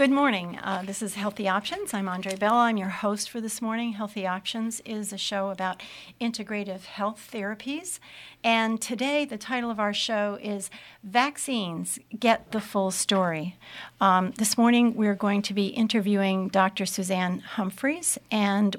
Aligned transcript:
Good 0.00 0.10
morning. 0.10 0.58
Uh, 0.62 0.82
this 0.82 1.02
is 1.02 1.12
Healthy 1.12 1.46
Options. 1.46 1.92
I'm 1.92 2.08
Andre 2.08 2.34
Bella. 2.34 2.60
I'm 2.60 2.78
your 2.78 2.88
host 2.88 3.28
for 3.28 3.38
this 3.38 3.60
morning. 3.60 3.92
Healthy 3.92 4.26
Options 4.26 4.80
is 4.86 5.12
a 5.12 5.18
show 5.18 5.50
about 5.50 5.82
integrative 6.18 6.86
health 6.86 7.28
therapies. 7.30 7.98
And 8.42 8.80
today, 8.80 9.26
the 9.26 9.36
title 9.36 9.70
of 9.70 9.78
our 9.78 9.92
show 9.92 10.38
is 10.40 10.70
Vaccines 11.04 11.98
Get 12.18 12.50
the 12.50 12.62
Full 12.62 12.90
Story. 12.90 13.58
Um, 14.00 14.30
this 14.38 14.56
morning, 14.56 14.94
we're 14.94 15.14
going 15.14 15.42
to 15.42 15.52
be 15.52 15.66
interviewing 15.66 16.48
Dr. 16.48 16.86
Suzanne 16.86 17.40
Humphries, 17.40 18.16
and 18.30 18.76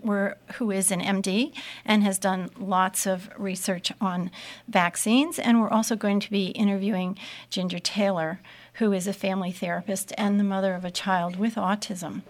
who 0.55 0.71
is 0.71 0.89
an 0.89 1.01
MD 1.01 1.53
and 1.85 2.01
has 2.01 2.17
done 2.17 2.49
lots 2.57 3.05
of 3.05 3.29
research 3.37 3.91
on 4.01 4.31
vaccines. 4.67 5.37
And 5.37 5.61
we're 5.61 5.69
also 5.69 5.95
going 5.95 6.19
to 6.19 6.31
be 6.31 6.47
interviewing 6.47 7.15
Ginger 7.51 7.77
Taylor 7.77 8.39
who 8.73 8.91
is 8.93 9.07
a 9.07 9.13
family 9.13 9.51
therapist 9.51 10.13
and 10.17 10.39
the 10.39 10.43
mother 10.43 10.73
of 10.73 10.85
a 10.85 10.91
child 10.91 11.35
with 11.35 11.55
autism. 11.55 12.21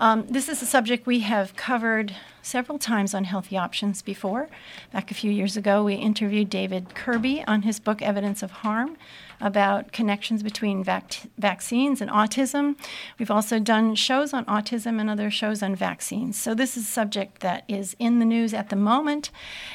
Um, 0.00 0.24
this 0.30 0.48
is 0.48 0.62
a 0.62 0.66
subject 0.66 1.06
we 1.06 1.20
have 1.20 1.54
covered 1.56 2.16
several 2.40 2.78
times 2.78 3.12
on 3.12 3.24
Healthy 3.24 3.58
Options 3.58 4.00
before. 4.00 4.48
Back 4.94 5.10
a 5.10 5.14
few 5.14 5.30
years 5.30 5.58
ago, 5.58 5.84
we 5.84 5.92
interviewed 5.92 6.48
David 6.48 6.94
Kirby 6.94 7.44
on 7.46 7.62
his 7.62 7.78
book 7.78 8.00
Evidence 8.00 8.42
of 8.42 8.50
Harm 8.50 8.96
about 9.42 9.92
connections 9.92 10.42
between 10.42 10.82
vac- 10.82 11.28
vaccines 11.36 12.00
and 12.00 12.10
autism. 12.10 12.76
We've 13.18 13.30
also 13.30 13.58
done 13.58 13.94
shows 13.94 14.32
on 14.32 14.46
autism 14.46 14.98
and 15.02 15.10
other 15.10 15.30
shows 15.30 15.62
on 15.62 15.76
vaccines. 15.76 16.40
So, 16.40 16.54
this 16.54 16.78
is 16.78 16.84
a 16.84 16.90
subject 16.90 17.40
that 17.40 17.64
is 17.68 17.94
in 17.98 18.20
the 18.20 18.24
news 18.24 18.54
at 18.54 18.70
the 18.70 18.76
moment, 18.76 19.30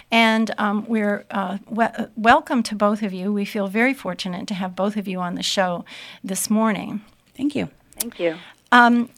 and 0.10 0.50
um, 0.58 0.88
we're 0.88 1.26
uh, 1.30 1.60
we- 1.70 1.86
welcome 2.16 2.64
to 2.64 2.74
both 2.74 3.04
of 3.04 3.14
you. 3.14 3.32
We 3.32 3.46
feel 3.46 3.68
very 3.68 3.94
fortunate 3.94 4.48
to 4.48 4.56
have 4.56 4.76
both 4.76 4.98
of 4.98 5.08
you 5.08 5.20
on 5.20 5.36
the 5.36 5.44
show 5.44 5.86
this 6.24 6.50
morning. 6.50 7.02
Thank 7.38 7.56
you. 7.56 7.70
Thank 8.00 8.20
you. 8.20 8.38
Um, 8.72 9.10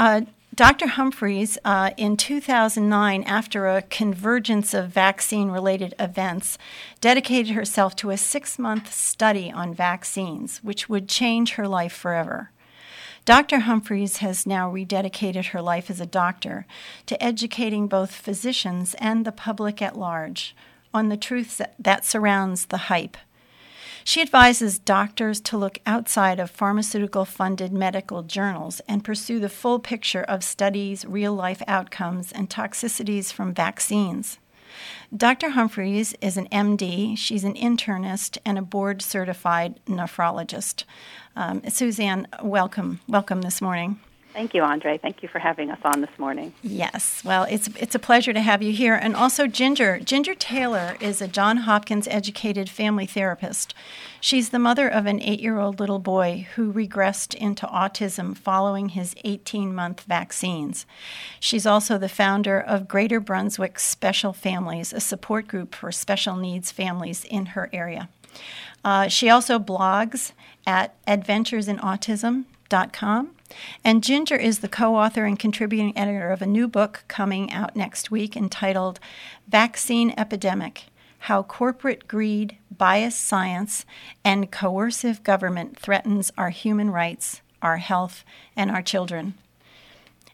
uh, 0.00 0.22
Dr. 0.54 0.86
Humphries, 0.86 1.58
uh, 1.62 1.90
in 1.98 2.16
2009, 2.16 3.22
after 3.24 3.68
a 3.68 3.82
convergence 3.82 4.72
of 4.72 4.88
vaccine 4.88 5.50
related 5.50 5.94
events, 5.98 6.56
dedicated 7.02 7.54
herself 7.54 7.94
to 7.96 8.08
a 8.08 8.16
six 8.16 8.58
month 8.58 8.90
study 8.90 9.52
on 9.52 9.74
vaccines, 9.74 10.64
which 10.64 10.88
would 10.88 11.06
change 11.06 11.52
her 11.52 11.68
life 11.68 11.92
forever. 11.92 12.50
Dr. 13.26 13.60
Humphries 13.60 14.16
has 14.18 14.46
now 14.46 14.72
rededicated 14.72 15.48
her 15.48 15.60
life 15.60 15.90
as 15.90 16.00
a 16.00 16.06
doctor 16.06 16.64
to 17.04 17.22
educating 17.22 17.86
both 17.86 18.10
physicians 18.14 18.94
and 18.94 19.26
the 19.26 19.32
public 19.32 19.82
at 19.82 19.98
large 19.98 20.56
on 20.94 21.10
the 21.10 21.18
truths 21.18 21.58
that, 21.58 21.74
that 21.78 22.06
surrounds 22.06 22.66
the 22.66 22.88
hype 22.88 23.18
she 24.04 24.20
advises 24.20 24.78
doctors 24.78 25.40
to 25.42 25.58
look 25.58 25.78
outside 25.86 26.40
of 26.40 26.50
pharmaceutical 26.50 27.24
funded 27.24 27.72
medical 27.72 28.22
journals 28.22 28.80
and 28.88 29.04
pursue 29.04 29.38
the 29.38 29.48
full 29.48 29.78
picture 29.78 30.22
of 30.22 30.42
studies, 30.44 31.04
real 31.04 31.34
life 31.34 31.62
outcomes, 31.66 32.32
and 32.32 32.48
toxicities 32.48 33.32
from 33.32 33.54
vaccines. 33.54 34.38
Dr. 35.14 35.50
Humphries 35.50 36.14
is 36.20 36.36
an 36.36 36.48
MD, 36.50 37.18
she's 37.18 37.44
an 37.44 37.54
internist, 37.54 38.38
and 38.44 38.56
a 38.56 38.62
board 38.62 39.02
certified 39.02 39.80
nephrologist. 39.86 40.84
Um, 41.34 41.62
Suzanne, 41.68 42.28
welcome. 42.42 43.00
Welcome 43.08 43.42
this 43.42 43.60
morning. 43.60 44.00
Thank 44.32 44.54
you, 44.54 44.62
Andre. 44.62 44.96
Thank 44.96 45.24
you 45.24 45.28
for 45.28 45.40
having 45.40 45.72
us 45.72 45.80
on 45.84 46.02
this 46.02 46.16
morning. 46.16 46.54
Yes, 46.62 47.20
well, 47.24 47.42
it's 47.44 47.66
it's 47.78 47.96
a 47.96 47.98
pleasure 47.98 48.32
to 48.32 48.40
have 48.40 48.62
you 48.62 48.72
here, 48.72 48.94
and 48.94 49.16
also 49.16 49.48
Ginger. 49.48 49.98
Ginger 49.98 50.36
Taylor 50.36 50.96
is 51.00 51.20
a 51.20 51.26
John 51.26 51.56
Hopkins 51.58 52.06
educated 52.08 52.70
family 52.70 53.06
therapist. 53.06 53.74
She's 54.20 54.50
the 54.50 54.60
mother 54.60 54.88
of 54.88 55.06
an 55.06 55.20
eight-year-old 55.20 55.80
little 55.80 55.98
boy 55.98 56.46
who 56.54 56.72
regressed 56.72 57.34
into 57.34 57.66
autism 57.66 58.36
following 58.36 58.90
his 58.90 59.16
18-month 59.24 60.02
vaccines. 60.02 60.86
She's 61.40 61.66
also 61.66 61.98
the 61.98 62.08
founder 62.08 62.60
of 62.60 62.86
Greater 62.86 63.18
Brunswick 63.18 63.80
Special 63.80 64.32
Families, 64.32 64.92
a 64.92 65.00
support 65.00 65.48
group 65.48 65.74
for 65.74 65.90
special 65.90 66.36
needs 66.36 66.70
families 66.70 67.24
in 67.24 67.46
her 67.46 67.68
area. 67.72 68.08
Uh, 68.84 69.08
she 69.08 69.28
also 69.28 69.58
blogs 69.58 70.30
at 70.66 70.94
adventuresinautism.com 71.06 72.46
and 73.84 74.02
Ginger 74.02 74.36
is 74.36 74.58
the 74.58 74.68
co 74.68 74.96
author 74.96 75.24
and 75.24 75.38
contributing 75.38 75.96
editor 75.96 76.30
of 76.30 76.42
a 76.42 76.46
new 76.46 76.68
book 76.68 77.04
coming 77.08 77.52
out 77.52 77.76
next 77.76 78.10
week 78.10 78.36
entitled 78.36 79.00
Vaccine 79.48 80.14
Epidemic 80.16 80.84
How 81.20 81.42
Corporate 81.42 82.06
Greed, 82.08 82.56
Biased 82.76 83.20
Science, 83.20 83.84
and 84.24 84.50
Coercive 84.50 85.22
Government 85.22 85.78
Threatens 85.78 86.32
Our 86.38 86.50
Human 86.50 86.90
Rights, 86.90 87.40
Our 87.62 87.78
Health, 87.78 88.24
and 88.56 88.70
Our 88.70 88.82
Children. 88.82 89.34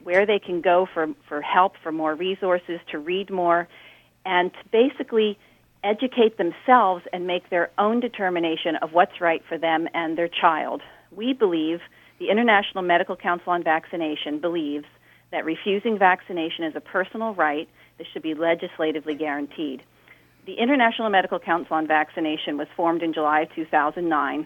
where 0.06 0.28
they 0.28 0.38
can 0.38 0.62
go 0.62 0.88
for, 0.94 1.08
for 1.28 1.42
help, 1.42 1.74
for 1.82 1.92
more 1.92 2.14
resources, 2.14 2.80
to 2.92 3.00
read 3.00 3.32
more, 3.32 3.68
and 4.24 4.54
to 4.54 4.60
basically 4.72 5.36
educate 5.84 6.38
themselves 6.38 7.04
and 7.12 7.26
make 7.26 7.50
their 7.50 7.72
own 7.80 8.00
determination 8.00 8.76
of 8.84 8.94
what's 8.94 9.20
right 9.20 9.42
for 9.50 9.58
them 9.58 9.88
and 9.96 10.16
their 10.16 10.30
child. 10.30 10.82
We 11.12 11.34
believe, 11.34 11.80
the 12.20 12.30
International 12.30 12.84
Medical 12.84 13.16
Council 13.16 13.52
on 13.52 13.64
Vaccination 13.64 14.40
believes, 14.40 14.86
that 15.32 15.44
refusing 15.44 15.98
vaccination 15.98 16.66
is 16.66 16.76
a 16.76 16.82
personal 16.82 17.34
right 17.34 17.68
that 17.98 18.06
should 18.14 18.22
be 18.22 18.36
legislatively 18.36 19.16
guaranteed. 19.16 19.82
The 20.46 20.54
International 20.54 21.10
Medical 21.10 21.40
Council 21.40 21.76
on 21.76 21.88
Vaccination 21.88 22.58
was 22.58 22.68
formed 22.78 23.02
in 23.02 23.12
July 23.12 23.42
of 23.42 23.56
2009 23.56 24.46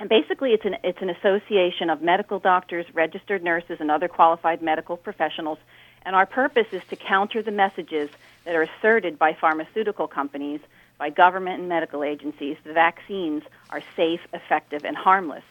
and 0.00 0.08
basically, 0.08 0.50
it's 0.50 0.64
an, 0.64 0.76
it's 0.82 1.00
an 1.00 1.10
association 1.10 1.88
of 1.88 2.02
medical 2.02 2.38
doctors, 2.38 2.84
registered 2.94 3.44
nurses, 3.44 3.78
and 3.80 3.90
other 3.90 4.08
qualified 4.08 4.60
medical 4.60 4.96
professionals. 4.96 5.58
And 6.04 6.16
our 6.16 6.26
purpose 6.26 6.66
is 6.72 6.82
to 6.90 6.96
counter 6.96 7.42
the 7.42 7.52
messages 7.52 8.10
that 8.44 8.54
are 8.56 8.62
asserted 8.62 9.18
by 9.18 9.34
pharmaceutical 9.34 10.08
companies, 10.08 10.60
by 10.98 11.10
government 11.10 11.60
and 11.60 11.68
medical 11.68 12.02
agencies. 12.02 12.56
The 12.64 12.72
vaccines 12.72 13.42
are 13.70 13.82
safe, 13.96 14.20
effective, 14.32 14.84
and 14.84 14.96
harmless. 14.96 15.44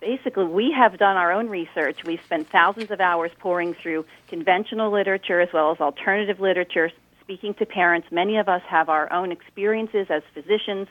Basically, 0.00 0.44
we 0.44 0.72
have 0.72 0.98
done 0.98 1.18
our 1.18 1.30
own 1.30 1.50
research. 1.50 2.04
We've 2.04 2.22
spent 2.24 2.48
thousands 2.48 2.90
of 2.90 3.00
hours 3.00 3.30
pouring 3.38 3.74
through 3.74 4.06
conventional 4.28 4.90
literature 4.90 5.40
as 5.40 5.52
well 5.52 5.70
as 5.72 5.80
alternative 5.80 6.40
literature, 6.40 6.90
speaking 7.20 7.52
to 7.54 7.66
parents. 7.66 8.08
Many 8.10 8.38
of 8.38 8.48
us 8.48 8.62
have 8.66 8.88
our 8.88 9.12
own 9.12 9.30
experiences 9.30 10.06
as 10.08 10.22
physicians 10.32 10.88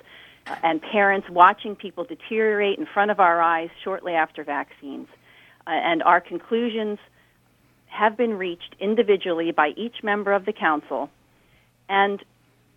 and 0.63 0.81
parents 0.81 1.29
watching 1.29 1.75
people 1.75 2.03
deteriorate 2.03 2.79
in 2.79 2.85
front 2.85 3.11
of 3.11 3.19
our 3.19 3.41
eyes 3.41 3.69
shortly 3.83 4.13
after 4.13 4.43
vaccines. 4.43 5.07
Uh, 5.67 5.71
and 5.71 6.01
our 6.03 6.21
conclusions 6.21 6.99
have 7.87 8.15
been 8.17 8.37
reached 8.37 8.75
individually 8.79 9.51
by 9.51 9.69
each 9.69 10.03
member 10.03 10.33
of 10.33 10.45
the 10.45 10.53
council. 10.53 11.09
And 11.87 12.23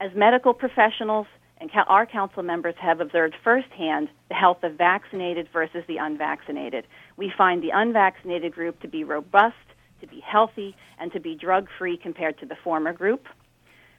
as 0.01 0.11
medical 0.15 0.55
professionals 0.55 1.27
and 1.63 1.71
our 1.87 2.07
council 2.07 2.43
members 2.43 2.75
have 2.81 3.01
observed 3.01 3.37
firsthand 3.45 4.09
the 4.29 4.35
health 4.35 4.65
of 4.65 4.73
vaccinated 4.75 5.49
versus 5.53 5.85
the 5.87 5.99
unvaccinated. 5.99 6.87
We 7.17 7.33
find 7.37 7.63
the 7.63 7.71
unvaccinated 7.73 8.53
group 8.53 8.81
to 8.81 8.89
be 8.89 9.05
robust, 9.05 9.55
to 10.01 10.09
be 10.09 10.21
healthy, 10.21 10.75
and 10.99 11.13
to 11.13 11.21
be 11.21 11.37
drug 11.37 11.69
free 11.79 11.97
compared 11.97 12.39
to 12.41 12.47
the 12.47 12.57
former 12.65 12.93
group. 12.93 13.27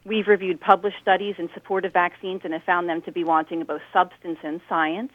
We've 0.05 0.27
reviewed 0.27 0.59
published 0.59 0.97
studies 1.01 1.35
in 1.37 1.49
support 1.53 1.85
of 1.85 1.93
vaccines 1.93 2.41
and 2.43 2.51
have 2.53 2.63
found 2.63 2.89
them 2.89 3.01
to 3.03 3.11
be 3.11 3.23
wanting 3.23 3.61
in 3.61 3.65
both 3.65 3.81
substance 3.93 4.37
and 4.43 4.59
science. 4.67 5.13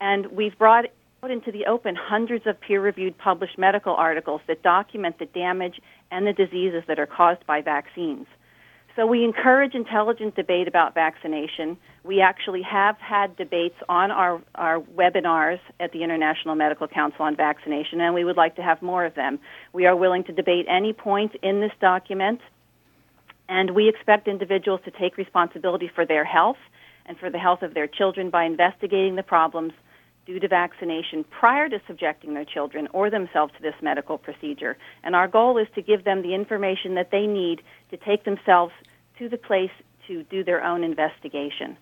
And 0.00 0.26
we've 0.26 0.56
brought 0.56 0.84
out 1.24 1.30
into 1.30 1.50
the 1.50 1.66
open 1.66 1.96
hundreds 1.96 2.46
of 2.46 2.60
peer 2.60 2.80
reviewed 2.80 3.18
published 3.18 3.58
medical 3.58 3.94
articles 3.94 4.42
that 4.46 4.62
document 4.62 5.18
the 5.18 5.26
damage 5.26 5.80
and 6.12 6.24
the 6.24 6.32
diseases 6.32 6.84
that 6.86 7.00
are 7.00 7.06
caused 7.06 7.44
by 7.46 7.62
vaccines. 7.62 8.26
So 8.94 9.06
we 9.06 9.24
encourage 9.24 9.74
intelligent 9.74 10.36
debate 10.36 10.68
about 10.68 10.94
vaccination. 10.94 11.76
We 12.02 12.22
actually 12.22 12.62
have 12.62 12.96
had 12.98 13.36
debates 13.36 13.74
on 13.90 14.10
our, 14.10 14.40
our 14.54 14.80
webinars 14.80 15.58
at 15.80 15.92
the 15.92 16.02
International 16.02 16.54
Medical 16.54 16.88
Council 16.88 17.24
on 17.24 17.36
Vaccination, 17.36 18.00
and 18.00 18.14
we 18.14 18.24
would 18.24 18.38
like 18.38 18.56
to 18.56 18.62
have 18.62 18.80
more 18.80 19.04
of 19.04 19.14
them. 19.14 19.38
We 19.74 19.84
are 19.84 19.94
willing 19.94 20.24
to 20.24 20.32
debate 20.32 20.64
any 20.68 20.94
point 20.94 21.32
in 21.42 21.60
this 21.60 21.72
document 21.78 22.40
and 23.48 23.70
we 23.70 23.88
expect 23.88 24.28
individuals 24.28 24.80
to 24.84 24.90
take 24.90 25.16
responsibility 25.16 25.90
for 25.94 26.04
their 26.04 26.24
health 26.24 26.58
and 27.06 27.18
for 27.18 27.30
the 27.30 27.38
health 27.38 27.62
of 27.62 27.74
their 27.74 27.86
children 27.86 28.30
by 28.30 28.44
investigating 28.44 29.16
the 29.16 29.22
problems 29.22 29.72
due 30.26 30.40
to 30.40 30.48
vaccination 30.48 31.24
prior 31.24 31.68
to 31.68 31.80
subjecting 31.86 32.34
their 32.34 32.44
children 32.44 32.88
or 32.92 33.10
themselves 33.10 33.52
to 33.56 33.62
this 33.62 33.74
medical 33.80 34.18
procedure. 34.18 34.76
And 35.04 35.14
our 35.14 35.28
goal 35.28 35.56
is 35.56 35.68
to 35.76 35.82
give 35.82 36.04
them 36.04 36.22
the 36.22 36.34
information 36.34 36.94
that 36.96 37.10
they 37.12 37.26
need 37.26 37.62
to 37.90 37.96
take 37.96 38.24
themselves 38.24 38.72
to 39.18 39.28
the 39.28 39.36
place 39.36 39.70
to 40.08 40.24
do 40.24 40.42
their 40.42 40.62
own 40.64 40.82
investigation. 40.82 41.76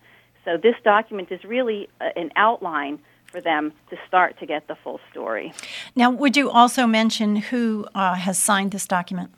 So 0.44 0.58
this 0.62 0.74
document 0.84 1.32
is 1.32 1.42
really 1.44 1.88
uh, 2.00 2.10
an 2.16 2.30
outline 2.36 2.98
for 3.26 3.40
them 3.40 3.72
to 3.90 3.96
start 4.06 4.38
to 4.38 4.46
get 4.46 4.68
the 4.68 4.76
full 4.76 5.00
story. 5.10 5.52
Now, 5.96 6.10
would 6.10 6.36
you 6.36 6.50
also 6.50 6.86
mention 6.86 7.36
who 7.36 7.86
uh, 7.94 8.14
has 8.14 8.38
signed 8.38 8.70
this 8.72 8.86
document? 8.86 9.30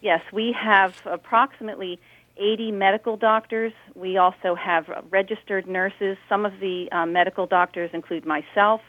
Yes, 0.00 0.20
we 0.32 0.52
have 0.52 0.94
approximately 1.06 1.98
80 2.36 2.72
medical 2.72 3.16
doctors. 3.16 3.72
We 3.94 4.16
also 4.16 4.54
have 4.54 4.86
registered 5.10 5.66
nurses. 5.66 6.16
Some 6.28 6.44
of 6.44 6.58
the 6.60 6.88
um, 6.92 7.12
medical 7.12 7.46
doctors 7.46 7.90
include 7.92 8.26
myself, 8.26 8.80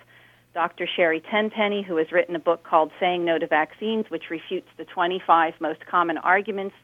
Dr. 0.54 0.88
Sherry 0.88 1.22
Tenpenny, 1.22 1.84
who 1.84 1.98
has 1.98 2.12
written 2.12 2.36
a 2.36 2.40
book 2.40 2.64
called 2.64 2.92
Saying 3.00 3.24
No 3.26 3.38
to 3.38 3.48
Vaccines, 3.48 4.06
which 4.10 4.30
refutes 4.30 4.68
the 4.78 4.86
25 4.86 5.54
most 5.60 5.86
common 5.86 6.18
arguments 6.18 6.76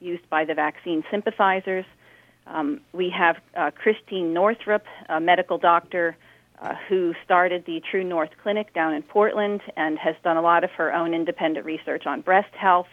used 0.00 0.28
by 0.30 0.44
the 0.44 0.54
vaccine 0.54 1.04
sympathizers. 1.10 1.84
Um, 2.46 2.80
we 2.92 3.10
have 3.10 3.36
uh, 3.56 3.70
Christine 3.72 4.32
Northrup, 4.32 4.84
a 5.08 5.20
medical 5.20 5.58
doctor 5.58 6.16
uh, 6.60 6.74
who 6.88 7.14
started 7.24 7.64
the 7.66 7.82
True 7.90 8.04
North 8.04 8.30
Clinic 8.42 8.72
down 8.72 8.94
in 8.94 9.02
Portland 9.02 9.60
and 9.76 9.98
has 9.98 10.14
done 10.22 10.36
a 10.36 10.42
lot 10.42 10.64
of 10.64 10.70
her 10.70 10.92
own 10.92 11.12
independent 11.12 11.66
research 11.66 12.06
on 12.06 12.20
breast 12.20 12.54
health 12.54 12.86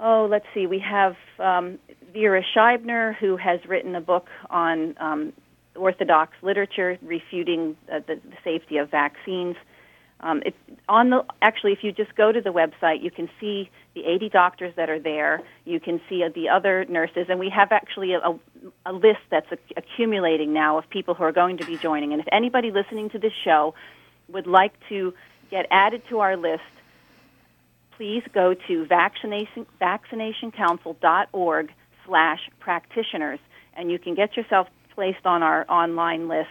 oh, 0.00 0.26
let's 0.30 0.46
see, 0.54 0.66
we 0.66 0.78
have 0.78 1.16
um, 1.38 1.78
Vera 2.12 2.42
Scheibner, 2.54 3.14
who 3.16 3.36
has 3.36 3.60
written 3.66 3.94
a 3.94 4.00
book 4.00 4.26
on 4.50 4.94
um, 4.98 5.32
orthodox 5.76 6.32
literature 6.42 6.98
refuting 7.02 7.76
uh, 7.92 8.00
the, 8.06 8.16
the, 8.16 8.36
safety 8.44 8.78
of 8.78 8.90
vaccines. 8.90 9.56
Um, 10.20 10.42
it, 10.44 10.54
on 10.88 11.10
the 11.10 11.24
actually, 11.40 11.72
if 11.72 11.84
you 11.84 11.92
just 11.92 12.14
go 12.16 12.32
to 12.32 12.40
the 12.40 12.50
website, 12.50 13.02
you 13.02 13.10
can 13.10 13.28
see 13.38 13.70
the 13.94 14.04
80 14.04 14.28
doctors 14.30 14.74
that 14.76 14.90
are 14.90 14.98
there. 14.98 15.42
You 15.64 15.78
can 15.78 16.00
see 16.08 16.24
uh, 16.24 16.30
the 16.34 16.48
other 16.48 16.84
nurses, 16.88 17.26
and 17.28 17.38
we 17.38 17.50
have 17.50 17.70
actually 17.70 18.14
a, 18.14 18.20
a 18.84 18.92
list 18.92 19.20
that's 19.30 19.46
accumulating 19.76 20.52
now 20.52 20.78
of 20.78 20.90
people 20.90 21.14
who 21.14 21.22
are 21.22 21.32
going 21.32 21.58
to 21.58 21.66
be 21.66 21.76
joining. 21.76 22.12
And 22.12 22.20
if 22.20 22.26
anybody 22.32 22.72
listening 22.72 23.10
to 23.10 23.18
this 23.18 23.32
show 23.44 23.74
would 24.28 24.46
like 24.46 24.72
to 24.88 25.14
get 25.50 25.66
added 25.70 26.02
to 26.08 26.18
our 26.18 26.36
list, 26.36 26.62
please 27.98 28.22
go 28.32 28.54
to 28.54 28.86
vaccination, 28.86 29.66
vaccinationcouncil.org 29.80 31.72
slash 32.06 32.38
practitioners, 32.60 33.40
and 33.74 33.90
you 33.90 33.98
can 33.98 34.14
get 34.14 34.36
yourself 34.36 34.68
placed 34.94 35.26
on 35.26 35.42
our 35.42 35.66
online 35.68 36.28
list 36.28 36.48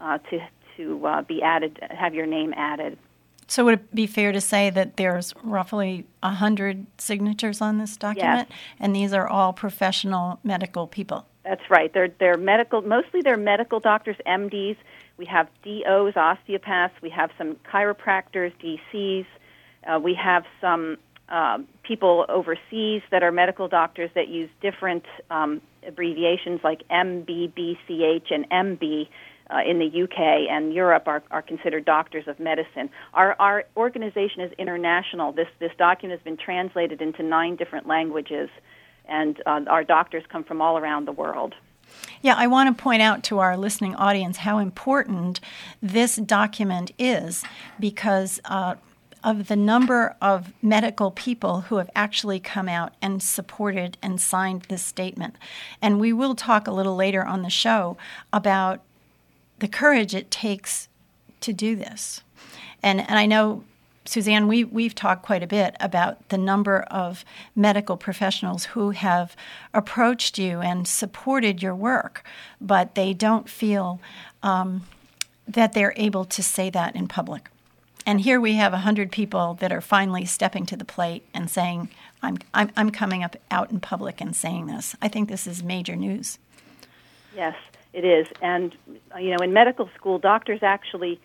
uh, 0.00 0.18
to, 0.30 0.40
to 0.76 1.06
uh, 1.06 1.22
be 1.22 1.40
added, 1.42 1.78
have 1.90 2.12
your 2.12 2.26
name 2.26 2.52
added. 2.56 2.98
So 3.46 3.64
would 3.64 3.74
it 3.74 3.94
be 3.94 4.06
fair 4.06 4.32
to 4.32 4.40
say 4.40 4.70
that 4.70 4.96
there's 4.96 5.32
roughly 5.42 6.06
100 6.22 6.86
signatures 6.98 7.60
on 7.60 7.78
this 7.78 7.96
document? 7.96 8.48
Yes. 8.50 8.58
And 8.78 8.94
these 8.94 9.12
are 9.12 9.26
all 9.26 9.52
professional 9.52 10.38
medical 10.44 10.86
people? 10.86 11.26
That's 11.44 11.68
right. 11.70 11.92
They're, 11.92 12.12
they're 12.20 12.36
medical, 12.36 12.82
mostly 12.82 13.22
they're 13.22 13.36
medical 13.36 13.80
doctors, 13.80 14.16
MDs. 14.26 14.76
We 15.16 15.24
have 15.26 15.48
DOs, 15.64 16.16
osteopaths. 16.16 16.94
We 17.02 17.10
have 17.10 17.30
some 17.38 17.56
chiropractors, 17.72 18.52
DCs. 18.62 19.26
Uh, 19.86 19.98
we 19.98 20.14
have 20.14 20.44
some 20.60 20.96
uh, 21.28 21.58
people 21.82 22.26
overseas 22.28 23.02
that 23.10 23.22
are 23.22 23.32
medical 23.32 23.68
doctors 23.68 24.10
that 24.14 24.28
use 24.28 24.50
different 24.60 25.04
um, 25.30 25.60
abbreviations 25.86 26.60
like 26.64 26.82
MBBCH 26.88 28.32
and 28.32 28.48
MB. 28.50 29.08
Uh, 29.52 29.68
in 29.68 29.80
the 29.80 30.02
UK 30.04 30.48
and 30.48 30.72
Europe 30.72 31.08
are, 31.08 31.24
are 31.32 31.42
considered 31.42 31.84
doctors 31.84 32.28
of 32.28 32.38
medicine. 32.38 32.88
Our, 33.14 33.34
our 33.40 33.64
organization 33.76 34.42
is 34.42 34.52
international. 34.58 35.32
This, 35.32 35.48
this 35.58 35.72
document 35.76 36.20
has 36.20 36.24
been 36.24 36.36
translated 36.36 37.02
into 37.02 37.24
nine 37.24 37.56
different 37.56 37.88
languages, 37.88 38.48
and 39.08 39.42
uh, 39.46 39.62
our 39.66 39.82
doctors 39.82 40.22
come 40.28 40.44
from 40.44 40.62
all 40.62 40.78
around 40.78 41.08
the 41.08 41.12
world. 41.12 41.56
Yeah, 42.22 42.34
I 42.36 42.46
want 42.46 42.76
to 42.76 42.80
point 42.80 43.02
out 43.02 43.24
to 43.24 43.40
our 43.40 43.56
listening 43.56 43.96
audience 43.96 44.36
how 44.36 44.58
important 44.58 45.40
this 45.82 46.14
document 46.14 46.92
is 46.96 47.42
because 47.80 48.40
uh, 48.44 48.76
of 49.22 49.48
the 49.48 49.56
number 49.56 50.16
of 50.20 50.52
medical 50.62 51.10
people 51.10 51.62
who 51.62 51.76
have 51.76 51.90
actually 51.94 52.40
come 52.40 52.68
out 52.68 52.94
and 53.02 53.22
supported 53.22 53.98
and 54.02 54.20
signed 54.20 54.62
this 54.62 54.82
statement. 54.82 55.36
And 55.82 56.00
we 56.00 56.12
will 56.12 56.34
talk 56.34 56.66
a 56.66 56.72
little 56.72 56.96
later 56.96 57.24
on 57.24 57.42
the 57.42 57.50
show 57.50 57.96
about 58.32 58.80
the 59.58 59.68
courage 59.68 60.14
it 60.14 60.30
takes 60.30 60.88
to 61.40 61.52
do 61.52 61.76
this. 61.76 62.22
And, 62.82 63.00
and 63.00 63.18
I 63.18 63.26
know, 63.26 63.64
Suzanne, 64.06 64.48
we, 64.48 64.64
we've 64.64 64.94
talked 64.94 65.22
quite 65.22 65.42
a 65.42 65.46
bit 65.46 65.76
about 65.80 66.30
the 66.30 66.38
number 66.38 66.80
of 66.82 67.24
medical 67.54 67.96
professionals 67.96 68.66
who 68.66 68.90
have 68.90 69.36
approached 69.74 70.38
you 70.38 70.60
and 70.60 70.88
supported 70.88 71.62
your 71.62 71.74
work, 71.74 72.24
but 72.60 72.94
they 72.94 73.12
don't 73.12 73.48
feel 73.48 74.00
um, 74.42 74.86
that 75.46 75.74
they're 75.74 75.94
able 75.96 76.24
to 76.24 76.42
say 76.42 76.70
that 76.70 76.96
in 76.96 77.06
public. 77.06 77.50
And 78.06 78.20
here 78.20 78.40
we 78.40 78.54
have 78.54 78.72
100 78.72 79.12
people 79.12 79.54
that 79.60 79.72
are 79.72 79.80
finally 79.80 80.24
stepping 80.24 80.66
to 80.66 80.76
the 80.76 80.84
plate 80.84 81.24
and 81.34 81.50
saying, 81.50 81.90
I'm, 82.22 82.38
I'm, 82.54 82.70
I'm 82.76 82.90
coming 82.90 83.22
up 83.22 83.36
out 83.50 83.70
in 83.70 83.80
public 83.80 84.20
and 84.20 84.34
saying 84.34 84.66
this. 84.66 84.96
I 85.00 85.08
think 85.08 85.28
this 85.28 85.46
is 85.46 85.62
major 85.62 85.96
news. 85.96 86.38
Yes, 87.34 87.56
it 87.92 88.04
is. 88.04 88.26
And, 88.40 88.74
you 89.18 89.30
know, 89.30 89.42
in 89.42 89.52
medical 89.52 89.88
school, 89.96 90.18
doctors 90.18 90.60
actually, 90.62 91.20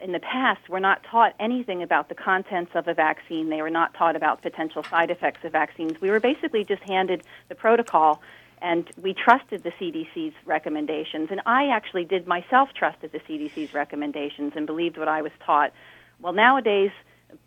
in 0.00 0.12
the 0.12 0.20
past, 0.20 0.68
were 0.68 0.80
not 0.80 1.02
taught 1.04 1.34
anything 1.40 1.82
about 1.82 2.08
the 2.08 2.14
contents 2.14 2.72
of 2.74 2.88
a 2.88 2.94
vaccine. 2.94 3.48
They 3.48 3.62
were 3.62 3.70
not 3.70 3.94
taught 3.94 4.14
about 4.14 4.42
potential 4.42 4.82
side 4.84 5.10
effects 5.10 5.44
of 5.44 5.52
vaccines. 5.52 6.00
We 6.00 6.10
were 6.10 6.20
basically 6.20 6.64
just 6.64 6.82
handed 6.82 7.22
the 7.48 7.54
protocol 7.54 8.22
and 8.60 8.90
we 9.00 9.14
trusted 9.14 9.62
the 9.62 9.70
CDC's 9.70 10.34
recommendations. 10.44 11.28
And 11.30 11.40
I 11.46 11.68
actually 11.68 12.04
did 12.04 12.26
myself 12.26 12.70
trusted 12.74 13.12
the 13.12 13.20
CDC's 13.20 13.72
recommendations 13.72 14.52
and 14.56 14.66
believed 14.66 14.98
what 14.98 15.08
I 15.08 15.22
was 15.22 15.32
taught. 15.44 15.72
Well, 16.20 16.32
nowadays, 16.32 16.90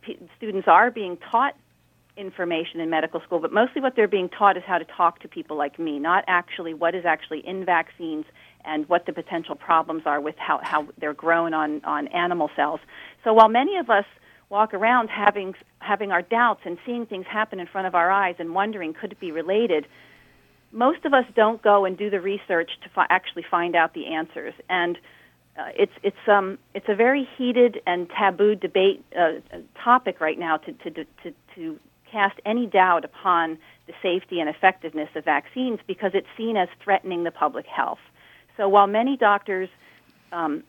p- 0.02 0.20
students 0.38 0.68
are 0.68 0.92
being 0.92 1.18
taught 1.18 1.56
information 2.18 2.80
in 2.80 2.90
medical 2.90 3.22
school, 3.22 3.40
but 3.40 3.52
mostly 3.52 3.82
what 3.82 3.96
they're 3.96 4.08
being 4.08 4.30
taught 4.30 4.58
is 4.58 4.64
how 4.66 4.78
to 4.78 4.86
talk 4.86 5.20
to 5.20 5.28
people 5.28 5.58
like 5.58 5.80
me, 5.80 6.00
not 6.00 6.24
actually 6.28 6.74
what 6.74 6.94
is 6.94 7.06
actually 7.06 7.46
in 7.46 7.66
vaccines 7.66 8.26
and 8.64 8.88
what 8.90 9.06
the 9.06 9.14
potential 9.14 9.56
problems 9.56 10.04
are 10.06 10.22
with 10.22 10.36
how, 10.38 10.60
how 10.62 10.88
they're 11.00 11.14
grown 11.14 11.54
on, 11.54 11.84
on 11.84 12.08
animal 12.10 12.50
cells. 12.56 12.80
So 13.24 13.34
while 13.34 13.50
many 13.50 13.78
of 13.78 13.90
us 13.90 14.06
walk 14.50 14.74
around 14.74 15.10
having, 15.10 15.56
having 15.80 16.12
our 16.12 16.22
doubts 16.22 16.62
and 16.66 16.78
seeing 16.86 17.06
things 17.06 17.26
happen 17.28 17.60
in 17.60 17.68
front 17.68 17.88
of 17.88 17.96
our 17.96 18.12
eyes 18.12 18.36
and 18.38 18.54
wondering 18.54 18.94
could 18.94 19.14
it 19.14 19.20
be 19.20 19.32
related, 19.32 19.88
most 20.72 21.06
of 21.06 21.14
us 21.14 21.26
don't 21.36 21.62
go 21.62 21.86
and 21.86 21.98
do 21.98 22.10
the 22.10 22.20
research 22.20 22.72
to 22.84 22.90
fi- 22.90 23.08
actually 23.10 23.46
find 23.50 23.76
out 23.76 23.94
the 23.94 24.08
answers. 24.08 24.54
And 24.70 24.98
uh, 25.58 25.70
it's 25.76 25.92
it's 26.02 26.28
um 26.28 26.58
it's 26.74 26.88
a 26.88 26.96
very 26.96 27.28
heated 27.38 27.82
and 27.86 28.10
taboo 28.10 28.56
debate 28.56 29.04
uh, 29.18 29.34
topic 29.84 30.22
right 30.22 30.40
now 30.40 30.58
to, 30.58 30.72
to 30.74 30.90
to 30.92 31.34
to 31.56 31.80
cast 32.12 32.40
any 32.46 32.66
doubt 32.66 33.06
upon 33.06 33.58
the 33.88 33.94
safety 34.02 34.40
and 34.40 34.50
effectiveness 34.50 35.10
of 35.16 35.26
vaccines 35.26 35.80
because 35.88 36.12
it's 36.14 36.28
seen 36.38 36.58
as 36.58 36.68
threatening 36.84 37.24
the 37.24 37.32
public 37.32 37.66
health. 37.66 38.00
So 38.58 38.68
while 38.68 38.88
many 38.88 39.18
doctors 39.18 39.70
um, 40.32 40.64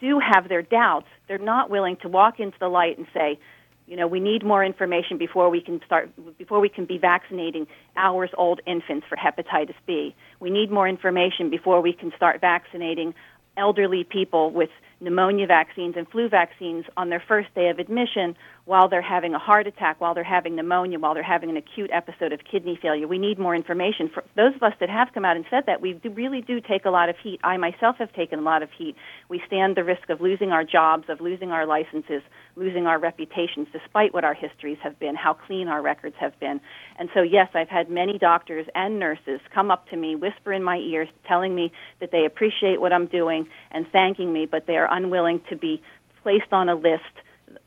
do 0.00 0.18
have 0.20 0.48
their 0.48 0.62
doubts, 0.62 1.06
they're 1.28 1.38
not 1.38 1.70
willing 1.70 1.96
to 2.02 2.08
walk 2.08 2.40
into 2.40 2.58
the 2.58 2.68
light 2.68 2.98
and 2.98 3.06
say, 3.14 3.38
You 3.86 3.96
know, 3.96 4.06
we 4.06 4.20
need 4.20 4.44
more 4.44 4.64
information 4.64 5.16
before 5.16 5.48
we 5.48 5.60
can 5.60 5.80
start 5.86 6.10
before 6.38 6.60
we 6.60 6.68
can 6.68 6.84
be 6.84 6.98
vaccinating 6.98 7.66
hours 7.96 8.30
old 8.36 8.60
infants 8.66 9.06
for 9.08 9.16
hepatitis 9.16 9.76
B. 9.86 10.14
We 10.40 10.50
need 10.50 10.70
more 10.70 10.88
information 10.88 11.50
before 11.50 11.80
we 11.80 11.92
can 11.92 12.12
start 12.16 12.40
vaccinating 12.40 13.14
elderly 13.56 14.04
people 14.04 14.50
with 14.50 14.70
pneumonia 15.00 15.46
vaccines 15.46 15.94
and 15.96 16.08
flu 16.08 16.28
vaccines 16.28 16.84
on 16.96 17.10
their 17.10 17.22
first 17.26 17.54
day 17.54 17.68
of 17.68 17.78
admission 17.78 18.36
while 18.66 18.88
they're 18.88 19.02
having 19.02 19.34
a 19.34 19.38
heart 19.38 19.66
attack, 19.66 20.00
while 20.00 20.14
they're 20.14 20.24
having 20.24 20.56
pneumonia, 20.56 20.98
while 20.98 21.12
they're 21.12 21.22
having 21.22 21.50
an 21.50 21.56
acute 21.56 21.90
episode 21.92 22.32
of 22.32 22.40
kidney 22.50 22.78
failure. 22.80 23.06
We 23.06 23.18
need 23.18 23.38
more 23.38 23.54
information. 23.54 24.08
For 24.12 24.24
those 24.36 24.54
of 24.54 24.62
us 24.62 24.72
that 24.80 24.88
have 24.88 25.08
come 25.12 25.24
out 25.24 25.36
and 25.36 25.44
said 25.50 25.64
that, 25.66 25.82
we 25.82 25.92
do, 25.92 26.08
really 26.10 26.40
do 26.40 26.60
take 26.60 26.86
a 26.86 26.90
lot 26.90 27.10
of 27.10 27.16
heat. 27.22 27.40
I 27.44 27.58
myself 27.58 27.96
have 27.98 28.12
taken 28.14 28.38
a 28.38 28.42
lot 28.42 28.62
of 28.62 28.70
heat. 28.76 28.96
We 29.28 29.42
stand 29.46 29.76
the 29.76 29.84
risk 29.84 30.08
of 30.08 30.22
losing 30.22 30.50
our 30.50 30.64
jobs, 30.64 31.04
of 31.10 31.20
losing 31.20 31.50
our 31.50 31.66
licenses, 31.66 32.22
losing 32.56 32.86
our 32.86 32.98
reputations, 32.98 33.68
despite 33.70 34.14
what 34.14 34.24
our 34.24 34.34
histories 34.34 34.78
have 34.82 34.98
been, 34.98 35.14
how 35.14 35.34
clean 35.34 35.68
our 35.68 35.82
records 35.82 36.16
have 36.18 36.38
been. 36.40 36.58
And 36.98 37.10
so, 37.12 37.20
yes, 37.20 37.48
I've 37.54 37.68
had 37.68 37.90
many 37.90 38.18
doctors 38.18 38.66
and 38.74 38.98
nurses 38.98 39.40
come 39.54 39.70
up 39.70 39.88
to 39.90 39.96
me, 39.96 40.16
whisper 40.16 40.54
in 40.54 40.62
my 40.62 40.78
ears, 40.78 41.08
telling 41.28 41.54
me 41.54 41.70
that 42.00 42.12
they 42.12 42.24
appreciate 42.24 42.80
what 42.80 42.94
I'm 42.94 43.06
doing 43.06 43.46
and 43.72 43.86
thanking 43.92 44.32
me, 44.32 44.46
but 44.46 44.66
they 44.66 44.76
are 44.76 44.88
unwilling 44.90 45.42
to 45.50 45.56
be 45.56 45.82
placed 46.22 46.52
on 46.52 46.70
a 46.70 46.74
list 46.74 47.02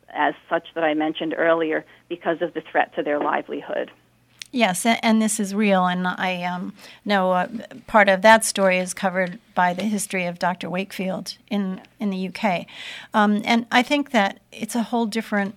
as 0.10 0.34
such 0.50 0.68
that 0.76 0.84
I 0.84 0.94
mentioned 0.94 1.36
earlier 1.38 1.86
because 2.10 2.42
of 2.42 2.54
the 2.54 2.62
threat 2.62 2.96
to 2.96 3.04
their 3.04 3.20
livelihood. 3.20 3.92
Yes, 4.52 4.86
and 4.86 5.22
this 5.22 5.40
is 5.42 5.54
real, 5.54 5.86
and 5.86 6.08
I 6.08 6.44
um, 6.44 6.74
know 7.04 7.32
uh, 7.32 7.48
part 7.86 8.08
of 8.08 8.22
that 8.22 8.46
story 8.46 8.78
is 8.78 8.94
covered 8.94 9.40
by 9.54 9.74
the 9.74 9.84
history 9.84 10.26
of 10.26 10.40
Dr. 10.40 10.70
Wakefield 10.70 11.36
in 11.50 11.82
in 12.00 12.12
the 12.12 12.30
UK, 12.30 12.66
um, 13.14 13.42
and 13.44 13.66
I 13.72 13.84
think 13.84 14.12
that 14.12 14.40
it's 14.54 14.74
a 14.74 14.84
whole 14.84 15.06
different 15.06 15.56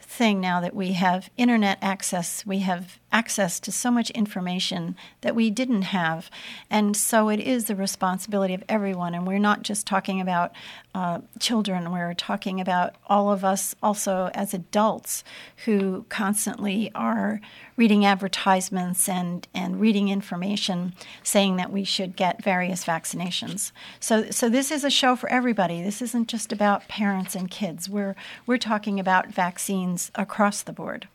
thing 0.00 0.40
now 0.40 0.60
that 0.60 0.74
we 0.74 0.92
have 0.92 1.30
internet 1.36 1.78
access. 1.80 2.44
We 2.44 2.60
have 2.60 2.98
access 3.14 3.60
to 3.60 3.70
so 3.70 3.92
much 3.92 4.10
information 4.10 4.96
that 5.20 5.36
we 5.36 5.48
didn't 5.48 5.82
have. 5.82 6.28
And 6.68 6.96
so 6.96 7.28
it 7.28 7.38
is 7.38 7.66
the 7.66 7.76
responsibility 7.76 8.54
of 8.54 8.64
everyone. 8.68 9.14
And 9.14 9.24
we're 9.24 9.38
not 9.38 9.62
just 9.62 9.86
talking 9.86 10.20
about 10.20 10.52
uh, 10.96 11.20
children, 11.38 11.92
we're 11.92 12.14
talking 12.14 12.60
about 12.60 12.96
all 13.06 13.32
of 13.32 13.44
us 13.44 13.74
also 13.82 14.30
as 14.34 14.52
adults 14.52 15.22
who 15.64 16.04
constantly 16.08 16.90
are 16.94 17.40
reading 17.76 18.04
advertisements 18.04 19.08
and, 19.08 19.46
and 19.54 19.80
reading 19.80 20.08
information 20.08 20.92
saying 21.22 21.56
that 21.56 21.72
we 21.72 21.84
should 21.84 22.16
get 22.16 22.42
various 22.42 22.84
vaccinations. 22.84 23.70
So, 24.00 24.30
so 24.30 24.48
this 24.48 24.70
is 24.72 24.84
a 24.84 24.90
show 24.90 25.14
for 25.14 25.28
everybody. 25.30 25.82
This 25.82 26.02
isn't 26.02 26.28
just 26.28 26.52
about 26.52 26.88
parents 26.88 27.34
and 27.36 27.50
kids. 27.50 27.88
We're, 27.88 28.16
we're 28.46 28.58
talking 28.58 28.98
about 28.98 29.28
vaccines 29.28 30.10
across 30.16 30.62
the 30.62 30.72
board. 30.72 31.08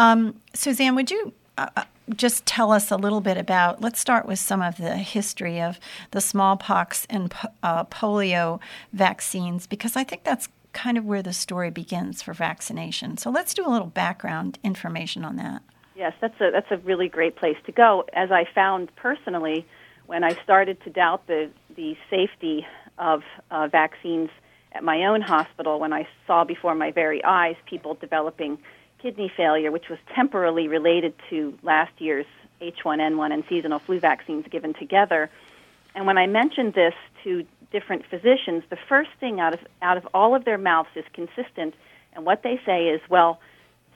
Um, 0.00 0.40
Suzanne, 0.54 0.94
would 0.94 1.10
you 1.10 1.34
uh, 1.58 1.66
uh, 1.76 1.84
just 2.16 2.46
tell 2.46 2.72
us 2.72 2.90
a 2.90 2.96
little 2.96 3.20
bit 3.20 3.36
about? 3.36 3.82
Let's 3.82 4.00
start 4.00 4.24
with 4.24 4.38
some 4.38 4.62
of 4.62 4.78
the 4.78 4.96
history 4.96 5.60
of 5.60 5.78
the 6.12 6.22
smallpox 6.22 7.06
and 7.10 7.30
uh, 7.62 7.84
polio 7.84 8.60
vaccines, 8.94 9.66
because 9.66 9.96
I 9.96 10.04
think 10.04 10.24
that's 10.24 10.48
kind 10.72 10.96
of 10.96 11.04
where 11.04 11.22
the 11.22 11.34
story 11.34 11.70
begins 11.70 12.22
for 12.22 12.32
vaccination. 12.32 13.18
So 13.18 13.28
let's 13.28 13.52
do 13.52 13.66
a 13.66 13.68
little 13.68 13.88
background 13.88 14.58
information 14.64 15.22
on 15.22 15.36
that. 15.36 15.60
Yes, 15.94 16.14
that's 16.22 16.40
a 16.40 16.50
that's 16.50 16.70
a 16.70 16.78
really 16.78 17.08
great 17.08 17.36
place 17.36 17.58
to 17.66 17.72
go. 17.72 18.04
As 18.14 18.30
I 18.32 18.46
found 18.54 18.90
personally, 18.96 19.66
when 20.06 20.24
I 20.24 20.32
started 20.42 20.82
to 20.84 20.90
doubt 20.90 21.26
the 21.26 21.50
the 21.76 21.94
safety 22.08 22.66
of 22.96 23.20
uh, 23.50 23.68
vaccines 23.68 24.30
at 24.72 24.82
my 24.82 25.04
own 25.04 25.20
hospital, 25.20 25.78
when 25.78 25.92
I 25.92 26.08
saw 26.26 26.44
before 26.44 26.74
my 26.74 26.90
very 26.90 27.22
eyes 27.22 27.56
people 27.66 27.98
developing 28.00 28.56
kidney 29.02 29.32
failure, 29.36 29.70
which 29.70 29.88
was 29.88 29.98
temporarily 30.14 30.68
related 30.68 31.14
to 31.30 31.58
last 31.62 31.92
year's 31.98 32.26
H1N1 32.60 33.32
and 33.32 33.44
seasonal 33.48 33.78
flu 33.78 34.00
vaccines 34.00 34.46
given 34.50 34.74
together. 34.74 35.30
And 35.94 36.06
when 36.06 36.18
I 36.18 36.26
mentioned 36.26 36.74
this 36.74 36.94
to 37.24 37.44
different 37.72 38.04
physicians, 38.06 38.64
the 38.68 38.78
first 38.88 39.10
thing 39.18 39.40
out 39.40 39.54
of 39.54 39.60
out 39.82 39.96
of 39.96 40.06
all 40.12 40.34
of 40.34 40.44
their 40.44 40.58
mouths 40.58 40.90
is 40.94 41.04
consistent, 41.12 41.74
and 42.12 42.24
what 42.24 42.42
they 42.42 42.60
say 42.66 42.88
is, 42.88 43.00
well, 43.08 43.40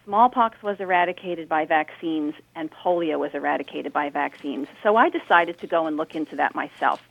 smallpox 0.05 0.63
was 0.63 0.79
eradicated 0.81 1.49
by 1.49 1.65
vaccines 1.65 2.35
and 2.55 2.71
polio 2.71 3.19
was 3.19 3.33
eradicated 3.35 3.93
by 3.93 4.11
vaccines. 4.11 4.69
So 4.83 4.97
I 4.97 5.09
decided 5.09 5.59
to 5.59 5.67
go 5.67 5.87
and 5.87 5.97
look 5.97 6.15
into 6.15 6.37
that 6.37 6.55
myself. 6.55 7.03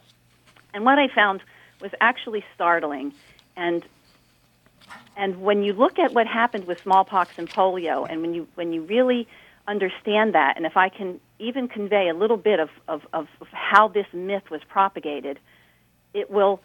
And 0.73 0.85
what 0.85 0.99
I 0.99 1.07
found 1.07 1.41
was 1.81 1.91
actually 1.99 2.43
startling 2.55 3.13
and 3.55 3.83
and 5.15 5.41
when 5.41 5.63
you 5.63 5.73
look 5.73 5.99
at 5.99 6.13
what 6.13 6.27
happened 6.27 6.65
with 6.65 6.81
smallpox 6.81 7.33
and 7.37 7.49
polio, 7.49 8.07
and 8.09 8.21
when 8.21 8.33
you 8.33 8.47
when 8.55 8.73
you 8.73 8.81
really 8.83 9.27
understand 9.67 10.35
that, 10.35 10.57
and 10.57 10.65
if 10.65 10.75
I 10.75 10.89
can 10.89 11.19
even 11.39 11.67
convey 11.67 12.09
a 12.09 12.13
little 12.13 12.37
bit 12.37 12.59
of, 12.59 12.69
of, 12.87 13.01
of 13.13 13.27
how 13.51 13.87
this 13.87 14.07
myth 14.13 14.49
was 14.49 14.61
propagated, 14.67 15.39
it 16.13 16.29
will 16.29 16.61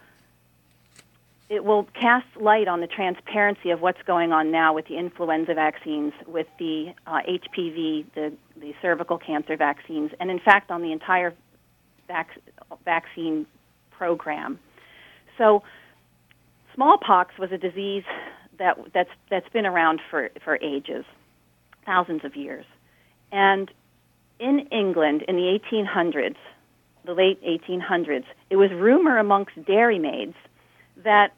it 1.49 1.65
will 1.65 1.85
cast 1.95 2.27
light 2.35 2.67
on 2.67 2.79
the 2.79 2.87
transparency 2.87 3.71
of 3.71 3.81
what's 3.81 4.01
going 4.03 4.31
on 4.31 4.51
now 4.51 4.71
with 4.71 4.87
the 4.87 4.97
influenza 4.97 5.55
vaccines, 5.55 6.13
with 6.27 6.45
the 6.59 6.93
uh, 7.07 7.21
HPV, 7.27 8.05
the, 8.13 8.31
the 8.55 8.75
cervical 8.83 9.17
cancer 9.17 9.57
vaccines, 9.57 10.11
and 10.19 10.29
in 10.29 10.39
fact 10.39 10.69
on 10.69 10.83
the 10.83 10.91
entire 10.91 11.33
vac- 12.07 12.37
vaccine 12.85 13.47
program. 13.89 14.59
So, 15.39 15.63
smallpox 16.75 17.35
was 17.39 17.51
a 17.51 17.57
disease 17.57 18.03
that 18.59 18.77
that's 18.93 19.09
that's 19.29 19.49
been 19.49 19.65
around 19.65 19.99
for 20.09 20.29
for 20.43 20.57
ages, 20.61 21.05
thousands 21.85 22.23
of 22.23 22.35
years, 22.35 22.65
and 23.31 23.71
in 24.39 24.59
England 24.71 25.23
in 25.27 25.35
the 25.35 25.59
1800s, 25.71 26.37
the 27.05 27.13
late 27.13 27.43
1800s, 27.43 28.23
it 28.49 28.55
was 28.55 28.71
rumor 28.71 29.17
amongst 29.17 29.55
dairymaids 29.63 30.35
that 31.03 31.33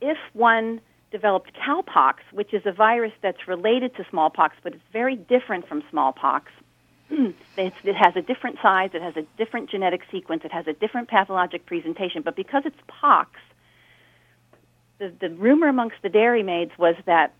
if 0.00 0.18
one 0.32 0.80
developed 1.10 1.52
cowpox, 1.54 2.16
which 2.32 2.52
is 2.52 2.62
a 2.66 2.72
virus 2.72 3.12
that's 3.22 3.48
related 3.48 3.94
to 3.96 4.04
smallpox, 4.10 4.56
but 4.62 4.74
it's 4.74 4.82
very 4.92 5.16
different 5.16 5.66
from 5.66 5.82
smallpox. 5.90 6.52
it 7.56 7.96
has 7.96 8.14
a 8.16 8.22
different 8.22 8.58
size, 8.62 8.90
it 8.92 9.02
has 9.02 9.16
a 9.16 9.22
different 9.38 9.70
genetic 9.70 10.02
sequence, 10.10 10.44
it 10.44 10.52
has 10.52 10.66
a 10.66 10.74
different 10.74 11.08
pathologic 11.08 11.64
presentation, 11.64 12.22
but 12.22 12.36
because 12.36 12.64
it's 12.66 12.76
pox, 12.86 13.30
the, 14.98 15.12
the 15.20 15.30
rumor 15.30 15.68
amongst 15.68 15.96
the 16.02 16.08
dairy 16.08 16.42
maids 16.42 16.72
was 16.78 16.96
that 17.06 17.34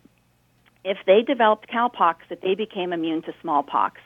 if 0.84 0.98
they 1.06 1.22
developed 1.22 1.68
cowpox, 1.68 2.16
that 2.28 2.40
they 2.40 2.54
became 2.54 2.92
immune 2.92 3.22
to 3.22 3.34
smallpox. 3.40 4.00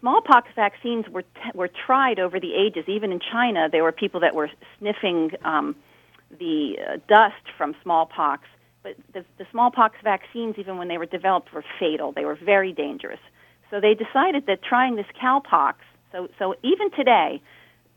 Smallpox 0.00 0.48
vaccines 0.54 1.08
were 1.08 1.22
t- 1.22 1.50
were 1.54 1.68
tried 1.68 2.18
over 2.18 2.38
the 2.38 2.54
ages. 2.54 2.84
Even 2.86 3.12
in 3.12 3.20
China, 3.20 3.68
there 3.70 3.82
were 3.82 3.92
people 3.92 4.20
that 4.20 4.34
were 4.34 4.50
sniffing 4.78 5.32
um, 5.44 5.74
the 6.38 6.76
uh, 6.78 6.96
dust 7.08 7.42
from 7.56 7.74
smallpox. 7.82 8.44
But 8.82 8.96
the, 9.12 9.24
the 9.38 9.46
smallpox 9.50 9.96
vaccines, 10.04 10.56
even 10.58 10.76
when 10.78 10.88
they 10.88 10.98
were 10.98 11.06
developed, 11.06 11.52
were 11.52 11.64
fatal. 11.80 12.12
They 12.12 12.24
were 12.24 12.36
very 12.36 12.72
dangerous. 12.72 13.18
So 13.70 13.80
they 13.80 13.94
decided 13.94 14.46
that 14.46 14.62
trying 14.62 14.96
this 14.96 15.06
cowpox. 15.20 15.74
So 16.12 16.28
so 16.38 16.54
even 16.62 16.90
today, 16.90 17.42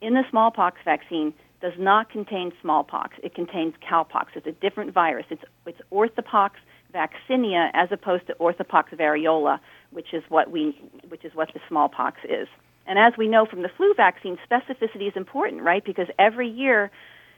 in 0.01 0.13
the 0.13 0.23
smallpox 0.29 0.79
vaccine, 0.83 1.33
does 1.61 1.73
not 1.77 2.09
contain 2.09 2.51
smallpox. 2.61 3.17
It 3.23 3.35
contains 3.35 3.73
cowpox. 3.87 4.27
It's 4.35 4.47
a 4.47 4.51
different 4.51 4.93
virus. 4.93 5.25
It's, 5.29 5.43
it's 5.65 5.79
orthopox 5.91 6.51
vaccinia 6.93 7.69
as 7.73 7.89
opposed 7.91 8.27
to 8.27 8.33
orthopox 8.35 8.95
variola, 8.95 9.59
which 9.91 10.13
is 10.13 10.23
what 10.29 10.49
we, 10.49 10.79
which 11.09 11.25
is 11.25 11.35
what 11.35 11.49
the 11.53 11.59
smallpox 11.67 12.19
is. 12.23 12.47
And 12.87 12.97
as 12.97 13.13
we 13.17 13.27
know 13.27 13.45
from 13.45 13.61
the 13.61 13.69
flu 13.69 13.93
vaccine, 13.93 14.37
specificity 14.49 15.07
is 15.07 15.13
important, 15.15 15.61
right? 15.61 15.83
Because 15.83 16.07
every 16.17 16.49
year 16.49 16.89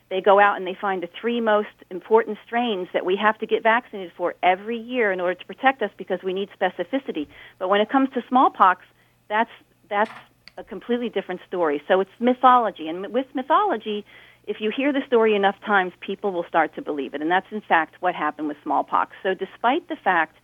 they 0.09 0.21
go 0.21 0.39
out 0.39 0.57
and 0.57 0.67
they 0.67 0.77
find 0.79 1.01
the 1.01 1.09
three 1.19 1.41
most 1.41 1.69
important 1.89 2.37
strains 2.45 2.87
that 2.93 3.05
we 3.05 3.15
have 3.15 3.37
to 3.39 3.45
get 3.47 3.63
vaccinated 3.63 4.11
for 4.15 4.35
every 4.43 4.77
year 4.77 5.11
in 5.11 5.19
order 5.19 5.35
to 5.35 5.45
protect 5.45 5.81
us 5.81 5.89
because 5.97 6.19
we 6.23 6.33
need 6.33 6.49
specificity. 6.57 7.27
But 7.59 7.69
when 7.69 7.81
it 7.81 7.89
comes 7.89 8.09
to 8.13 8.23
smallpox, 8.27 8.85
that's 9.29 9.49
that's 9.89 10.11
a 10.61 10.63
completely 10.63 11.09
different 11.09 11.41
story. 11.47 11.81
So 11.87 11.99
it's 11.99 12.11
mythology, 12.19 12.87
and 12.87 13.11
with 13.13 13.25
mythology, 13.33 14.05
if 14.47 14.57
you 14.59 14.71
hear 14.75 14.93
the 14.93 15.01
story 15.05 15.35
enough 15.35 15.55
times, 15.65 15.91
people 15.99 16.31
will 16.31 16.45
start 16.47 16.73
to 16.75 16.81
believe 16.81 17.13
it, 17.13 17.21
and 17.21 17.29
that's 17.29 17.51
in 17.51 17.61
fact 17.61 17.95
what 17.99 18.15
happened 18.15 18.47
with 18.47 18.57
smallpox. 18.63 19.11
So 19.23 19.33
despite 19.33 19.87
the 19.89 19.95
fact 19.95 20.37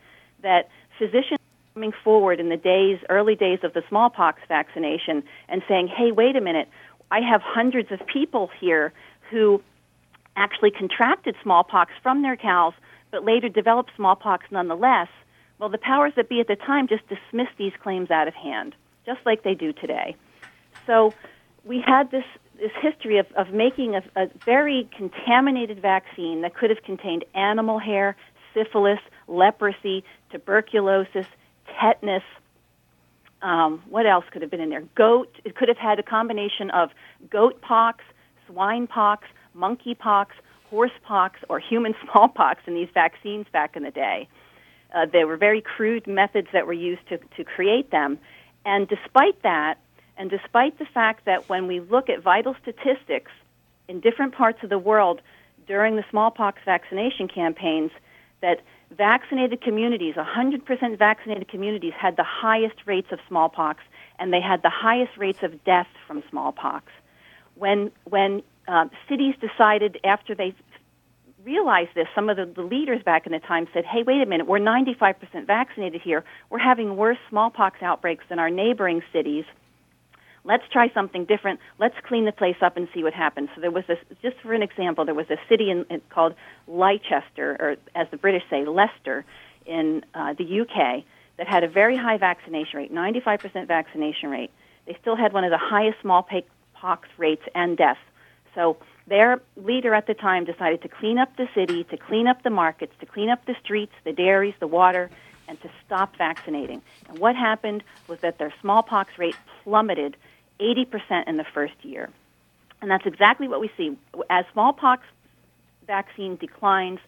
that 0.43 0.69
physicians 0.99 1.39
coming 1.73 1.93
forward 2.03 2.39
in 2.39 2.49
the 2.49 2.57
days, 2.57 2.99
early 3.09 3.35
days 3.35 3.59
of 3.63 3.73
the 3.73 3.83
smallpox 3.89 4.41
vaccination, 4.47 5.23
and 5.47 5.61
saying, 5.67 5.87
"Hey, 5.87 6.11
wait 6.11 6.35
a 6.35 6.41
minute, 6.41 6.67
I 7.11 7.21
have 7.21 7.41
hundreds 7.41 7.91
of 7.91 8.05
people 8.07 8.49
here 8.59 8.91
who 9.29 9.61
actually 10.35 10.71
contracted 10.71 11.35
smallpox 11.43 11.91
from 12.01 12.21
their 12.23 12.35
cows, 12.35 12.73
but 13.11 13.23
later 13.23 13.49
developed 13.49 13.91
smallpox 13.95 14.45
nonetheless." 14.51 15.09
Well, 15.59 15.69
the 15.69 15.77
powers 15.77 16.13
that 16.15 16.29
be 16.29 16.39
at 16.39 16.47
the 16.47 16.55
time 16.55 16.87
just 16.87 17.07
dismissed 17.07 17.57
these 17.57 17.75
claims 17.81 18.11
out 18.11 18.27
of 18.27 18.35
hand 18.35 18.75
just 19.07 19.19
like 19.25 19.41
they 19.41 19.55
do 19.55 19.73
today. 19.73 20.15
So 20.85 21.13
we 21.63 21.81
had 21.81 22.11
this 22.11 22.25
this 22.59 22.71
history 22.81 23.19
of, 23.19 23.27
of 23.33 23.51
making 23.51 23.95
a, 23.95 24.01
a 24.15 24.27
very 24.43 24.89
contaminated 24.97 25.79
vaccine 25.79 26.41
that 26.41 26.55
could 26.55 26.71
have 26.71 26.81
contained 26.81 27.23
animal 27.35 27.77
hair, 27.77 28.15
syphilis, 28.53 28.99
leprosy, 29.27 30.03
tuberculosis, 30.31 31.27
tetanus. 31.79 32.23
Um, 33.43 33.83
what 33.89 34.07
else 34.07 34.25
could 34.31 34.41
have 34.41 34.49
been 34.49 34.59
in 34.59 34.69
there? 34.69 34.81
Goat. 34.95 35.35
It 35.45 35.55
could 35.55 35.67
have 35.67 35.77
had 35.77 35.99
a 35.99 36.03
combination 36.03 36.71
of 36.71 36.89
goat 37.29 37.61
pox, 37.61 38.03
swine 38.47 38.87
pox, 38.87 39.27
monkey 39.53 39.93
pox, 39.93 40.35
horse 40.69 40.97
pox, 41.03 41.39
or 41.49 41.59
human 41.59 41.93
smallpox 42.11 42.61
in 42.65 42.73
these 42.73 42.89
vaccines 42.91 43.45
back 43.53 43.75
in 43.75 43.83
the 43.83 43.91
day. 43.91 44.27
Uh, 44.95 45.05
there 45.05 45.27
were 45.27 45.37
very 45.37 45.61
crude 45.61 46.07
methods 46.07 46.47
that 46.53 46.65
were 46.65 46.73
used 46.73 47.07
to, 47.09 47.19
to 47.35 47.43
create 47.43 47.91
them. 47.91 48.17
And 48.67 48.85
despite 48.85 49.41
that, 49.43 49.77
and 50.17 50.29
despite 50.29 50.77
the 50.77 50.85
fact 50.85 51.23
that 51.23 51.47
when 51.47 51.67
we 51.67 51.79
look 51.79 52.09
at 52.09 52.21
vital 52.21 52.53
statistics 52.61 53.31
in 53.87 54.01
different 54.01 54.35
parts 54.35 54.61
of 54.61 54.69
the 54.69 54.77
world 54.77 55.21
during 55.67 55.95
the 55.95 56.03
smallpox 56.11 56.59
vaccination 56.65 57.29
campaigns, 57.29 57.91
that 58.41 58.59
vaccinated 58.91 59.61
communities, 59.61 60.15
100% 60.15 60.97
vaccinated 60.97 61.47
communities, 61.47 61.93
had 61.97 62.17
the 62.17 62.25
highest 62.25 62.75
rates 62.85 63.07
of 63.13 63.19
smallpox, 63.29 63.79
and 64.19 64.33
they 64.33 64.41
had 64.41 64.61
the 64.63 64.69
highest 64.69 65.15
rates 65.17 65.43
of 65.43 65.63
death 65.63 65.87
from 66.05 66.21
smallpox. 66.29 66.91
When, 67.55 67.89
when 68.03 68.43
uh, 68.67 68.89
cities 69.07 69.35
decided 69.39 69.97
after 70.03 70.35
they 70.35 70.53
realized 71.47 71.91
this, 71.95 72.07
some 72.13 72.29
of 72.29 72.35
the, 72.35 72.45
the 72.45 72.61
leaders 72.61 73.01
back 73.03 73.25
in 73.25 73.31
the 73.31 73.39
time 73.39 73.67
said, 73.73 73.85
hey, 73.85 74.03
wait 74.05 74.21
a 74.21 74.25
minute, 74.25 74.47
we're 74.47 74.59
95% 74.59 75.15
vaccinated 75.47 76.01
here. 76.01 76.25
We're 76.49 76.59
having 76.59 76.97
worse 76.97 77.17
smallpox 77.29 77.81
outbreaks 77.81 78.25
than 78.27 78.37
our 78.37 78.49
neighboring 78.49 79.01
cities. 79.13 79.45
Let's 80.43 80.63
try 80.71 80.91
something 80.93 81.23
different. 81.23 81.61
Let's 81.79 81.95
clean 82.05 82.25
the 82.25 82.33
place 82.33 82.57
up 82.61 82.75
and 82.75 82.89
see 82.93 83.01
what 83.01 83.13
happens. 83.13 83.49
So 83.55 83.61
there 83.61 83.71
was 83.71 83.85
this, 83.87 83.97
just 84.21 84.35
for 84.41 84.53
an 84.53 84.61
example, 84.61 85.05
there 85.05 85.15
was 85.15 85.29
a 85.29 85.37
city 85.47 85.71
in, 85.71 85.85
in, 85.89 86.01
called 86.09 86.35
Leicester, 86.67 87.55
or 87.59 87.75
as 87.95 88.07
the 88.11 88.17
British 88.17 88.43
say, 88.49 88.65
Leicester, 88.65 89.23
in 89.65 90.03
uh, 90.13 90.33
the 90.33 90.61
UK, 90.61 91.03
that 91.37 91.47
had 91.47 91.63
a 91.63 91.69
very 91.69 91.95
high 91.95 92.17
vaccination 92.17 92.77
rate, 92.79 92.93
95% 92.93 93.67
vaccination 93.67 94.29
rate. 94.29 94.51
They 94.85 94.97
still 95.01 95.15
had 95.15 95.31
one 95.31 95.45
of 95.45 95.51
the 95.51 95.57
highest 95.57 96.01
smallpox 96.01 97.07
rates 97.17 97.43
and 97.55 97.77
deaths. 97.77 97.99
So 98.53 98.77
their 99.07 99.41
leader 99.55 99.93
at 99.93 100.05
the 100.05 100.13
time 100.13 100.45
decided 100.45 100.81
to 100.81 100.89
clean 100.89 101.17
up 101.17 101.35
the 101.37 101.47
city, 101.55 101.85
to 101.85 101.97
clean 101.97 102.27
up 102.27 102.43
the 102.43 102.49
markets, 102.49 102.93
to 102.99 103.05
clean 103.05 103.29
up 103.29 103.45
the 103.45 103.55
streets, 103.63 103.93
the 104.03 104.11
dairies, 104.11 104.53
the 104.59 104.67
water, 104.67 105.09
and 105.47 105.59
to 105.61 105.69
stop 105.85 106.15
vaccinating. 106.17 106.81
And 107.07 107.19
what 107.19 107.35
happened 107.35 107.83
was 108.07 108.19
that 108.19 108.37
their 108.37 108.53
smallpox 108.61 109.17
rate 109.17 109.35
plummeted 109.63 110.17
80% 110.59 111.27
in 111.27 111.37
the 111.37 111.45
first 111.45 111.73
year. 111.83 112.09
And 112.81 112.91
that's 112.91 113.05
exactly 113.05 113.47
what 113.47 113.61
we 113.61 113.71
see. 113.77 113.97
As 114.29 114.45
smallpox 114.51 115.03
vaccine 115.87 116.35
declines, 116.35 116.99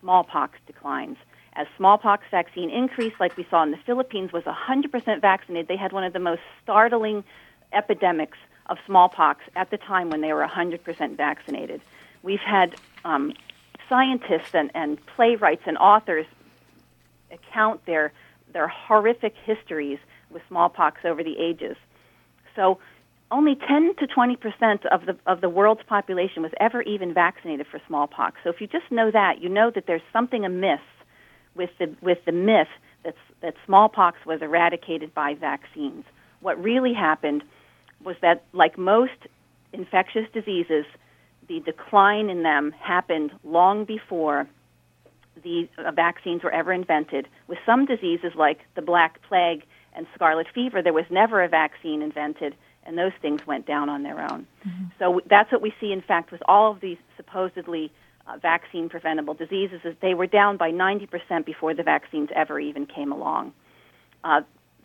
smallpox 0.00 0.58
declines. 0.66 1.16
As 1.54 1.66
smallpox 1.76 2.24
vaccine 2.30 2.70
increased, 2.70 3.16
like 3.20 3.36
we 3.36 3.46
saw 3.50 3.62
in 3.62 3.72
the 3.72 3.78
Philippines, 3.84 4.32
was 4.32 4.44
100% 4.44 5.20
vaccinated. 5.20 5.68
They 5.68 5.76
had 5.76 5.92
one 5.92 6.04
of 6.04 6.12
the 6.12 6.18
most 6.18 6.40
startling 6.62 7.24
epidemics 7.72 8.38
of 8.66 8.78
smallpox 8.86 9.40
at 9.56 9.70
the 9.70 9.76
time 9.76 10.10
when 10.10 10.20
they 10.20 10.32
were 10.32 10.46
100% 10.46 11.16
vaccinated. 11.16 11.80
We've 12.22 12.40
had 12.40 12.76
um, 13.04 13.32
scientists 13.88 14.54
and, 14.54 14.70
and 14.74 15.04
playwrights 15.06 15.62
and 15.66 15.76
authors 15.78 16.26
account 17.30 17.84
their, 17.86 18.12
their 18.52 18.68
horrific 18.68 19.34
histories 19.44 19.98
with 20.30 20.42
smallpox 20.48 21.00
over 21.04 21.22
the 21.22 21.38
ages. 21.38 21.76
So 22.54 22.78
only 23.32 23.54
10 23.54 23.94
to 23.98 24.06
20 24.06 24.36
percent 24.36 24.86
of 24.86 25.06
the 25.06 25.16
of 25.26 25.40
the 25.40 25.48
world's 25.48 25.82
population 25.84 26.42
was 26.42 26.52
ever 26.60 26.82
even 26.82 27.14
vaccinated 27.14 27.66
for 27.66 27.80
smallpox. 27.88 28.36
So 28.44 28.50
if 28.50 28.60
you 28.60 28.66
just 28.66 28.90
know 28.90 29.10
that, 29.10 29.40
you 29.40 29.48
know 29.48 29.70
that 29.70 29.86
there's 29.86 30.02
something 30.12 30.44
amiss 30.44 30.80
with 31.54 31.70
the 31.78 31.94
with 32.02 32.18
the 32.26 32.32
myth 32.32 32.68
that 33.04 33.14
that 33.40 33.54
smallpox 33.64 34.18
was 34.26 34.42
eradicated 34.42 35.14
by 35.14 35.34
vaccines. 35.34 36.04
What 36.40 36.62
really 36.62 36.92
happened 36.92 37.42
was 38.04 38.16
that, 38.22 38.44
like 38.52 38.78
most 38.78 39.12
infectious 39.72 40.26
diseases, 40.32 40.84
the 41.48 41.60
decline 41.60 42.30
in 42.30 42.42
them 42.42 42.72
happened 42.72 43.32
long 43.44 43.84
before 43.84 44.48
the 45.42 45.68
uh, 45.78 45.90
vaccines 45.92 46.42
were 46.42 46.52
ever 46.52 46.72
invented. 46.72 47.28
With 47.48 47.58
some 47.64 47.86
diseases 47.86 48.32
like 48.34 48.60
the 48.74 48.82
Black 48.82 49.20
Plague 49.22 49.64
and 49.94 50.06
scarlet 50.14 50.46
fever, 50.54 50.82
there 50.82 50.92
was 50.92 51.06
never 51.10 51.42
a 51.42 51.48
vaccine 51.48 52.02
invented, 52.02 52.54
and 52.84 52.96
those 52.96 53.12
things 53.20 53.46
went 53.46 53.66
down 53.66 53.88
on 53.88 54.02
their 54.02 54.20
own. 54.20 54.46
Mm-hmm. 54.66 54.84
So 54.98 55.20
that's 55.28 55.50
what 55.50 55.62
we 55.62 55.74
see, 55.80 55.92
in 55.92 56.02
fact, 56.02 56.30
with 56.30 56.42
all 56.46 56.72
of 56.72 56.80
these 56.80 56.98
supposedly 57.16 57.92
uh, 58.26 58.36
vaccine 58.38 58.88
preventable 58.88 59.34
diseases, 59.34 59.80
is 59.84 59.94
they 60.00 60.14
were 60.14 60.26
down 60.26 60.56
by 60.56 60.70
90% 60.70 61.44
before 61.44 61.74
the 61.74 61.82
vaccines 61.82 62.28
ever 62.34 62.60
even 62.60 62.86
came 62.86 63.12
along. 63.12 63.52
Uh, 64.22 64.42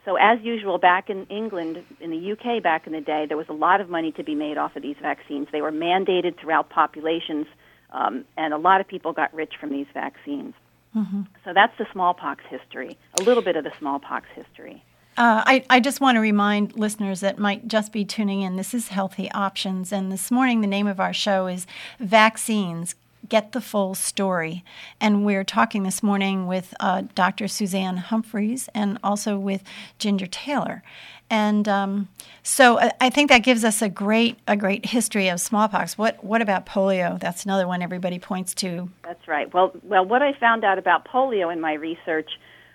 so, 0.07 0.15
as 0.15 0.39
usual, 0.41 0.77
back 0.77 1.09
in 1.09 1.25
England, 1.25 1.83
in 1.99 2.11
the 2.11 2.31
UK 2.31 2.63
back 2.63 2.87
in 2.87 2.93
the 2.93 3.01
day, 3.01 3.25
there 3.27 3.35
was 3.35 3.49
a 3.49 3.53
lot 3.53 3.81
of 3.81 3.89
money 3.89 4.13
to 4.13 4.23
be 4.23 4.35
made 4.35 4.57
off 4.57 4.73
of 4.77 4.81
these 4.81 4.95
vaccines. 5.01 5.49
They 5.51 5.61
were 5.61 5.71
mandated 5.71 6.39
throughout 6.39 6.69
populations, 6.69 7.45
um, 7.91 8.23
and 8.37 8.53
a 8.53 8.57
lot 8.57 8.79
of 8.79 8.87
people 8.87 9.11
got 9.11 9.33
rich 9.33 9.55
from 9.59 9.69
these 9.69 9.87
vaccines. 9.93 10.53
Mm-hmm. 10.95 11.23
So, 11.43 11.51
that's 11.53 11.77
the 11.77 11.85
smallpox 11.91 12.45
history, 12.49 12.97
a 13.19 13.23
little 13.23 13.43
bit 13.43 13.57
of 13.57 13.65
the 13.65 13.73
smallpox 13.77 14.27
history. 14.33 14.81
Uh, 15.17 15.43
I, 15.45 15.65
I 15.69 15.81
just 15.81 15.99
want 15.99 16.15
to 16.15 16.21
remind 16.21 16.77
listeners 16.77 17.19
that 17.19 17.37
might 17.37 17.67
just 17.67 17.91
be 17.91 18.05
tuning 18.05 18.43
in. 18.43 18.55
This 18.55 18.73
is 18.73 18.87
Healthy 18.87 19.29
Options, 19.31 19.91
and 19.91 20.09
this 20.09 20.31
morning 20.31 20.61
the 20.61 20.67
name 20.67 20.87
of 20.87 21.01
our 21.01 21.11
show 21.11 21.47
is 21.47 21.67
Vaccines 21.99 22.95
Get 23.27 23.51
the 23.51 23.61
Full 23.61 23.95
Story. 23.95 24.63
And 25.01 25.25
we're 25.25 25.43
talking 25.43 25.83
this 25.83 26.01
morning 26.01 26.47
with 26.47 26.73
uh, 26.79 27.03
Dr. 27.15 27.47
Suzanne 27.47 27.97
Humphries 27.97 28.69
and 28.73 28.97
also 29.03 29.37
with 29.37 29.63
Ginger 29.99 30.27
Taylor. 30.27 30.83
And 31.29 31.67
um, 31.67 32.07
so 32.41 32.79
I, 32.79 32.91
I 33.01 33.09
think 33.09 33.29
that 33.29 33.39
gives 33.39 33.63
us 33.63 33.81
a 33.81 33.89
great 33.89 34.39
a 34.47 34.55
great 34.55 34.85
history 34.85 35.27
of 35.27 35.41
smallpox. 35.41 35.97
What 35.97 36.23
what 36.23 36.41
about 36.41 36.65
polio? 36.65 37.19
That's 37.19 37.43
another 37.43 37.67
one 37.67 37.81
everybody 37.81 38.19
points 38.19 38.53
to. 38.55 38.89
That's 39.03 39.27
right. 39.27 39.53
Well, 39.53 39.71
well, 39.83 40.05
what 40.05 40.21
I 40.21 40.33
found 40.33 40.63
out 40.63 40.77
about 40.77 41.05
polio 41.05 41.51
in 41.51 41.59
my 41.59 41.73
research 41.73 42.29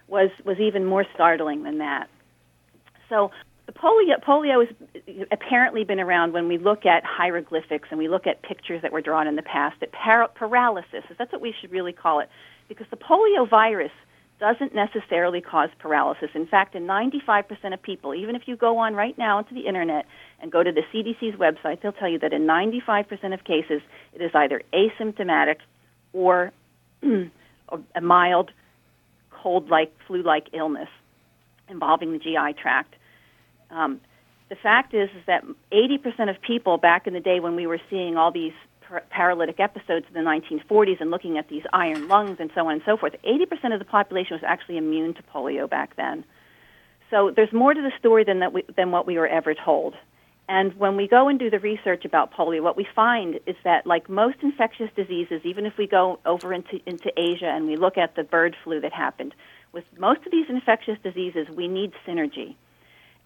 was 0.08 0.30
was 0.44 0.58
even 0.58 0.84
more 0.84 1.06
startling 1.14 1.62
than 1.62 1.78
that. 1.78 2.08
So 3.08 3.30
polio, 3.70 4.20
polio 4.20 4.66
has 4.66 5.26
apparently 5.30 5.84
been 5.84 6.00
around 6.00 6.32
when 6.32 6.48
we 6.48 6.58
look 6.58 6.84
at 6.84 7.04
hieroglyphics 7.04 7.88
and 7.90 7.98
we 7.98 8.08
look 8.08 8.26
at 8.26 8.42
pictures 8.42 8.82
that 8.82 8.92
were 8.92 9.00
drawn 9.00 9.26
in 9.26 9.36
the 9.36 9.42
past. 9.42 9.76
At 9.82 9.92
par- 9.92 10.28
paralysis, 10.34 11.04
that's 11.16 11.32
what 11.32 11.40
we 11.40 11.54
should 11.60 11.70
really 11.70 11.92
call 11.92 12.20
it, 12.20 12.28
because 12.68 12.86
the 12.90 12.96
polio 12.96 13.48
virus 13.48 13.92
doesn't 14.40 14.74
necessarily 14.74 15.40
cause 15.40 15.68
paralysis. 15.78 16.30
In 16.34 16.48
fact, 16.48 16.74
in 16.74 16.84
95% 16.84 17.72
of 17.72 17.80
people, 17.80 18.12
even 18.12 18.34
if 18.34 18.42
you 18.46 18.56
go 18.56 18.78
on 18.78 18.94
right 18.94 19.16
now 19.16 19.38
into 19.38 19.54
the 19.54 19.68
internet 19.68 20.06
and 20.40 20.50
go 20.50 20.64
to 20.64 20.72
the 20.72 20.82
CDC's 20.92 21.38
website, 21.38 21.80
they'll 21.80 21.92
tell 21.92 22.08
you 22.08 22.18
that 22.18 22.32
in 22.32 22.42
95% 22.42 23.32
of 23.32 23.44
cases, 23.44 23.80
it 24.12 24.20
is 24.20 24.32
either 24.34 24.60
asymptomatic 24.72 25.58
or 26.12 26.50
a 27.02 28.00
mild 28.00 28.50
cold-like, 29.30 29.94
flu-like 30.08 30.48
illness 30.52 30.88
involving 31.68 32.12
the 32.12 32.18
GI 32.18 32.60
tract. 32.60 32.96
Um, 33.72 34.00
the 34.48 34.56
fact 34.56 34.94
is, 34.94 35.08
is 35.10 35.24
that 35.26 35.44
80% 35.72 36.28
of 36.28 36.40
people 36.42 36.76
back 36.76 37.06
in 37.06 37.14
the 37.14 37.20
day 37.20 37.40
when 37.40 37.56
we 37.56 37.66
were 37.66 37.80
seeing 37.88 38.16
all 38.16 38.30
these 38.30 38.52
par- 38.86 39.02
paralytic 39.08 39.58
episodes 39.58 40.06
in 40.06 40.14
the 40.14 40.30
1940s 40.30 41.00
and 41.00 41.10
looking 41.10 41.38
at 41.38 41.48
these 41.48 41.62
iron 41.72 42.06
lungs 42.06 42.36
and 42.38 42.50
so 42.54 42.66
on 42.66 42.74
and 42.74 42.82
so 42.84 42.96
forth, 42.96 43.14
80% 43.24 43.72
of 43.72 43.78
the 43.78 43.84
population 43.86 44.34
was 44.34 44.44
actually 44.46 44.76
immune 44.76 45.14
to 45.14 45.22
polio 45.22 45.68
back 45.68 45.96
then. 45.96 46.24
So 47.10 47.30
there's 47.34 47.52
more 47.52 47.72
to 47.72 47.80
the 47.80 47.92
story 47.98 48.24
than, 48.24 48.40
that 48.40 48.52
we, 48.52 48.62
than 48.76 48.90
what 48.90 49.06
we 49.06 49.16
were 49.18 49.26
ever 49.26 49.54
told. 49.54 49.94
And 50.48 50.74
when 50.74 50.96
we 50.96 51.08
go 51.08 51.28
and 51.28 51.38
do 51.38 51.48
the 51.48 51.58
research 51.58 52.04
about 52.04 52.34
polio, 52.34 52.62
what 52.62 52.76
we 52.76 52.86
find 52.94 53.40
is 53.46 53.56
that, 53.64 53.86
like 53.86 54.10
most 54.10 54.36
infectious 54.42 54.90
diseases, 54.94 55.40
even 55.44 55.64
if 55.64 55.78
we 55.78 55.86
go 55.86 56.18
over 56.26 56.52
into, 56.52 56.78
into 56.84 57.10
Asia 57.16 57.46
and 57.46 57.66
we 57.66 57.76
look 57.76 57.96
at 57.96 58.16
the 58.16 58.24
bird 58.24 58.54
flu 58.62 58.80
that 58.80 58.92
happened, 58.92 59.34
with 59.72 59.84
most 59.98 60.26
of 60.26 60.32
these 60.32 60.46
infectious 60.50 60.98
diseases, 61.02 61.48
we 61.48 61.68
need 61.68 61.92
synergy. 62.06 62.56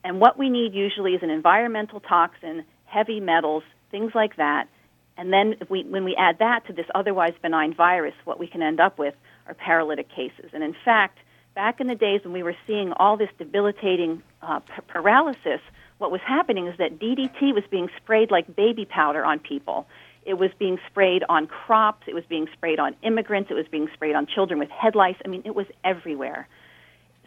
And 0.07 0.21
what 0.21 0.39
we 0.39 0.49
need 0.49 0.73
usually 0.73 1.15
is 1.15 1.25
an 1.25 1.31
environmental 1.31 1.99
toxin, 1.99 2.65
heavy 2.85 3.19
metals, 3.19 3.65
things 3.91 4.13
like 4.15 4.37
that. 4.37 4.69
And 5.17 5.33
then 5.33 5.57
we, 5.69 5.83
when 5.83 6.05
we 6.05 6.15
add 6.15 6.39
that 6.39 6.65
to 6.69 6.73
this 6.73 6.87
otherwise 6.95 7.33
benign 7.43 7.75
virus, 7.75 8.15
what 8.25 8.39
we 8.39 8.47
can 8.47 8.63
end 8.63 8.79
up 8.79 9.01
with 9.01 9.15
are 9.49 9.55
paralytic 9.55 10.09
cases. 10.09 10.51
And 10.53 10.63
in 10.63 10.77
fact, 10.85 11.19
back 11.57 11.81
in 11.81 11.89
the 11.89 11.97
days 11.97 12.21
when 12.23 12.33
we 12.33 12.45
were 12.45 12.55
seeing 12.69 12.93
all 12.93 13.17
this 13.17 13.31
debilitating 13.37 14.23
uh, 14.43 14.61
p- 14.61 14.75
paralysis, 14.87 15.61
what 15.99 16.13
was 16.13 16.21
happening 16.25 16.69
is 16.69 16.79
that 16.79 17.01
DDT 17.01 17.53
was 17.53 17.65
being 17.69 17.89
sprayed 17.97 18.31
like 18.31 18.55
baby 18.55 18.85
powder 18.85 19.25
on 19.25 19.41
people. 19.41 19.89
It 20.25 20.35
was 20.35 20.53
being 20.57 20.79
sprayed 20.89 21.25
on 21.29 21.49
crops. 21.49 22.05
It 22.07 22.15
was 22.15 22.25
being 22.29 22.47
sprayed 22.53 22.79
on 22.79 22.95
immigrants. 23.03 23.51
It 23.51 23.55
was 23.55 23.67
being 23.67 23.89
sprayed 23.93 24.15
on 24.15 24.29
children 24.29 24.61
with 24.61 24.71
head 24.71 24.95
lice. 24.95 25.17
I 25.25 25.29
mean, 25.29 25.43
it 25.45 25.57
was 25.57 25.67
everywhere. 25.83 26.47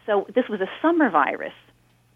So 0.06 0.26
this 0.34 0.48
was 0.48 0.62
a 0.62 0.70
summer 0.80 1.10
virus 1.10 1.52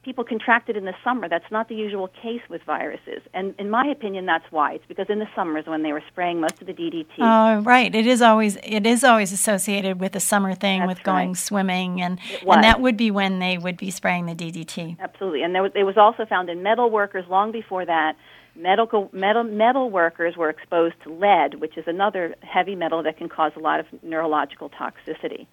people 0.04 0.24
contracted 0.24 0.76
in 0.76 0.84
the 0.84 0.94
summer. 1.02 1.28
That's 1.28 1.50
not 1.50 1.68
the 1.68 1.74
usual 1.74 2.08
case 2.22 2.42
with 2.48 2.62
viruses. 2.62 3.22
And 3.32 3.54
in 3.58 3.70
my 3.70 3.86
opinion, 3.86 4.26
that's 4.26 4.44
why. 4.50 4.74
It's 4.74 4.84
because 4.86 5.06
in 5.08 5.18
the 5.18 5.28
summers 5.34 5.66
when 5.66 5.82
they 5.82 5.92
were 5.92 6.02
spraying 6.08 6.40
most 6.40 6.60
of 6.60 6.66
the 6.66 6.74
DDT. 6.74 7.06
Oh, 7.18 7.62
right. 7.62 7.94
It 7.94 8.06
is 8.06 8.20
always 8.22 8.56
it 8.62 8.86
is 8.86 9.02
always 9.02 9.32
associated 9.32 10.00
with 10.00 10.12
the 10.12 10.20
summer 10.20 10.54
thing 10.54 10.80
That's 10.80 10.88
with 10.90 11.02
going 11.02 11.34
swimming 11.34 12.02
and 12.02 12.18
and 12.46 12.64
that 12.64 12.80
would 12.80 12.96
be 12.96 13.10
when 13.10 13.38
they 13.38 13.58
would 13.58 13.76
be 13.76 13.90
spraying 13.90 14.26
the 14.26 14.34
DDT. 14.34 14.98
Absolutely. 15.00 15.42
And 15.42 15.54
there 15.54 15.62
was, 15.62 15.72
it 15.74 15.84
was 15.84 15.96
also 15.96 16.26
found 16.26 16.50
in 16.50 16.62
metal 16.62 16.90
workers 16.90 17.24
long 17.28 17.50
before 17.52 17.84
that. 17.86 18.16
Medical 18.56 19.10
metal 19.12 19.42
metal 19.42 19.90
workers 19.90 20.36
were 20.36 20.48
exposed 20.48 20.94
to 21.02 21.12
lead, 21.12 21.54
which 21.54 21.76
is 21.76 21.84
another 21.88 22.36
heavy 22.42 22.76
metal 22.76 23.02
that 23.02 23.16
can 23.16 23.28
cause 23.28 23.52
a 23.56 23.60
lot 23.60 23.80
of 23.80 23.86
neurological 24.02 24.70
toxicity. 24.70 25.46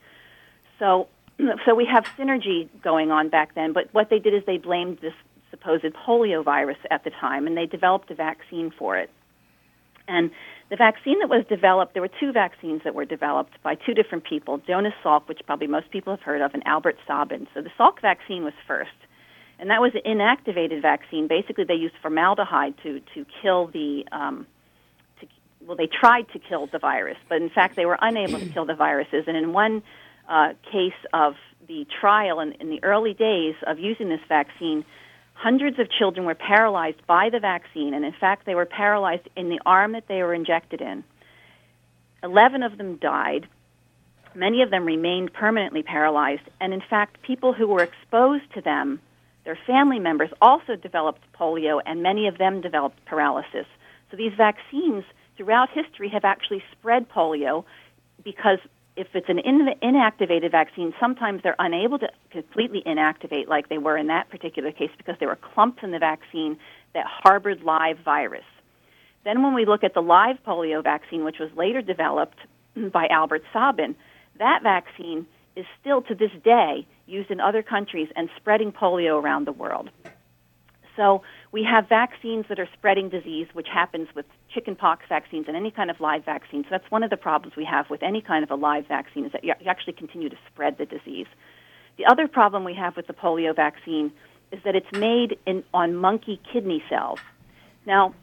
So 0.78 1.08
so 1.66 1.76
we 1.76 1.86
have 1.86 2.06
synergy 2.18 2.70
going 2.84 3.12
on 3.12 3.30
back 3.30 3.56
then, 3.56 3.74
but 3.74 3.94
what 3.94 4.10
they 4.10 4.20
did 4.20 4.34
is 4.34 4.44
they 4.46 4.58
blamed 4.58 5.00
this 5.02 5.14
supposed 5.50 5.84
polio 6.08 6.44
virus 6.44 6.78
at 6.90 7.04
the 7.04 7.10
time 7.10 7.46
and 7.46 7.56
they 7.56 7.66
developed 7.66 8.10
a 8.10 8.16
vaccine 8.16 8.72
for 8.78 8.98
it. 8.98 9.10
And 10.08 10.32
the 10.70 10.76
vaccine 10.78 11.20
that 11.20 11.30
was 11.30 11.46
developed, 11.48 11.94
there 11.94 12.02
were 12.02 12.10
two 12.20 12.32
vaccines 12.32 12.82
that 12.84 12.96
were 12.96 13.06
developed 13.06 13.62
by 13.62 13.76
two 13.76 13.94
different 13.94 14.24
people, 14.24 14.58
Jonas 14.60 14.94
Salk, 15.04 15.28
which 15.28 15.40
probably 15.46 15.68
most 15.68 15.92
people 15.92 16.14
have 16.14 16.22
heard 16.22 16.42
of, 16.42 16.54
and 16.54 16.66
Albert 16.66 16.98
Sabin. 17.06 17.48
So 17.54 17.62
the 17.62 17.70
Salk 17.78 18.02
vaccine 18.02 18.44
was 18.44 18.54
first. 18.66 18.90
And 19.60 19.70
that 19.70 19.80
was 19.80 19.92
an 19.94 20.02
inactivated 20.06 20.82
vaccine. 20.82 21.28
Basically, 21.28 21.66
they 21.66 21.76
used 21.76 21.94
formaldehyde 22.02 22.74
to, 22.84 23.00
to 23.14 23.26
kill 23.42 23.68
the, 23.68 24.06
um, 24.12 24.48
to, 25.20 25.28
well, 25.68 25.78
they 25.78 25.88
tried 25.88 26.28
to 26.34 26.40
kill 26.40 26.66
the 26.68 26.80
virus, 26.80 27.18
but 27.30 27.42
in 27.42 27.50
fact, 27.50 27.76
they 27.76 27.86
were 27.86 27.98
unable 28.02 28.40
to 28.40 28.48
kill 28.48 28.66
the 28.66 28.74
viruses. 28.74 29.26
And 29.28 29.38
in 29.38 29.54
one 29.54 29.84
uh, 30.30 30.54
case 30.72 30.94
of 31.14 31.36
the 31.68 31.86
trial 32.00 32.40
in, 32.40 32.54
in 32.54 32.70
the 32.70 32.84
early 32.84 33.14
days 33.14 33.56
of 33.66 33.80
using 33.80 34.10
this 34.10 34.22
vaccine, 34.28 34.86
hundreds 35.34 35.80
of 35.80 35.90
children 35.90 36.26
were 36.26 36.36
paralyzed 36.36 37.06
by 37.08 37.30
the 37.30 37.40
vaccine, 37.40 37.94
and 37.94 38.06
in 38.06 38.14
fact, 38.14 38.46
they 38.46 38.56
were 38.56 38.66
paralyzed 38.66 39.28
in 39.36 39.50
the 39.50 39.60
arm 39.66 39.94
that 39.94 40.08
they 40.08 40.22
were 40.22 40.34
injected 40.34 40.82
in. 40.82 41.04
Eleven 42.24 42.62
of 42.64 42.78
them 42.78 42.98
died. 42.98 43.48
Many 44.36 44.62
of 44.62 44.70
them 44.70 44.86
remained 44.86 45.34
permanently 45.34 45.84
paralyzed, 45.84 46.44
and 46.60 46.74
in 46.74 46.82
fact, 46.90 47.22
people 47.22 47.54
who 47.54 47.68
were 47.68 47.84
exposed 47.84 48.52
to 48.54 48.62
them, 48.62 49.02
their 49.44 49.58
family 49.68 50.00
members, 50.00 50.30
also 50.42 50.76
developed 50.76 51.22
polio, 51.38 51.82
and 51.86 52.04
many 52.04 52.28
of 52.28 52.38
them 52.38 52.62
developed 52.62 53.04
paralysis. 53.06 53.66
So 54.10 54.18
these 54.18 54.34
vaccines 54.38 55.04
throughout 55.36 55.70
history 55.72 56.10
have 56.10 56.24
actually 56.24 56.64
spread 56.72 57.10
polio 57.10 57.66
because 58.24 58.60
if 58.96 59.08
it's 59.14 59.30
an 59.30 59.40
in- 59.40 59.74
inactivated 59.82 60.52
vaccine, 60.52 60.94
sometimes 61.00 61.42
they're 61.44 61.56
unable 61.60 62.00
to 62.00 62.10
completely 62.30 62.84
inactivate, 62.86 63.48
like 63.48 63.70
they 63.70 63.78
were 63.78 63.98
in 63.98 64.08
that 64.08 64.30
particular 64.30 64.72
case, 64.72 64.92
because 64.98 65.16
there 65.20 65.30
were 65.30 65.38
clumps 65.54 65.80
in 65.84 65.92
the 65.92 66.00
vaccine 66.00 66.58
that 66.94 67.06
harbored 67.08 67.62
live 67.64 67.98
virus. 68.04 68.44
Then, 69.24 69.44
when 69.44 69.54
we 69.54 69.66
look 69.66 69.84
at 69.84 69.94
the 69.94 70.02
live 70.02 70.38
polio 70.46 70.84
vaccine, 70.84 71.24
which 71.24 71.40
was 71.40 71.50
later 71.56 71.82
developed 71.82 72.38
by 72.92 73.08
Albert 73.08 73.44
Sabin, 73.54 73.96
that 74.40 74.62
vaccine 74.64 75.26
is 75.56 75.66
still 75.80 76.02
to 76.02 76.16
this 76.16 76.32
day 76.44 76.86
used 77.06 77.30
in 77.30 77.40
other 77.40 77.62
countries 77.62 78.08
and 78.16 78.30
spreading 78.38 78.72
polio 78.72 79.22
around 79.22 79.46
the 79.46 79.52
world. 79.52 79.90
So 80.96 81.24
we 81.52 81.64
have 81.64 81.88
vaccines 81.88 82.46
that 82.50 82.60
are 82.60 82.70
spreading 82.74 83.10
disease, 83.10 83.48
which 83.54 83.68
happens 83.72 84.08
with 84.16 84.26
chickenpox 84.54 85.06
vaccines 85.10 85.46
and 85.48 85.56
any 85.56 85.72
kind 85.72 85.90
of 85.90 86.00
live 86.00 86.26
vaccine. 86.26 86.64
So 86.64 86.70
that's 86.72 86.90
one 86.90 87.04
of 87.04 87.10
the 87.10 87.18
problems 87.18 87.56
we 87.56 87.66
have 87.66 87.90
with 87.90 88.04
any 88.04 88.22
kind 88.22 88.44
of 88.44 88.52
a 88.52 88.56
live 88.56 88.88
vaccine 88.88 89.26
is 89.26 89.32
that 89.32 89.44
you 89.44 89.54
actually 89.68 89.94
continue 89.94 90.30
to 90.30 90.38
spread 90.52 90.78
the 90.78 90.86
disease. 90.86 91.28
The 91.98 92.06
other 92.06 92.28
problem 92.28 92.64
we 92.64 92.74
have 92.76 92.96
with 92.96 93.08
the 93.08 93.14
polio 93.14 93.56
vaccine 93.56 94.12
is 94.52 94.60
that 94.64 94.76
it's 94.76 94.92
made 94.92 95.38
in, 95.46 95.64
on 95.74 95.96
monkey 95.96 96.40
kidney 96.52 96.84
cells. 96.90 97.20
Now, 97.86 98.14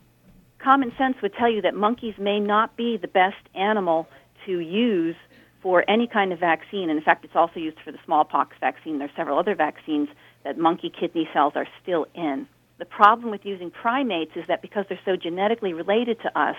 common 0.58 0.92
sense 0.98 1.16
would 1.22 1.34
tell 1.34 1.50
you 1.50 1.62
that 1.62 1.74
monkeys 1.74 2.14
may 2.18 2.40
not 2.40 2.76
be 2.76 2.96
the 2.96 3.08
best 3.08 3.36
animal 3.54 4.08
to 4.46 4.60
use 4.60 5.16
for 5.62 5.84
any 5.88 6.06
kind 6.06 6.32
of 6.32 6.38
vaccine. 6.38 6.90
And 6.90 6.98
in 6.98 7.04
fact, 7.04 7.24
it's 7.24 7.36
also 7.36 7.60
used 7.60 7.78
for 7.84 7.92
the 7.92 7.98
smallpox 8.04 8.56
vaccine. 8.60 8.98
There 8.98 9.08
are 9.08 9.16
several 9.16 9.38
other 9.38 9.54
vaccines 9.54 10.08
that 10.44 10.58
monkey 10.58 10.90
kidney 10.90 11.28
cells 11.32 11.54
are 11.56 11.66
still 11.82 12.06
in. 12.14 12.46
The 12.78 12.84
problem 12.84 13.30
with 13.30 13.44
using 13.44 13.70
primates 13.70 14.32
is 14.36 14.44
that 14.48 14.62
because 14.62 14.84
they're 14.88 15.00
so 15.04 15.16
genetically 15.16 15.72
related 15.72 16.20
to 16.22 16.38
us, 16.38 16.56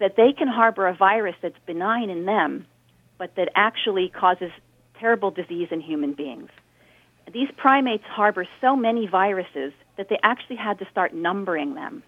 that 0.00 0.14
they 0.16 0.32
can 0.32 0.48
harbor 0.48 0.86
a 0.86 0.94
virus 0.94 1.34
that's 1.42 1.58
benign 1.66 2.08
in 2.08 2.24
them, 2.24 2.66
but 3.18 3.34
that 3.36 3.48
actually 3.56 4.08
causes 4.08 4.50
terrible 5.00 5.30
disease 5.30 5.68
in 5.70 5.80
human 5.80 6.12
beings. 6.12 6.50
These 7.32 7.48
primates 7.56 8.04
harbor 8.04 8.46
so 8.60 8.76
many 8.76 9.06
viruses 9.06 9.72
that 9.96 10.08
they 10.08 10.18
actually 10.22 10.56
had 10.56 10.78
to 10.78 10.86
start 10.90 11.12
numbering 11.12 11.74
them. 11.74 12.02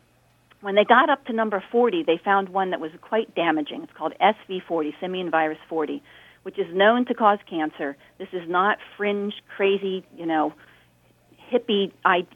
When 0.61 0.75
they 0.75 0.85
got 0.85 1.11
up 1.11 1.25
to 1.27 1.33
number 1.33 1.63
40, 1.73 2.05
they 2.05 2.21
found 2.23 2.49
one 2.49 2.71
that 2.71 2.81
was 2.81 2.91
quite 3.01 3.35
damaging. 3.35 3.83
It's 3.83 3.93
called 3.93 4.15
SV40, 4.21 4.93
simian 5.01 5.31
virus 5.31 5.59
40, 5.69 6.03
which 6.43 6.59
is 6.59 6.67
known 6.73 7.07
to 7.07 7.15
cause 7.15 7.39
cancer. 7.49 7.97
This 8.19 8.29
is 8.33 8.49
not 8.49 8.79
fringe, 8.97 9.35
crazy, 9.57 10.05
you 10.17 10.27
know, 10.27 10.55
hippie 11.51 11.93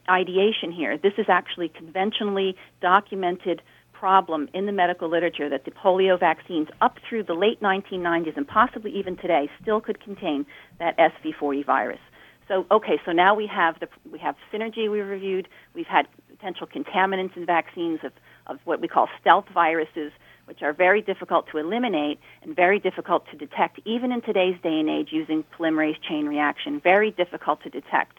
ideation 0.09 0.72
here. 0.72 0.98
This 0.98 1.14
is 1.18 1.27
actually 1.29 1.68
conventionally 1.68 2.57
documented 2.81 3.62
problem 3.92 4.48
in 4.53 4.66
the 4.66 4.72
medical 4.72 5.09
literature 5.09 5.48
that 5.48 5.64
the 5.64 5.70
polio 5.70 6.18
vaccines 6.18 6.68
up 6.81 6.98
through 7.09 7.22
the 7.22 7.33
late 7.33 7.61
1990s 7.62 8.37
and 8.37 8.46
possibly 8.46 8.90
even 8.90 9.16
today 9.16 9.48
still 9.62 9.81
could 9.81 10.00
contain 10.03 10.44
that 10.79 10.98
SV40 10.98 11.64
virus. 11.64 12.00
So 12.48 12.66
okay, 12.70 13.00
so 13.07 13.12
now 13.12 13.35
we 13.35 13.46
have 13.46 13.81
the 13.81 13.88
we 14.11 14.18
have 14.18 14.37
synergy 14.53 14.90
we 14.90 15.00
reviewed. 15.00 15.48
We've 15.74 15.87
had 15.87 16.07
potential 16.29 16.66
contaminants 16.66 17.37
in 17.37 17.46
vaccines 17.46 18.00
of, 18.05 18.12
of 18.46 18.59
what 18.64 18.81
we 18.81 18.88
call 18.88 19.09
stealth 19.20 19.46
viruses, 19.55 20.12
which 20.44 20.61
are 20.61 20.74
very 20.74 21.00
difficult 21.00 21.46
to 21.53 21.59
eliminate 21.59 22.18
and 22.42 22.55
very 22.55 22.79
difficult 22.79 23.27
to 23.31 23.37
detect, 23.38 23.81
even 23.87 24.12
in 24.12 24.20
today's 24.20 24.61
day 24.62 24.79
and 24.81 24.90
age 24.90 25.09
using 25.11 25.44
polymerase 25.59 26.00
chain 26.07 26.27
reaction. 26.27 26.81
Very 26.81 27.11
difficult 27.11 27.62
to 27.62 27.70
detect. 27.70 28.18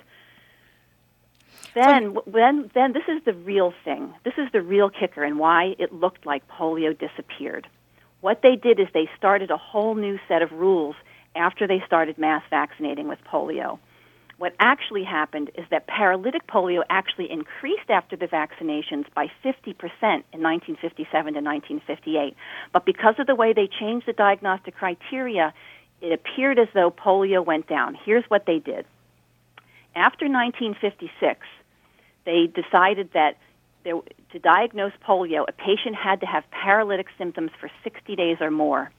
Then, 1.76 2.16
then, 2.26 2.72
then 2.74 2.94
this 2.94 3.04
is 3.10 3.22
the 3.26 3.34
real 3.34 3.74
thing. 3.84 4.14
This 4.24 4.36
is 4.38 4.48
the 4.54 4.62
real 4.62 4.90
kicker 4.90 5.24
and 5.24 5.38
why 5.38 5.76
it 5.78 5.94
looked 5.94 6.26
like 6.26 6.48
polio 6.48 6.98
disappeared. 6.98 7.68
What 8.22 8.42
they 8.42 8.56
did 8.56 8.80
is 8.80 8.88
they 8.94 9.10
started 9.18 9.52
a 9.52 9.58
whole 9.58 9.94
new 9.94 10.18
set 10.30 10.42
of 10.42 10.54
rules 10.54 10.96
after 11.36 11.68
they 11.68 11.84
started 11.86 12.18
mass 12.18 12.44
vaccinating 12.50 13.10
with 13.10 13.20
polio. 13.30 13.78
What 14.38 14.56
actually 14.60 15.04
happened 15.04 15.52
is 15.56 15.66
that 15.70 15.86
paralytic 15.88 16.48
polio 16.48 16.84
actually 16.90 17.30
increased 17.30 17.90
after 17.90 18.16
the 18.16 18.28
vaccinations 18.28 19.06
by 19.14 19.28
50% 19.44 19.76
in 20.32 20.42
1957 20.42 21.34
to 21.34 21.42
1958. 21.42 22.36
But 22.72 22.86
because 22.86 23.16
of 23.20 23.28
the 23.28 23.36
way 23.36 23.52
they 23.52 23.68
changed 23.68 24.08
the 24.08 24.14
diagnostic 24.14 24.76
criteria, 24.76 25.54
it 26.02 26.14
appeared 26.14 26.58
as 26.58 26.68
though 26.74 26.90
polio 26.90 27.46
went 27.46 27.68
down. 27.68 27.98
Here's 28.06 28.26
what 28.30 28.46
they 28.46 28.60
did. 28.60 28.86
After 29.96 30.26
1956, 30.26 31.48
they 32.26 32.48
decided 32.48 33.10
that 33.14 33.38
there, 33.84 33.96
to 34.32 34.40
diagnose 34.40 34.94
polio, 35.08 35.46
a 35.48 35.52
patient 35.52 35.96
had 35.96 36.20
to 36.22 36.26
have 36.26 36.44
paralytic 36.52 37.08
symptoms 37.18 37.52
for 37.60 37.70
60 37.84 38.16
days 38.16 38.38
or 38.42 38.52
more. 38.52 38.92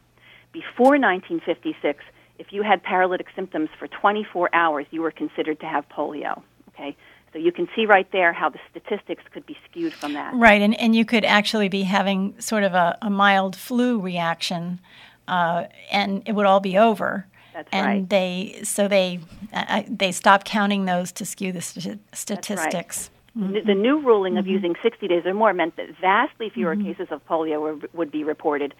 Before 0.52 0.98
1956, 0.98 2.02
if 2.38 2.52
you 2.52 2.62
had 2.62 2.82
paralytic 2.82 3.26
symptoms 3.34 3.68
for 3.78 3.88
24 3.88 4.50
hours, 4.54 4.86
you 4.90 5.02
were 5.02 5.10
considered 5.10 5.60
to 5.60 5.66
have 5.66 5.88
polio. 5.88 6.42
Okay, 6.68 6.96
so 7.32 7.38
you 7.38 7.52
can 7.52 7.68
see 7.74 7.86
right 7.86 8.10
there 8.12 8.32
how 8.32 8.48
the 8.48 8.58
statistics 8.70 9.22
could 9.32 9.44
be 9.44 9.56
skewed 9.68 9.92
from 9.92 10.12
that. 10.12 10.34
Right, 10.34 10.62
and, 10.62 10.78
and 10.78 10.94
you 10.94 11.04
could 11.04 11.24
actually 11.24 11.68
be 11.68 11.82
having 11.82 12.38
sort 12.40 12.62
of 12.62 12.74
a, 12.74 12.96
a 13.02 13.10
mild 13.10 13.56
flu 13.56 14.00
reaction, 14.00 14.80
uh, 15.26 15.64
and 15.90 16.22
it 16.26 16.32
would 16.32 16.46
all 16.46 16.60
be 16.60 16.78
over. 16.78 17.26
That's 17.52 17.68
and 17.72 17.86
right. 17.86 18.08
they 18.08 18.60
so 18.64 18.86
they 18.86 19.20
uh, 19.52 19.82
they 19.88 20.12
stopped 20.12 20.46
counting 20.46 20.84
those 20.84 21.10
to 21.12 21.24
skew 21.24 21.52
the 21.52 21.62
st- 21.62 22.00
statistics. 22.14 23.10
The 23.37 23.75
new 23.75 24.01
ruling 24.01 24.38
of 24.38 24.46
mm-hmm. 24.46 24.55
using 24.55 24.75
60 24.83 25.09
days 25.09 25.27
or 25.27 25.35
more 25.35 25.53
meant 25.53 25.77
that 25.77 25.88
vastly 26.01 26.49
fewer 26.49 26.75
mm-hmm. 26.75 26.87
cases 26.87 27.09
of 27.11 27.27
polio 27.27 27.61
were, 27.61 27.77
would 27.92 28.11
be 28.11 28.25
reported. 28.25 28.75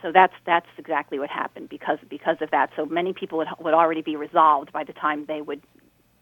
So 0.00 0.12
that's 0.12 0.32
that's 0.46 0.66
exactly 0.78 1.18
what 1.18 1.28
happened 1.28 1.68
because 1.68 1.98
because 2.08 2.36
of 2.40 2.50
that. 2.52 2.70
So 2.74 2.86
many 2.86 3.12
people 3.12 3.36
would 3.38 3.48
would 3.60 3.74
already 3.74 4.00
be 4.00 4.16
resolved 4.16 4.72
by 4.72 4.84
the 4.84 4.94
time 4.94 5.26
they 5.26 5.42
would 5.42 5.60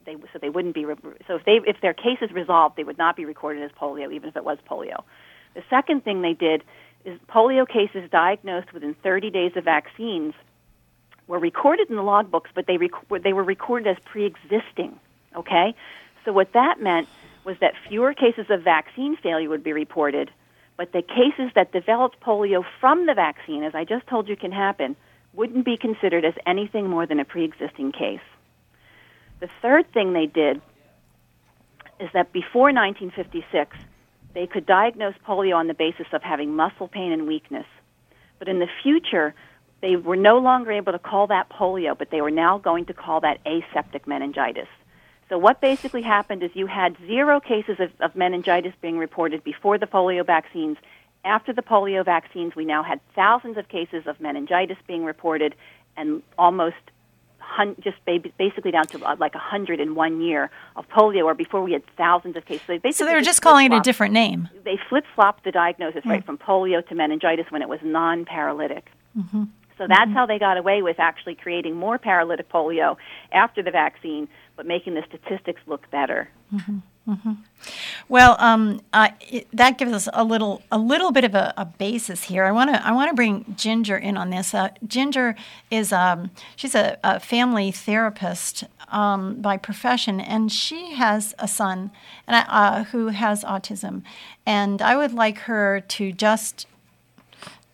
they 0.04 0.16
so 0.32 0.40
they 0.40 0.48
wouldn't 0.48 0.74
be 0.74 0.84
re- 0.84 0.96
so 1.28 1.36
if 1.36 1.44
they 1.44 1.60
if 1.64 1.80
their 1.80 1.94
case 1.94 2.18
is 2.22 2.32
resolved, 2.32 2.76
they 2.76 2.84
would 2.84 2.98
not 2.98 3.14
be 3.14 3.24
recorded 3.24 3.62
as 3.62 3.70
polio 3.72 4.12
even 4.12 4.28
if 4.30 4.36
it 4.36 4.44
was 4.44 4.58
polio. 4.68 5.04
The 5.54 5.62
second 5.70 6.02
thing 6.02 6.22
they 6.22 6.32
did 6.32 6.64
is 7.04 7.20
polio 7.28 7.68
cases 7.68 8.10
diagnosed 8.10 8.72
within 8.72 8.94
30 8.94 9.30
days 9.30 9.52
of 9.54 9.64
vaccines 9.64 10.34
were 11.28 11.38
recorded 11.38 11.88
in 11.88 11.96
the 11.96 12.02
logbooks, 12.02 12.48
but 12.54 12.66
they 12.66 12.78
rec- 12.78 13.22
they 13.22 13.32
were 13.32 13.44
recorded 13.44 13.96
as 13.96 14.02
pre-existing. 14.04 14.98
Okay, 15.36 15.74
so 16.26 16.32
what 16.32 16.52
that 16.52 16.82
meant 16.82 17.08
was 17.44 17.56
that 17.60 17.72
fewer 17.88 18.12
cases 18.12 18.46
of 18.50 18.62
vaccine 18.62 19.16
failure 19.16 19.48
would 19.48 19.62
be 19.62 19.72
reported, 19.72 20.30
but 20.76 20.92
the 20.92 21.00
cases 21.00 21.52
that 21.54 21.72
developed 21.72 22.20
polio 22.20 22.64
from 22.80 23.06
the 23.06 23.14
vaccine, 23.14 23.62
as 23.62 23.74
I 23.74 23.84
just 23.84 24.06
told 24.08 24.28
you 24.28 24.36
can 24.36 24.52
happen, 24.52 24.96
wouldn't 25.32 25.64
be 25.64 25.76
considered 25.76 26.24
as 26.24 26.34
anything 26.44 26.88
more 26.88 27.06
than 27.06 27.20
a 27.20 27.24
pre-existing 27.24 27.92
case. 27.92 28.20
The 29.38 29.48
third 29.62 29.90
thing 29.92 30.12
they 30.12 30.26
did 30.26 30.60
is 32.00 32.10
that 32.12 32.32
before 32.32 32.72
1956, 32.72 33.76
they 34.34 34.46
could 34.46 34.66
diagnose 34.66 35.14
polio 35.26 35.56
on 35.56 35.68
the 35.68 35.74
basis 35.74 36.06
of 36.12 36.22
having 36.22 36.56
muscle 36.56 36.88
pain 36.88 37.12
and 37.12 37.26
weakness. 37.26 37.66
But 38.38 38.48
in 38.48 38.58
the 38.58 38.68
future, 38.82 39.34
they 39.80 39.96
were 39.96 40.16
no 40.16 40.38
longer 40.38 40.72
able 40.72 40.92
to 40.92 40.98
call 40.98 41.28
that 41.28 41.48
polio, 41.48 41.96
but 41.96 42.10
they 42.10 42.20
were 42.20 42.30
now 42.30 42.58
going 42.58 42.86
to 42.86 42.94
call 42.94 43.20
that 43.20 43.38
aseptic 43.46 44.06
meningitis. 44.06 44.68
So 45.28 45.38
what 45.38 45.60
basically 45.60 46.02
happened 46.02 46.42
is 46.42 46.50
you 46.54 46.66
had 46.66 46.96
zero 47.06 47.40
cases 47.40 47.80
of, 47.80 47.90
of 48.00 48.14
meningitis 48.14 48.72
being 48.80 48.96
reported 48.98 49.42
before 49.42 49.76
the 49.76 49.86
polio 49.86 50.24
vaccines. 50.24 50.76
After 51.24 51.52
the 51.52 51.62
polio 51.62 52.04
vaccines, 52.04 52.54
we 52.54 52.64
now 52.64 52.84
had 52.84 53.00
thousands 53.14 53.56
of 53.56 53.68
cases 53.68 54.06
of 54.06 54.20
meningitis 54.20 54.76
being 54.86 55.04
reported, 55.04 55.56
and 55.96 56.22
almost 56.38 56.76
hun- 57.40 57.74
just 57.82 57.96
basically 58.04 58.70
down 58.70 58.86
to 58.86 59.04
uh, 59.04 59.16
like 59.18 59.34
a 59.34 59.40
hundred 59.40 59.80
in 59.80 59.96
one 59.96 60.20
year 60.20 60.50
of 60.76 60.88
polio, 60.88 61.24
or 61.24 61.34
before 61.34 61.62
we 61.62 61.72
had 61.72 61.82
thousands 61.96 62.36
of 62.36 62.44
cases. 62.44 62.64
So 62.66 62.78
they, 62.78 62.92
so 62.92 63.04
they 63.04 63.14
were 63.14 63.20
just, 63.20 63.42
calling 63.42 63.72
it 63.72 63.76
a 63.76 63.80
different 63.80 64.14
name. 64.14 64.48
They 64.64 64.78
flip 64.88 65.04
flopped 65.16 65.42
the 65.42 65.50
diagnosis 65.50 66.04
mm. 66.04 66.10
right 66.10 66.24
from 66.24 66.38
polio 66.38 66.86
to 66.86 66.94
meningitis 66.94 67.46
when 67.50 67.62
it 67.62 67.68
was 67.68 67.80
non 67.82 68.24
paralytic. 68.24 68.88
Mm-hmm. 69.18 69.44
So 69.78 69.86
that's 69.86 70.02
mm-hmm. 70.02 70.12
how 70.12 70.26
they 70.26 70.38
got 70.38 70.56
away 70.56 70.82
with 70.82 70.98
actually 70.98 71.34
creating 71.34 71.76
more 71.76 71.98
paralytic 71.98 72.48
polio 72.48 72.96
after 73.32 73.62
the 73.62 73.70
vaccine, 73.70 74.28
but 74.56 74.66
making 74.66 74.94
the 74.94 75.02
statistics 75.08 75.60
look 75.66 75.90
better. 75.90 76.28
Mm-hmm. 76.52 76.78
Mm-hmm. 77.08 77.32
Well, 78.08 78.34
um, 78.40 78.80
it, 79.30 79.46
that 79.52 79.78
gives 79.78 79.92
us 79.92 80.08
a 80.12 80.24
little 80.24 80.62
a 80.72 80.78
little 80.78 81.12
bit 81.12 81.22
of 81.22 81.36
a, 81.36 81.54
a 81.56 81.64
basis 81.64 82.24
here. 82.24 82.44
I 82.44 82.50
want 82.50 82.70
to 82.70 82.84
I 82.84 82.90
want 82.90 83.10
to 83.10 83.14
bring 83.14 83.54
Ginger 83.56 83.96
in 83.96 84.16
on 84.16 84.30
this. 84.30 84.52
Uh, 84.52 84.70
Ginger 84.84 85.36
is 85.70 85.92
um, 85.92 86.30
she's 86.56 86.74
a, 86.74 86.98
a, 87.04 87.20
family 87.20 87.70
therapist 87.70 88.64
um, 88.88 89.40
by 89.40 89.56
profession, 89.56 90.20
and 90.20 90.50
she 90.50 90.94
has 90.94 91.32
a 91.38 91.46
son 91.46 91.92
and 92.26 92.44
uh, 92.48 92.84
who 92.84 93.08
has 93.08 93.44
autism, 93.44 94.02
and 94.44 94.82
I 94.82 94.96
would 94.96 95.12
like 95.12 95.38
her 95.40 95.80
to 95.80 96.10
just 96.10 96.66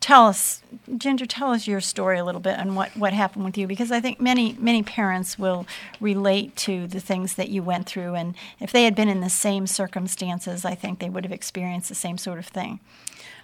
tell 0.02 0.26
us, 0.26 0.62
Ginger, 0.98 1.24
tell 1.24 1.52
us 1.52 1.66
your 1.66 1.80
story 1.80 2.18
a 2.18 2.24
little 2.24 2.40
bit 2.40 2.58
and 2.58 2.76
what, 2.76 2.94
what 2.96 3.12
happened 3.14 3.44
with 3.46 3.56
you, 3.56 3.66
because 3.66 3.90
I 3.90 4.00
think 4.00 4.20
many 4.20 4.54
many 4.58 4.82
parents 4.82 5.38
will 5.38 5.64
relate 6.00 6.54
to 6.56 6.86
the 6.86 7.00
things 7.00 7.36
that 7.36 7.48
you 7.48 7.62
went 7.62 7.86
through, 7.86 8.14
and 8.14 8.34
if 8.60 8.70
they 8.72 8.84
had 8.84 8.94
been 8.94 9.08
in 9.08 9.20
the 9.20 9.30
same 9.30 9.66
circumstances, 9.66 10.64
I 10.64 10.74
think 10.74 10.98
they 10.98 11.08
would 11.08 11.24
have 11.24 11.32
experienced 11.32 11.88
the 11.88 11.94
same 11.94 12.18
sort 12.18 12.38
of 12.38 12.46
thing. 12.46 12.80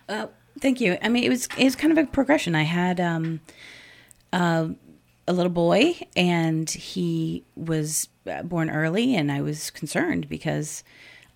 Uh, 0.08 0.26
thank 0.60 0.80
you. 0.80 0.98
I 1.00 1.08
mean, 1.08 1.24
it 1.24 1.30
was 1.30 1.48
it 1.56 1.64
was 1.64 1.76
kind 1.76 1.96
of 1.96 1.98
a 1.98 2.06
progression. 2.06 2.54
I 2.54 2.64
had 2.64 3.00
um, 3.00 3.40
uh, 4.32 4.68
a 5.26 5.32
little 5.32 5.52
boy, 5.52 6.00
and 6.16 6.68
he 6.68 7.44
was 7.54 8.08
born 8.44 8.68
early, 8.68 9.14
and 9.14 9.30
I 9.30 9.40
was 9.42 9.70
concerned 9.70 10.28
because 10.28 10.82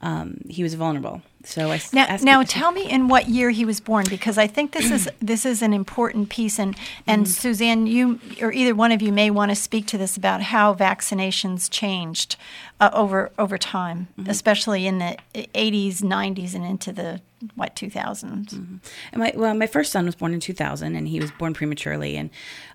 um, 0.00 0.38
he 0.48 0.62
was 0.62 0.74
vulnerable. 0.74 1.22
So 1.44 1.70
I 1.70 1.80
now, 1.92 2.16
now 2.22 2.42
tell 2.42 2.72
me 2.72 2.88
in 2.88 3.08
what 3.08 3.28
year 3.28 3.50
he 3.50 3.64
was 3.64 3.80
born 3.80 4.06
because 4.08 4.38
I 4.38 4.46
think 4.46 4.72
this 4.72 4.90
is 4.90 5.08
this 5.20 5.44
is 5.44 5.62
an 5.62 5.72
important 5.72 6.28
piece 6.28 6.58
and 6.58 6.76
and 7.06 7.24
mm-hmm. 7.24 7.32
Suzanne 7.32 7.86
you 7.86 8.20
or 8.40 8.52
either 8.52 8.74
one 8.74 8.92
of 8.92 9.02
you 9.02 9.12
may 9.12 9.30
want 9.30 9.50
to 9.50 9.54
speak 9.54 9.86
to 9.88 9.98
this 9.98 10.16
about 10.16 10.42
how 10.42 10.74
vaccinations 10.74 11.70
changed 11.70 12.36
uh, 12.80 12.90
over 12.92 13.30
over 13.38 13.58
time 13.58 14.08
mm-hmm. 14.18 14.30
especially 14.30 14.86
in 14.86 14.98
the 14.98 15.16
80s 15.34 15.96
90s 15.96 16.54
and 16.54 16.64
into 16.64 16.92
the 16.92 17.20
what 17.56 17.74
2000s 17.74 18.22
mm-hmm. 18.22 18.76
and 19.12 19.20
my 19.20 19.32
well 19.34 19.54
my 19.54 19.66
first 19.66 19.90
son 19.90 20.06
was 20.06 20.14
born 20.14 20.32
in 20.32 20.40
2000 20.40 20.94
and 20.94 21.08
he 21.08 21.18
was 21.18 21.32
born 21.32 21.54
prematurely 21.54 22.16
and 22.16 22.30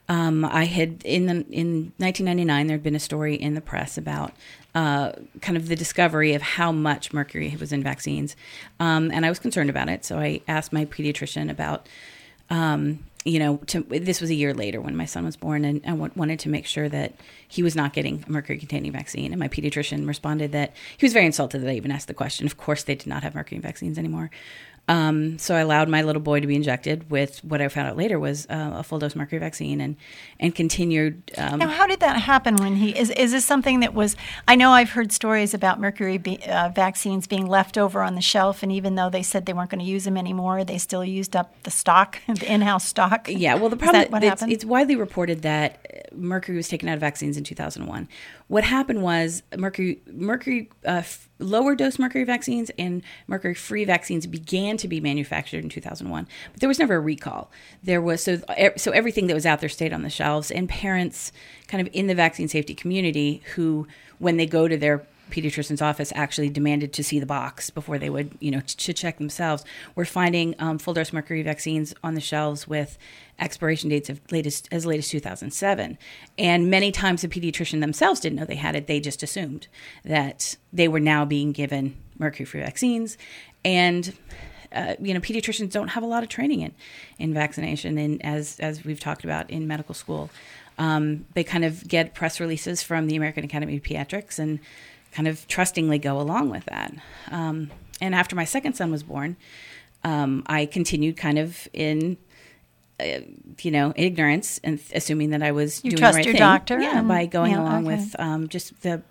um, 0.09 0.45
I 0.45 0.65
had 0.65 1.01
in 1.03 1.25
the 1.25 1.45
in 1.51 1.91
1999 1.97 2.67
there 2.67 2.75
had 2.75 2.83
been 2.83 2.95
a 2.95 2.99
story 2.99 3.35
in 3.35 3.55
the 3.55 3.61
press 3.61 3.97
about 3.97 4.33
uh, 4.79 5.11
kind 5.45 5.57
of 5.59 5.63
the 5.71 5.75
discovery 5.75 6.31
of 6.37 6.41
how 6.57 6.71
much 6.89 7.03
mercury 7.19 7.49
was 7.59 7.71
in 7.71 7.81
vaccines, 7.83 8.35
um, 8.79 9.03
and 9.15 9.21
I 9.25 9.29
was 9.29 9.39
concerned 9.39 9.69
about 9.75 9.89
it. 9.89 10.05
So 10.05 10.13
I 10.27 10.41
asked 10.47 10.71
my 10.71 10.85
pediatrician 10.95 11.49
about, 11.49 11.79
um, 12.49 12.81
you 13.33 13.39
know, 13.39 13.57
to, 13.71 13.77
this 14.09 14.21
was 14.21 14.29
a 14.29 14.39
year 14.43 14.53
later 14.53 14.79
when 14.85 14.95
my 14.95 15.07
son 15.13 15.23
was 15.25 15.37
born, 15.45 15.65
and 15.65 15.81
I 15.91 15.93
w- 16.01 16.15
wanted 16.15 16.39
to 16.43 16.49
make 16.49 16.65
sure 16.65 16.89
that 16.89 17.11
he 17.55 17.61
was 17.67 17.75
not 17.75 17.89
getting 17.97 18.23
a 18.27 18.31
mercury-containing 18.31 18.93
vaccine. 19.01 19.29
And 19.33 19.39
my 19.39 19.49
pediatrician 19.49 20.07
responded 20.07 20.51
that 20.51 20.69
he 20.99 21.05
was 21.07 21.13
very 21.13 21.25
insulted 21.25 21.59
that 21.61 21.69
I 21.69 21.75
even 21.81 21.91
asked 21.91 22.07
the 22.07 22.13
question. 22.23 22.45
Of 22.45 22.55
course, 22.65 22.83
they 22.83 22.95
did 22.95 23.07
not 23.07 23.23
have 23.23 23.35
mercury 23.35 23.59
vaccines 23.59 23.97
anymore. 23.97 24.29
Um, 24.89 25.37
so 25.37 25.53
I 25.53 25.59
allowed 25.59 25.89
my 25.89 26.01
little 26.01 26.21
boy 26.21 26.39
to 26.39 26.47
be 26.47 26.55
injected 26.55 27.09
with 27.11 27.43
what 27.43 27.61
I 27.61 27.67
found 27.67 27.89
out 27.89 27.97
later 27.97 28.19
was 28.19 28.45
uh, 28.49 28.71
a 28.75 28.83
full 28.83 28.99
dose 28.99 29.15
mercury 29.15 29.39
vaccine, 29.39 29.81
and 29.81 29.97
and 30.39 30.55
continued. 30.55 31.29
Um, 31.37 31.59
now, 31.59 31.67
how 31.67 31.87
did 31.87 31.99
that 31.99 32.17
happen? 32.21 32.55
When 32.55 32.77
he 32.77 32.97
is 32.97 33.09
is 33.09 33.33
this 33.33 33.43
something 33.43 33.81
that 33.81 33.93
was? 33.93 34.15
I 34.47 34.55
know 34.55 34.71
I've 34.71 34.91
heard 34.91 35.11
stories 35.11 35.53
about 35.53 35.81
mercury 35.81 36.17
be, 36.17 36.39
uh, 36.47 36.69
vaccines 36.69 37.27
being 37.27 37.47
left 37.47 37.77
over 37.77 38.01
on 38.01 38.15
the 38.15 38.21
shelf, 38.21 38.63
and 38.63 38.71
even 38.71 38.95
though 38.95 39.09
they 39.09 39.23
said 39.23 39.45
they 39.45 39.53
weren't 39.53 39.69
going 39.69 39.83
to 39.83 39.85
use 39.85 40.05
them 40.05 40.15
anymore, 40.15 40.63
they 40.63 40.77
still 40.77 41.03
used 41.03 41.35
up 41.35 41.53
the 41.63 41.71
stock, 41.71 42.19
the 42.27 42.49
in-house 42.49 42.87
stock. 42.87 43.27
Yeah, 43.29 43.55
well, 43.55 43.69
the 43.69 43.75
problem 43.75 44.09
what 44.09 44.23
it's, 44.23 44.41
it's 44.43 44.63
widely 44.63 44.95
reported 44.95 45.41
that 45.41 46.07
mercury 46.13 46.55
was 46.55 46.69
taken 46.69 46.87
out 46.87 46.95
of 46.95 47.01
vaccines 47.01 47.35
in 47.35 47.43
2001. 47.43 48.07
What 48.47 48.63
happened 48.63 49.03
was 49.03 49.43
mercury 49.57 50.01
mercury 50.09 50.69
uh, 50.85 51.03
lower 51.39 51.75
dose 51.75 51.99
mercury 51.99 52.23
vaccines 52.23 52.71
and 52.79 53.03
mercury 53.27 53.53
free 53.53 53.83
vaccines 53.83 54.25
began 54.25 54.77
to 54.77 54.87
be 54.87 55.01
manufactured 55.01 55.63
in 55.63 55.69
2001 55.69 56.27
but 56.53 56.61
there 56.61 56.69
was 56.69 56.79
never 56.79 56.95
a 56.95 56.99
recall. 56.99 57.51
There 57.83 58.01
was 58.01 58.23
so 58.23 58.39
so 58.77 58.91
everything 58.91 59.27
that 59.27 59.33
was 59.33 59.45
out 59.45 59.59
there 59.59 59.69
stayed 59.69 59.91
on 59.91 60.01
the 60.01 60.09
shelves 60.09 60.49
and 60.49 60.69
parents 60.69 61.33
kind 61.67 61.85
of 61.85 61.93
in 61.93 62.07
the 62.07 62.15
vaccine 62.15 62.47
safety 62.47 62.73
community 62.73 63.41
who 63.55 63.85
when 64.19 64.37
they 64.37 64.45
go 64.45 64.67
to 64.67 64.77
their 64.77 65.05
pediatrician's 65.29 65.81
office 65.81 66.11
actually 66.15 66.49
demanded 66.49 66.93
to 66.93 67.03
see 67.03 67.19
the 67.19 67.25
box 67.25 67.69
before 67.69 67.97
they 67.97 68.09
would, 68.09 68.31
you 68.39 68.51
know, 68.51 68.61
to 68.61 68.93
check 68.93 69.17
themselves. 69.17 69.63
We're 69.95 70.05
finding 70.05 70.55
um, 70.59 70.77
full 70.77 70.93
dose 70.93 71.13
mercury 71.13 71.43
vaccines 71.43 71.93
on 72.03 72.13
the 72.13 72.21
shelves 72.21 72.67
with 72.67 72.97
expiration 73.39 73.89
dates 73.89 74.09
of 74.09 74.19
latest 74.31 74.67
as 74.71 74.85
late 74.85 74.99
as 74.99 75.09
2007. 75.09 75.97
And 76.37 76.69
many 76.69 76.91
times 76.91 77.21
the 77.21 77.27
pediatrician 77.27 77.81
themselves 77.81 78.19
didn't 78.19 78.39
know 78.39 78.45
they 78.45 78.55
had 78.55 78.75
it; 78.75 78.87
they 78.87 78.99
just 78.99 79.23
assumed 79.23 79.67
that 80.03 80.55
they 80.71 80.87
were 80.87 80.99
now 80.99 81.25
being 81.25 81.51
given 81.51 81.95
mercury-free 82.17 82.61
vaccines, 82.61 83.17
and. 83.63 84.15
Uh, 84.69 84.95
you 84.99 85.13
know, 85.13 85.21
pediatricians 85.21 85.71
don't 85.71 85.87
have 85.87 86.03
a 86.03 86.05
lot 86.05 86.23
of 86.23 86.29
training 86.29 86.59
in 86.59 86.73
in 87.17 87.33
vaccination, 87.33 87.97
and 87.97 88.23
as 88.23 88.59
as 88.59 88.83
we've 88.83 88.99
talked 88.99 89.23
about 89.23 89.49
in 89.49 89.65
medical 89.65 89.95
school, 89.95 90.29
um, 90.77 91.25
they 91.33 91.43
kind 91.43 91.65
of 91.65 91.87
get 91.87 92.13
press 92.13 92.39
releases 92.39 92.83
from 92.83 93.07
the 93.07 93.15
American 93.15 93.43
Academy 93.43 93.77
of 93.77 93.83
Pediatrics 93.83 94.39
and 94.39 94.59
kind 95.17 95.27
of 95.27 95.47
trustingly 95.47 95.97
go 95.97 96.21
along 96.21 96.51
with 96.51 96.63
that. 96.65 96.93
Um, 97.31 97.71
and 97.99 98.13
after 98.13 98.35
my 98.35 98.45
second 98.45 98.73
son 98.75 98.91
was 98.91 99.01
born, 99.01 99.35
um, 100.03 100.43
I 100.45 100.67
continued 100.67 101.17
kind 101.17 101.39
of 101.39 101.67
in, 101.73 102.17
uh, 102.99 103.21
you 103.63 103.71
know, 103.71 103.93
ignorance 103.95 104.59
and 104.63 104.79
assuming 104.93 105.31
that 105.31 105.41
I 105.41 105.51
was 105.53 105.83
you 105.83 105.89
doing 105.89 105.97
trust 105.97 106.13
the 106.13 106.17
right 106.17 106.25
your 106.25 106.33
thing. 106.33 106.39
doctor, 106.39 106.79
yeah, 106.79 107.01
by 107.01 107.25
going 107.25 107.53
yeah, 107.53 107.63
along 107.63 107.87
okay. 107.87 107.97
with 107.97 108.15
um, 108.19 108.47
just 108.47 108.79
the 108.83 109.01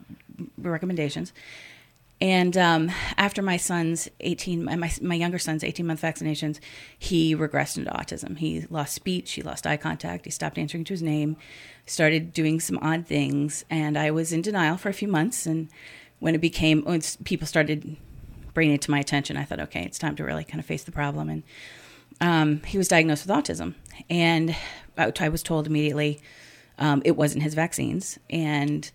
recommendations. 0.58 1.32
And 2.20 2.56
um, 2.56 2.90
after 3.18 3.42
my 3.42 3.58
son's 3.58 4.08
18, 4.20 4.64
my, 4.64 4.90
my 5.02 5.14
younger 5.14 5.38
son's 5.38 5.62
18 5.62 5.86
month 5.86 6.00
vaccinations, 6.00 6.58
he 6.98 7.36
regressed 7.36 7.76
into 7.76 7.90
autism. 7.90 8.38
He 8.38 8.66
lost 8.70 8.94
speech, 8.94 9.32
he 9.32 9.42
lost 9.42 9.66
eye 9.66 9.76
contact, 9.76 10.24
he 10.24 10.30
stopped 10.30 10.56
answering 10.56 10.84
to 10.84 10.94
his 10.94 11.02
name, 11.02 11.36
started 11.84 12.32
doing 12.32 12.58
some 12.58 12.78
odd 12.80 13.06
things. 13.06 13.64
And 13.68 13.98
I 13.98 14.10
was 14.10 14.32
in 14.32 14.40
denial 14.40 14.78
for 14.78 14.88
a 14.88 14.94
few 14.94 15.08
months. 15.08 15.44
And 15.44 15.68
when 16.18 16.34
it 16.34 16.40
became, 16.40 16.82
when 16.84 17.02
people 17.24 17.46
started 17.46 17.96
bringing 18.54 18.74
it 18.74 18.82
to 18.82 18.90
my 18.90 18.98
attention, 18.98 19.36
I 19.36 19.44
thought, 19.44 19.60
okay, 19.60 19.84
it's 19.84 19.98
time 19.98 20.16
to 20.16 20.24
really 20.24 20.44
kind 20.44 20.58
of 20.58 20.64
face 20.64 20.84
the 20.84 20.92
problem. 20.92 21.28
And 21.28 21.42
um, 22.22 22.62
he 22.62 22.78
was 22.78 22.88
diagnosed 22.88 23.26
with 23.26 23.36
autism. 23.36 23.74
And 24.08 24.56
I 24.96 25.28
was 25.28 25.42
told 25.42 25.66
immediately 25.66 26.20
um, 26.78 27.02
it 27.04 27.16
wasn't 27.16 27.42
his 27.42 27.52
vaccines. 27.52 28.18
And 28.30 28.90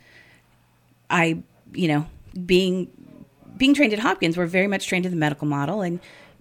I, 1.11 1.43
you 1.71 1.87
know, 1.87 2.07
being 2.45 2.89
being 3.61 3.75
trained 3.75 3.93
at 3.93 3.99
Hopkins, 3.99 4.37
we're 4.37 4.47
very 4.47 4.65
much 4.65 4.87
trained 4.87 5.05
in 5.05 5.11
the 5.11 5.17
medical 5.17 5.47
model, 5.47 5.81
and 5.81 5.99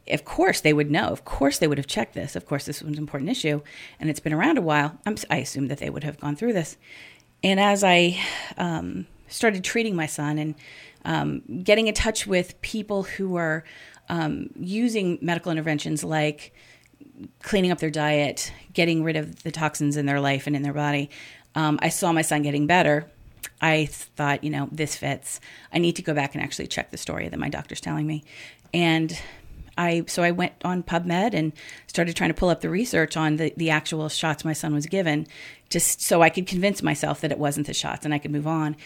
of 0.08 0.24
course 0.24 0.62
they 0.62 0.72
would 0.72 0.90
know. 0.90 1.08
Of 1.08 1.26
course 1.26 1.58
they 1.58 1.68
would 1.68 1.76
have 1.76 1.86
checked 1.86 2.14
this. 2.14 2.34
Of 2.34 2.46
course 2.46 2.64
this 2.64 2.80
was 2.80 2.90
an 2.90 2.98
important 2.98 3.30
issue, 3.30 3.60
and 4.00 4.08
it's 4.08 4.20
been 4.20 4.32
around 4.32 4.56
a 4.56 4.62
while. 4.62 4.98
I'm, 5.04 5.16
i 5.28 5.36
assume 5.36 5.68
that 5.68 5.76
they 5.76 5.90
would 5.90 6.02
have 6.02 6.18
gone 6.18 6.34
through 6.34 6.54
this. 6.54 6.78
And 7.42 7.60
as 7.60 7.84
I 7.84 8.18
um, 8.56 9.06
started 9.28 9.62
treating 9.62 9.94
my 9.94 10.06
son 10.06 10.38
and 10.38 10.54
um, 11.04 11.42
getting 11.62 11.88
in 11.88 11.94
touch 11.94 12.26
with 12.26 12.58
people 12.62 13.02
who 13.02 13.28
were 13.28 13.64
um, 14.08 14.48
using 14.56 15.18
medical 15.20 15.52
interventions 15.52 16.02
like 16.02 16.54
cleaning 17.42 17.70
up 17.70 17.80
their 17.80 17.90
diet, 17.90 18.50
getting 18.72 19.04
rid 19.04 19.16
of 19.16 19.42
the 19.42 19.50
toxins 19.50 19.98
in 19.98 20.06
their 20.06 20.20
life 20.20 20.46
and 20.46 20.56
in 20.56 20.62
their 20.62 20.72
body, 20.72 21.10
um, 21.54 21.78
I 21.82 21.90
saw 21.90 22.12
my 22.12 22.22
son 22.22 22.40
getting 22.40 22.66
better 22.66 23.10
I 23.60 23.86
thought, 23.86 24.42
you 24.42 24.50
know, 24.50 24.68
this 24.72 24.96
fits. 24.96 25.40
I 25.72 25.78
need 25.78 25.96
to 25.96 26.02
go 26.02 26.14
back 26.14 26.34
and 26.34 26.42
actually 26.42 26.66
check 26.66 26.90
the 26.90 26.96
story 26.96 27.28
that 27.28 27.38
my 27.38 27.48
doctor's 27.48 27.80
telling 27.80 28.06
me. 28.06 28.24
And 28.72 29.18
I 29.76 30.04
so 30.06 30.22
I 30.22 30.30
went 30.30 30.52
on 30.64 30.82
PubMed 30.82 31.34
and 31.34 31.52
started 31.86 32.16
trying 32.16 32.30
to 32.30 32.34
pull 32.34 32.48
up 32.48 32.60
the 32.60 32.70
research 32.70 33.16
on 33.16 33.36
the, 33.36 33.52
the 33.56 33.70
actual 33.70 34.08
shots 34.08 34.44
my 34.44 34.52
son 34.52 34.74
was 34.74 34.86
given, 34.86 35.26
just 35.68 36.00
so 36.00 36.22
I 36.22 36.30
could 36.30 36.46
convince 36.46 36.82
myself 36.82 37.20
that 37.20 37.32
it 37.32 37.38
wasn't 37.38 37.66
the 37.66 37.74
shots 37.74 38.04
and 38.04 38.12
I 38.14 38.18
could 38.18 38.30
move 38.30 38.46
on. 38.46 38.76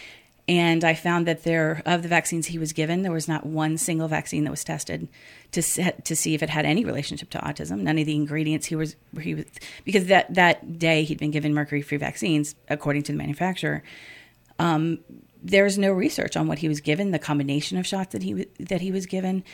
And 0.47 0.85
I 0.85 0.93
found 0.93 1.27
that 1.27 1.45
there, 1.45 1.83
of 1.87 2.03
the 2.03 2.09
vaccines 2.09 2.49
he 2.49 2.59
was 2.59 2.75
given, 2.75 3.01
there 3.01 3.11
was 3.11 3.27
not 3.27 3.47
one 3.47 3.79
single 3.79 4.09
vaccine 4.09 4.45
that 4.45 4.51
was 4.51 4.63
tested 4.63 5.09
to 5.53 5.63
set, 5.63 6.05
to 6.05 6.15
see 6.15 6.35
if 6.35 6.43
it 6.43 6.51
had 6.51 6.67
any 6.67 6.85
relationship 6.85 7.31
to 7.31 7.39
autism. 7.39 7.81
None 7.81 7.99
of 7.99 8.05
the 8.05 8.15
ingredients 8.15 8.67
he 8.67 8.77
was 8.77 8.95
he 9.21 9.35
was 9.37 9.47
because 9.85 10.07
that 10.07 10.35
that 10.35 10.79
day 10.79 11.05
he'd 11.05 11.19
been 11.19 11.31
given 11.31 11.55
mercury-free 11.55 11.99
vaccines 11.99 12.55
according 12.69 13.05
to 13.05 13.13
the 13.13 13.19
manufacturer. 13.19 13.83
Um, 14.59 14.99
there's 15.43 15.77
no 15.77 15.93
research 15.93 16.37
on 16.37 16.47
what 16.47 16.59
he 16.59 16.69
was 16.69 16.81
given, 16.81 17.11
the 17.11 17.19
combination 17.19 17.77
of 17.79 17.87
shots 17.87 18.13
that 18.13 18.23
he 18.23 18.47
that 18.59 18.81
he 18.81 18.91
was 18.91 19.07
given. 19.07 19.45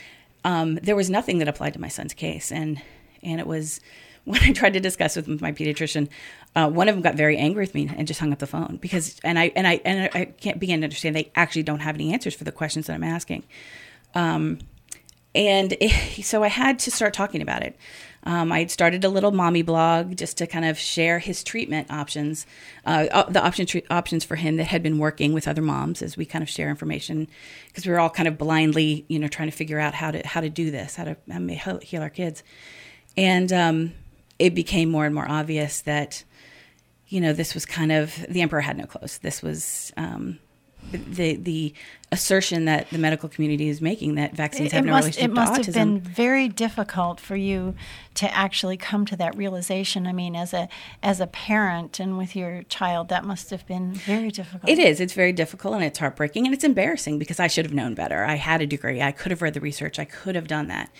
Um, 0.44 0.76
there 0.76 0.96
was 0.96 1.10
nothing 1.10 1.38
that 1.38 1.48
applied 1.48 1.74
to 1.74 1.80
my 1.80 1.88
son's 1.88 2.14
case, 2.14 2.52
and 2.52 2.80
and 3.22 3.40
it 3.40 3.46
was 3.46 3.80
when 4.24 4.40
I 4.42 4.52
tried 4.52 4.74
to 4.74 4.80
discuss 4.80 5.16
with 5.16 5.40
my 5.40 5.50
pediatrician, 5.52 6.08
uh, 6.54 6.68
one 6.68 6.88
of 6.88 6.94
them 6.94 7.02
got 7.02 7.14
very 7.14 7.36
angry 7.36 7.62
with 7.62 7.74
me 7.74 7.90
and 7.96 8.06
just 8.06 8.20
hung 8.20 8.32
up 8.32 8.38
the 8.38 8.46
phone 8.46 8.78
because, 8.80 9.18
and 9.24 9.38
I 9.38 9.50
and 9.56 9.66
I 9.66 9.80
and 9.84 10.10
I 10.14 10.26
can't 10.26 10.60
begin 10.60 10.80
to 10.80 10.84
understand 10.84 11.16
they 11.16 11.32
actually 11.34 11.62
don't 11.62 11.80
have 11.80 11.94
any 11.94 12.12
answers 12.12 12.34
for 12.34 12.44
the 12.44 12.52
questions 12.52 12.86
that 12.86 12.94
I'm 12.94 13.04
asking, 13.04 13.44
um, 14.14 14.58
and 15.34 15.76
it, 15.80 15.90
so 16.24 16.42
I 16.42 16.48
had 16.48 16.78
to 16.80 16.90
start 16.90 17.14
talking 17.14 17.42
about 17.42 17.62
it. 17.62 17.76
Um, 18.22 18.52
I 18.52 18.58
had 18.58 18.70
started 18.70 19.02
a 19.04 19.08
little 19.08 19.30
mommy 19.30 19.62
blog 19.62 20.16
just 20.16 20.36
to 20.38 20.46
kind 20.46 20.66
of 20.66 20.78
share 20.78 21.18
his 21.18 21.42
treatment 21.42 21.90
options, 21.90 22.46
uh, 22.84 23.24
the 23.30 23.42
option 23.42 23.64
tre- 23.64 23.84
options 23.88 24.24
for 24.24 24.36
him 24.36 24.56
that 24.56 24.66
had 24.66 24.82
been 24.82 24.98
working 24.98 25.32
with 25.32 25.48
other 25.48 25.62
moms 25.62 26.02
as 26.02 26.18
we 26.18 26.26
kind 26.26 26.42
of 26.42 26.48
share 26.48 26.68
information 26.68 27.28
because 27.68 27.86
we 27.86 27.92
were 27.92 27.98
all 27.98 28.10
kind 28.10 28.28
of 28.28 28.36
blindly, 28.36 29.06
you 29.08 29.18
know, 29.18 29.26
trying 29.28 29.50
to 29.50 29.56
figure 29.56 29.78
out 29.78 29.94
how 29.94 30.10
to 30.10 30.26
how 30.26 30.42
to 30.42 30.50
do 30.50 30.70
this, 30.70 30.96
how 30.96 31.04
to 31.04 31.16
how 31.30 31.78
heal 31.78 32.02
our 32.02 32.10
kids, 32.10 32.42
and 33.16 33.50
um, 33.54 33.94
it 34.38 34.54
became 34.54 34.90
more 34.90 35.06
and 35.06 35.14
more 35.14 35.28
obvious 35.28 35.80
that, 35.82 36.22
you 37.08 37.22
know, 37.22 37.32
this 37.32 37.54
was 37.54 37.64
kind 37.64 37.90
of 37.90 38.14
the 38.28 38.42
emperor 38.42 38.60
had 38.60 38.76
no 38.76 38.84
clothes. 38.84 39.16
This 39.18 39.40
was 39.40 39.94
um, 39.96 40.38
the 40.92 41.36
the 41.36 41.74
assertion 42.12 42.64
that 42.64 42.90
the 42.90 42.98
medical 42.98 43.28
community 43.28 43.68
is 43.68 43.80
making 43.80 44.16
that 44.16 44.34
vaccines 44.34 44.72
it, 44.72 44.76
have 44.76 44.84
no 44.84 44.92
must, 44.92 45.04
relationship 45.04 45.30
It 45.30 45.34
must 45.34 45.54
to 45.54 45.64
have 45.66 45.74
been 45.74 46.00
very 46.00 46.48
difficult 46.48 47.20
for 47.20 47.36
you 47.36 47.74
to 48.14 48.34
actually 48.36 48.76
come 48.76 49.06
to 49.06 49.16
that 49.16 49.36
realization. 49.36 50.06
I 50.06 50.12
mean, 50.12 50.34
as 50.34 50.52
a 50.52 50.68
as 51.02 51.20
a 51.20 51.26
parent 51.28 52.00
and 52.00 52.18
with 52.18 52.34
your 52.34 52.64
child, 52.64 53.08
that 53.08 53.24
must 53.24 53.50
have 53.50 53.66
been 53.66 53.92
very 53.92 54.30
difficult. 54.30 54.68
It 54.68 54.78
is. 54.78 55.00
It's 55.00 55.12
very 55.12 55.32
difficult 55.32 55.74
and 55.74 55.84
it's 55.84 55.98
heartbreaking 55.98 56.46
and 56.46 56.54
it's 56.54 56.64
embarrassing 56.64 57.18
because 57.18 57.38
I 57.38 57.46
should 57.46 57.64
have 57.64 57.74
known 57.74 57.94
better. 57.94 58.24
I 58.24 58.34
had 58.34 58.60
a 58.60 58.66
degree. 58.66 59.00
I 59.00 59.12
could 59.12 59.30
have 59.30 59.42
read 59.42 59.54
the 59.54 59.60
research. 59.60 59.98
I 59.98 60.04
could 60.04 60.34
have 60.34 60.48
done 60.48 60.68
that. 60.68 60.90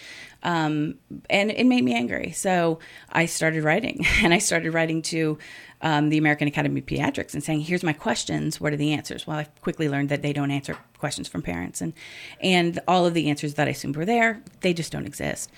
Um, 0.42 0.94
and 1.29 1.50
it 1.50 1.66
made 1.66 1.85
me 1.85 1.94
angry. 1.94 2.33
So 2.33 2.79
I 3.11 3.26
started 3.26 3.64
writing, 3.64 4.07
and 4.22 4.33
I 4.33 4.38
started 4.38 4.72
writing 4.72 5.03
to 5.03 5.38
um, 5.83 6.11
the 6.11 6.18
American 6.18 6.48
Academy 6.48 6.81
of 6.81 6.87
Pediatrics 6.87 7.35
and 7.35 7.42
saying, 7.42 7.61
"Here's 7.62 7.83
my 7.83 7.92
questions. 7.92 8.61
What 8.61 8.72
are 8.72 8.76
the 8.76 8.92
answers?" 8.92 9.26
Well, 9.26 9.38
I 9.38 9.44
quickly 9.62 9.88
learned 9.88 10.09
that 10.09 10.22
they 10.22 10.33
don't 10.33 10.50
answer 10.50 10.76
questions 10.98 11.29
from 11.29 11.42
parents, 11.42 11.81
and 11.81 11.92
and 12.40 12.79
all 12.88 13.07
of 13.07 13.14
the 13.14 13.29
answers 13.29 13.55
that 13.55 13.68
I 13.68 13.72
assumed 13.72 13.96
were 13.96 14.05
there, 14.05 14.42
they 14.61 14.72
just 14.72 14.92
don't 14.92 15.07
exist. 15.07 15.50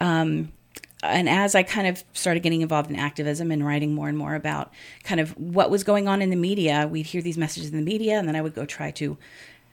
Um, 0.00 0.52
and 1.02 1.28
as 1.28 1.54
I 1.54 1.64
kind 1.64 1.88
of 1.88 2.04
started 2.12 2.42
getting 2.42 2.60
involved 2.62 2.88
in 2.88 2.96
activism 2.96 3.50
and 3.50 3.66
writing 3.66 3.92
more 3.92 4.08
and 4.08 4.16
more 4.16 4.34
about 4.34 4.72
kind 5.02 5.20
of 5.20 5.36
what 5.36 5.68
was 5.68 5.82
going 5.82 6.06
on 6.06 6.22
in 6.22 6.30
the 6.30 6.36
media, 6.36 6.86
we'd 6.88 7.06
hear 7.06 7.22
these 7.22 7.36
messages 7.36 7.70
in 7.70 7.76
the 7.76 7.82
media, 7.84 8.18
and 8.18 8.28
then 8.28 8.36
I 8.36 8.40
would 8.40 8.54
go 8.54 8.64
try 8.64 8.92
to 8.92 9.18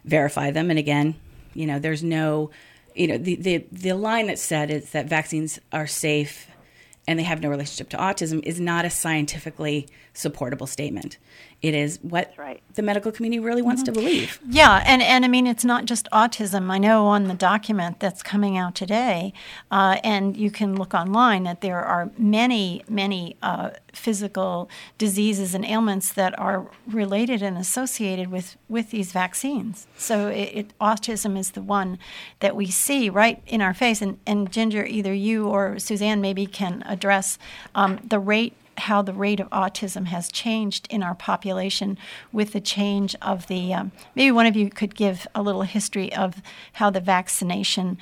verify 0.05 0.49
them. 0.49 0.69
And 0.71 0.79
again, 0.79 1.15
you 1.53 1.67
know, 1.67 1.77
there's 1.77 2.03
no 2.03 2.49
you 2.95 3.07
know, 3.07 3.17
the, 3.17 3.35
the, 3.35 3.65
the 3.71 3.93
line 3.93 4.27
that's 4.27 4.41
said 4.41 4.71
is 4.71 4.91
that 4.91 5.07
vaccines 5.07 5.59
are 5.71 5.87
safe 5.87 6.47
and 7.07 7.17
they 7.17 7.23
have 7.23 7.41
no 7.41 7.49
relationship 7.49 7.89
to 7.89 7.97
autism 7.97 8.43
is 8.43 8.59
not 8.59 8.85
a 8.85 8.89
scientifically 8.89 9.87
supportable 10.13 10.67
statement. 10.67 11.17
It 11.61 11.75
is 11.75 11.99
what 12.01 12.33
right. 12.37 12.61
the 12.75 12.81
medical 12.81 13.11
community 13.11 13.39
really 13.39 13.61
wants 13.61 13.83
mm-hmm. 13.83 13.93
to 13.93 13.99
believe. 13.99 14.39
Yeah, 14.47 14.81
and, 14.85 15.01
and 15.01 15.25
I 15.25 15.27
mean, 15.27 15.45
it's 15.45 15.65
not 15.65 15.85
just 15.85 16.07
autism. 16.11 16.71
I 16.71 16.77
know 16.77 17.07
on 17.07 17.25
the 17.25 17.33
document 17.33 17.99
that's 17.99 18.23
coming 18.23 18.57
out 18.57 18.75
today, 18.75 19.33
uh, 19.69 19.97
and 20.03 20.37
you 20.37 20.51
can 20.51 20.77
look 20.77 20.93
online, 20.93 21.43
that 21.43 21.59
there 21.59 21.83
are 21.83 22.11
many, 22.17 22.83
many 22.87 23.35
uh, 23.41 23.71
physical 23.91 24.69
diseases 24.97 25.53
and 25.53 25.65
ailments 25.65 26.13
that 26.13 26.37
are 26.39 26.67
related 26.87 27.41
and 27.41 27.57
associated 27.57 28.31
with, 28.31 28.55
with 28.69 28.91
these 28.91 29.11
vaccines. 29.11 29.85
So 29.97 30.29
it, 30.29 30.51
it, 30.53 30.73
autism 30.79 31.37
is 31.37 31.51
the 31.51 31.61
one 31.61 31.99
that 32.39 32.55
we 32.55 32.67
see 32.67 33.09
right 33.09 33.41
in 33.45 33.61
our 33.61 33.73
face. 33.73 34.01
And, 34.01 34.17
and 34.25 34.49
Ginger, 34.49 34.85
either 34.85 35.13
you 35.13 35.47
or 35.47 35.77
Suzanne 35.77 36.21
maybe 36.21 36.45
can 36.45 36.83
address 36.85 37.37
um, 37.75 37.99
the 38.07 38.19
rate 38.19 38.53
how 38.79 39.01
the 39.01 39.13
rate 39.13 39.39
of 39.39 39.49
autism 39.49 40.07
has 40.07 40.31
changed 40.31 40.87
in 40.89 41.03
our 41.03 41.15
population 41.15 41.97
with 42.31 42.53
the 42.53 42.61
change 42.61 43.15
of 43.21 43.47
the. 43.47 43.73
Um, 43.73 43.91
maybe 44.15 44.31
one 44.31 44.45
of 44.45 44.55
you 44.55 44.69
could 44.69 44.95
give 44.95 45.27
a 45.35 45.41
little 45.41 45.63
history 45.63 46.13
of 46.13 46.41
how 46.73 46.89
the 46.89 47.01
vaccination. 47.01 47.97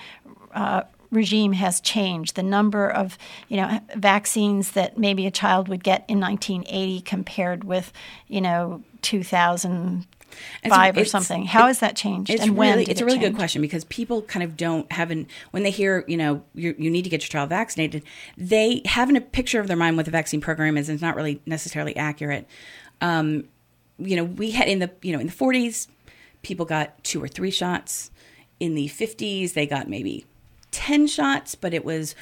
Uh, 0.53 0.83
regime 1.09 1.53
has 1.53 1.79
changed 1.79 2.35
the 2.35 2.43
number 2.43 2.89
of 2.89 3.17
you 3.47 3.55
know 3.55 3.79
vaccines 3.95 4.71
that 4.71 4.97
maybe 4.97 5.25
a 5.25 5.31
child 5.31 5.69
would 5.69 5.81
get 5.81 6.03
in 6.09 6.19
1980 6.19 6.99
compared 7.01 7.63
with 7.63 7.93
you 8.27 8.41
know 8.41 8.83
2000 9.03 10.05
five 10.67 10.97
or 10.97 11.05
something. 11.05 11.45
How 11.45 11.67
has 11.67 11.79
that 11.79 11.95
changed? 11.95 12.29
It's 12.29 12.43
and 12.43 12.57
really, 12.57 12.83
it's 12.85 13.01
a 13.01 13.05
really 13.05 13.19
good 13.19 13.35
question 13.35 13.61
because 13.61 13.83
people 13.85 14.21
kind 14.23 14.43
of 14.43 14.57
don't 14.57 14.91
have 14.91 15.11
an 15.11 15.27
when 15.51 15.63
they 15.63 15.71
hear 15.71 16.03
you 16.07 16.17
know 16.17 16.43
you 16.53 16.73
need 16.73 17.03
to 17.03 17.09
get 17.09 17.21
your 17.21 17.29
child 17.29 17.49
vaccinated, 17.49 18.03
they 18.37 18.81
have 18.85 19.13
a 19.13 19.21
picture 19.21 19.59
of 19.59 19.67
their 19.67 19.77
mind 19.77 19.97
what 19.97 20.05
the 20.05 20.11
vaccine 20.11 20.41
program 20.41 20.77
is, 20.77 20.89
and 20.89 20.95
it's 20.95 21.03
not 21.03 21.15
really 21.15 21.41
necessarily 21.45 21.95
accurate. 21.95 22.47
Um, 23.01 23.47
you 23.99 24.15
know, 24.15 24.23
we 24.23 24.51
had 24.51 24.67
in 24.67 24.79
the 24.79 24.91
you 25.01 25.13
know 25.13 25.19
in 25.19 25.27
the 25.27 25.33
40s, 25.33 25.87
people 26.41 26.65
got 26.65 27.03
two 27.03 27.23
or 27.23 27.27
three 27.27 27.51
shots. 27.51 28.11
In 28.59 28.73
the 28.73 28.87
50s, 28.89 29.53
they 29.53 29.67
got 29.67 29.87
maybe 29.87 30.25
10 30.71 31.05
shots, 31.07 31.53
but 31.53 31.73
it 31.73 31.85
was 31.85 32.15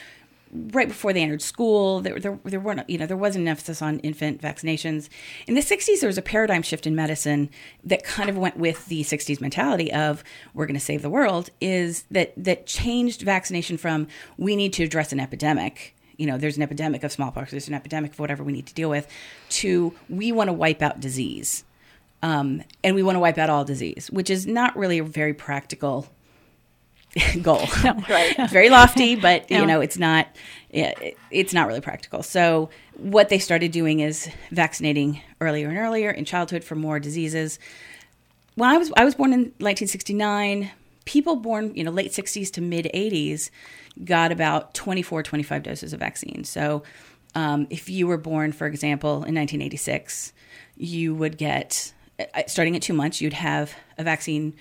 right 0.72 0.88
before 0.88 1.14
they 1.14 1.22
entered 1.22 1.42
school. 1.42 2.02
There, 2.02 2.20
there, 2.20 2.40
there 2.44 2.60
weren't, 2.60 2.90
you 2.90 2.98
know, 2.98 3.06
there 3.06 3.18
wasn't 3.18 3.44
an 3.44 3.48
emphasis 3.48 3.82
on 3.82 4.00
infant 4.00 4.42
vaccinations. 4.42 5.10
In 5.48 5.56
the 5.56 5.62
60s, 5.62 6.00
there 6.00 6.08
was 6.08 6.18
a 6.18 6.22
paradigm 6.22 6.62
shift 6.62 6.88
in 6.88 6.96
medicine 6.96 7.50
that 7.84 8.04
kind 8.04 8.30
of 8.30 8.38
went 8.38 8.58
with 8.58 8.86
the 8.88 9.04
60s 9.04 9.42
mentality 9.42 9.92
of 9.92 10.24
we're 10.54 10.66
going 10.66 10.80
to 10.80 10.86
save 10.86 11.02
the 11.02 11.10
world. 11.10 11.50
Is 11.62 12.06
that 12.12 12.34
that 12.38 12.66
changed 12.66 13.22
vaccination 13.22 13.78
from 13.78 14.08
we 14.38 14.56
need 14.56 14.74
to 14.74 14.84
address 14.84 15.12
an 15.12 15.20
epidemic. 15.20 15.96
You 16.18 16.28
know, 16.28 16.38
there's 16.38 16.58
an 16.58 16.64
epidemic 16.64 17.04
of 17.04 17.12
smallpox. 17.12 17.52
There's 17.52 17.68
an 17.68 17.74
epidemic 17.74 18.14
of 18.14 18.20
whatever 18.20 18.44
we 18.44 18.54
need 18.54 18.68
to 18.68 18.74
deal 18.74 18.90
with. 18.90 19.08
To 19.50 19.94
we 20.10 20.32
want 20.32 20.48
to 20.48 20.54
wipe 20.54 20.82
out 20.82 21.00
disease, 21.00 21.66
um, 22.22 22.64
and 22.84 22.96
we 22.96 23.04
want 23.04 23.16
to 23.16 23.20
wipe 23.20 23.38
out 23.38 23.50
all 23.50 23.66
disease, 23.66 24.10
which 24.12 24.30
is 24.30 24.48
not 24.48 24.76
really 24.78 24.98
a 24.98 25.04
very 25.04 25.34
practical 25.34 26.08
goal. 27.42 27.66
No, 27.84 27.94
right. 28.10 28.36
very 28.50 28.70
lofty, 28.70 29.16
but 29.16 29.50
you 29.50 29.66
know, 29.66 29.82
it's 29.82 29.98
not 29.98 30.28
it's 30.72 31.54
not 31.54 31.68
really 31.68 31.82
practical. 31.82 32.22
So 32.24 32.70
what 32.98 33.30
they 33.30 33.40
started 33.40 33.72
doing 33.72 34.02
is 34.02 34.30
vaccinating 34.52 35.22
earlier 35.40 35.70
and 35.70 35.78
earlier 35.78 36.12
in 36.12 36.26
childhood 36.26 36.64
for 36.64 36.76
more 36.76 37.00
diseases. 37.00 37.60
When 38.56 38.70
I 38.70 38.78
was 38.78 38.92
I 38.98 39.06
was 39.06 39.16
born 39.16 39.32
in 39.32 39.40
1969, 39.40 40.72
people 41.06 41.38
born, 41.38 41.74
you 41.76 41.84
know, 41.84 41.92
late 41.92 42.12
60s 42.12 42.52
to 42.54 42.62
mid 42.62 42.90
80s 42.94 43.50
got 44.04 44.32
about 44.34 44.74
24 44.74 45.24
25 45.24 45.64
doses 45.64 45.94
of 45.94 46.00
vaccine. 46.02 46.44
So 46.44 46.84
um, 47.34 47.68
if 47.70 47.90
you 47.90 48.08
were 48.08 48.18
born, 48.18 48.52
for 48.52 48.68
example, 48.68 49.12
in 49.12 49.36
1986, 49.36 50.34
you 50.76 51.16
would 51.16 51.38
get 51.38 51.94
uh, 52.20 52.44
starting 52.48 52.76
at 52.76 52.82
2 52.82 52.94
months, 52.94 53.22
you'd 53.22 53.34
have 53.34 53.74
a 53.98 54.04
vaccine 54.04 54.56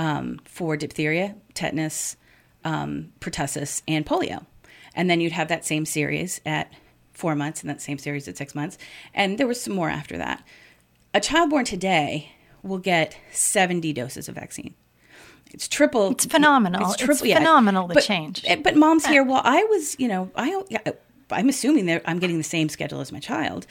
um, 0.00 0.40
for 0.46 0.78
diphtheria, 0.78 1.36
tetanus, 1.52 2.16
um, 2.64 3.12
pertussis, 3.20 3.82
and 3.86 4.06
polio. 4.06 4.46
And 4.94 5.10
then 5.10 5.20
you'd 5.20 5.32
have 5.32 5.48
that 5.48 5.66
same 5.66 5.84
series 5.84 6.40
at 6.46 6.72
four 7.12 7.34
months 7.34 7.60
and 7.60 7.68
that 7.68 7.82
same 7.82 7.98
series 7.98 8.26
at 8.26 8.38
six 8.38 8.54
months. 8.54 8.78
And 9.12 9.36
there 9.36 9.46
was 9.46 9.60
some 9.60 9.74
more 9.74 9.90
after 9.90 10.16
that. 10.16 10.42
A 11.12 11.20
child 11.20 11.50
born 11.50 11.66
today 11.66 12.32
will 12.62 12.78
get 12.78 13.18
70 13.30 13.92
doses 13.92 14.26
of 14.26 14.36
vaccine. 14.36 14.74
It's 15.52 15.68
triple. 15.68 16.12
It's 16.12 16.24
phenomenal. 16.24 16.88
It's, 16.88 16.96
triple, 16.96 17.16
it's 17.16 17.24
yeah. 17.26 17.36
phenomenal 17.36 17.86
the 17.86 17.94
but, 17.94 18.04
change. 18.04 18.42
But 18.62 18.76
mom's 18.76 19.04
here. 19.04 19.22
Well, 19.22 19.42
I 19.44 19.64
was, 19.64 19.96
you 19.98 20.08
know, 20.08 20.30
I, 20.34 20.62
I'm 21.30 21.50
assuming 21.50 21.84
that 21.86 22.02
I'm 22.06 22.20
getting 22.20 22.38
the 22.38 22.42
same 22.44 22.70
schedule 22.70 23.00
as 23.02 23.12
my 23.12 23.20
child. 23.20 23.66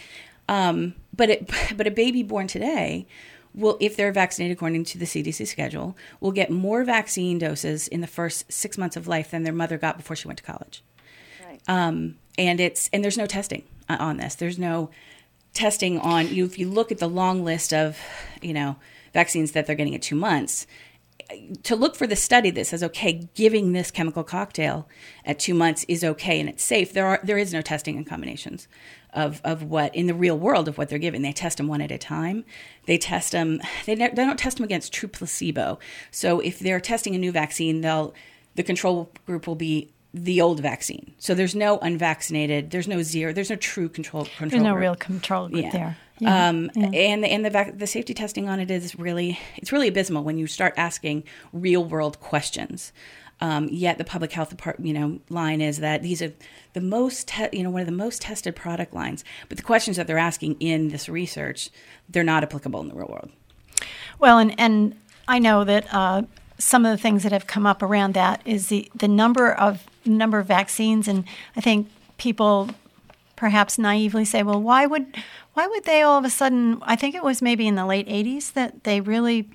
Um, 0.47 0.93
but 1.15 1.31
it, 1.31 1.49
but 1.75 1.87
a 1.87 1.91
baby 1.91 2.21
born 2.21 2.45
today 2.45 3.07
will, 3.59 3.77
if 3.79 3.95
they're 3.95 4.11
vaccinated 4.11 4.55
according 4.57 4.85
to 4.85 4.97
the 4.97 5.05
CDC 5.05 5.47
schedule, 5.47 5.95
will 6.19 6.31
get 6.31 6.49
more 6.49 6.83
vaccine 6.83 7.37
doses 7.37 7.87
in 7.87 8.01
the 8.01 8.07
first 8.07 8.51
six 8.51 8.77
months 8.77 8.95
of 8.95 9.07
life 9.07 9.31
than 9.31 9.43
their 9.43 9.53
mother 9.53 9.77
got 9.77 9.97
before 9.97 10.15
she 10.15 10.27
went 10.27 10.37
to 10.37 10.43
college. 10.43 10.83
Right. 11.45 11.61
Um, 11.67 12.15
and 12.37 12.59
it's 12.59 12.89
and 12.93 13.03
there's 13.03 13.17
no 13.17 13.25
testing 13.25 13.63
on 13.89 14.17
this. 14.17 14.35
There's 14.35 14.59
no 14.59 14.89
testing 15.53 15.99
on 15.99 16.27
you. 16.29 16.45
If 16.45 16.57
you 16.57 16.69
look 16.69 16.91
at 16.91 16.99
the 16.99 17.09
long 17.09 17.43
list 17.43 17.73
of, 17.73 17.99
you 18.41 18.53
know, 18.53 18.77
vaccines 19.13 19.51
that 19.51 19.65
they're 19.65 19.75
getting 19.75 19.95
at 19.95 20.01
two 20.01 20.15
months, 20.15 20.67
to 21.63 21.75
look 21.75 21.95
for 21.95 22.07
the 22.07 22.15
study 22.15 22.49
that 22.51 22.65
says, 22.65 22.81
okay, 22.83 23.27
giving 23.35 23.73
this 23.73 23.91
chemical 23.91 24.23
cocktail 24.23 24.87
at 25.25 25.39
two 25.39 25.53
months 25.53 25.85
is 25.87 26.03
okay 26.03 26.39
and 26.39 26.49
it's 26.49 26.63
safe. 26.63 26.93
There 26.93 27.05
are 27.05 27.19
there 27.23 27.37
is 27.37 27.53
no 27.53 27.61
testing 27.61 27.97
in 27.97 28.05
combinations 28.05 28.67
of 29.13 29.41
of 29.43 29.63
what 29.63 29.95
in 29.95 30.07
the 30.07 30.13
real 30.13 30.37
world 30.37 30.67
of 30.67 30.77
what 30.77 30.89
they're 30.89 30.99
giving. 30.99 31.21
They 31.21 31.31
test 31.31 31.57
them 31.57 31.67
one 31.67 31.81
at 31.81 31.91
a 31.91 31.97
time. 31.97 32.45
They 32.85 32.97
test 32.97 33.31
them. 33.31 33.61
They, 33.85 33.95
ne- 33.95 34.09
they 34.09 34.25
don't 34.25 34.39
test 34.39 34.57
them 34.57 34.63
against 34.63 34.93
true 34.93 35.09
placebo. 35.09 35.79
So 36.11 36.39
if 36.39 36.59
they're 36.59 36.79
testing 36.79 37.15
a 37.15 37.19
new 37.19 37.31
vaccine, 37.31 37.81
they'll 37.81 38.13
the 38.55 38.63
control 38.63 39.11
group 39.25 39.47
will 39.47 39.55
be 39.55 39.91
the 40.13 40.41
old 40.41 40.59
vaccine. 40.59 41.13
So 41.19 41.33
there's 41.35 41.53
no 41.55 41.77
unvaccinated. 41.79 42.71
There's 42.71 42.87
no 42.87 43.01
zero. 43.03 43.31
There's 43.31 43.49
no 43.49 43.55
true 43.55 43.89
control. 43.89 44.25
control 44.25 44.49
There's 44.49 44.63
no 44.63 44.71
group. 44.73 44.81
real 44.81 44.95
control 44.95 45.49
group 45.49 45.65
Yeah. 45.65 45.71
there. 45.71 45.97
Um, 46.25 46.69
and 46.75 47.23
the, 47.23 47.27
and 47.29 47.45
the 47.45 47.49
vac- 47.49 47.77
the 47.77 47.87
safety 47.87 48.13
testing 48.13 48.49
on 48.49 48.59
it 48.59 48.69
is 48.69 48.97
really 48.99 49.39
it's 49.55 49.71
really 49.71 49.87
abysmal 49.87 50.23
when 50.23 50.37
you 50.37 50.47
start 50.47 50.73
asking 50.75 51.23
real 51.53 51.85
world 51.85 52.19
questions. 52.19 52.91
Um, 53.41 53.69
yet 53.71 53.97
the 53.97 54.03
public 54.03 54.33
health 54.33 54.49
department, 54.49 54.85
you 54.87 54.93
know, 54.99 55.19
line 55.29 55.61
is 55.61 55.77
that 55.77 56.01
these 56.01 56.21
are 56.21 56.33
the 56.73 56.81
most, 56.81 57.29
te- 57.29 57.47
you 57.53 57.63
know, 57.63 57.69
one 57.69 57.79
of 57.79 57.85
the 57.87 57.93
most 57.93 58.21
tested 58.21 58.53
product 58.53 58.93
lines. 58.93 59.23
But 59.47 59.55
the 59.57 59.63
questions 59.63 59.95
that 59.95 60.07
they're 60.07 60.17
asking 60.17 60.57
in 60.59 60.89
this 60.89 61.07
research, 61.07 61.69
they're 62.09 62.21
not 62.25 62.43
applicable 62.43 62.81
in 62.81 62.89
the 62.89 62.95
real 62.95 63.07
world. 63.07 63.31
Well, 64.19 64.39
and, 64.39 64.53
and 64.59 64.99
I 65.25 65.39
know 65.39 65.63
that 65.63 65.87
uh, 65.93 66.23
some 66.57 66.85
of 66.85 66.91
the 66.91 67.01
things 67.01 67.23
that 67.23 67.31
have 67.31 67.47
come 67.47 67.65
up 67.65 67.81
around 67.81 68.13
that 68.15 68.41
is 68.43 68.67
the, 68.67 68.91
the 68.93 69.07
number 69.07 69.53
of 69.53 69.87
number 70.05 70.39
of 70.39 70.47
vaccines, 70.47 71.07
and 71.07 71.25
I 71.55 71.61
think 71.61 71.89
people 72.17 72.69
perhaps 73.35 73.77
naively 73.77 74.25
say, 74.25 74.43
well, 74.43 74.61
why 74.61 74.85
would 74.85 75.15
why 75.53 75.67
would 75.67 75.85
they 75.85 76.01
all 76.01 76.17
of 76.17 76.25
a 76.25 76.29
sudden? 76.29 76.79
I 76.83 76.95
think 76.95 77.15
it 77.15 77.23
was 77.23 77.41
maybe 77.41 77.67
in 77.67 77.75
the 77.75 77.85
late 77.85 78.07
'80s 78.07 78.53
that 78.53 78.83
they 78.83 79.01
really 79.01 79.49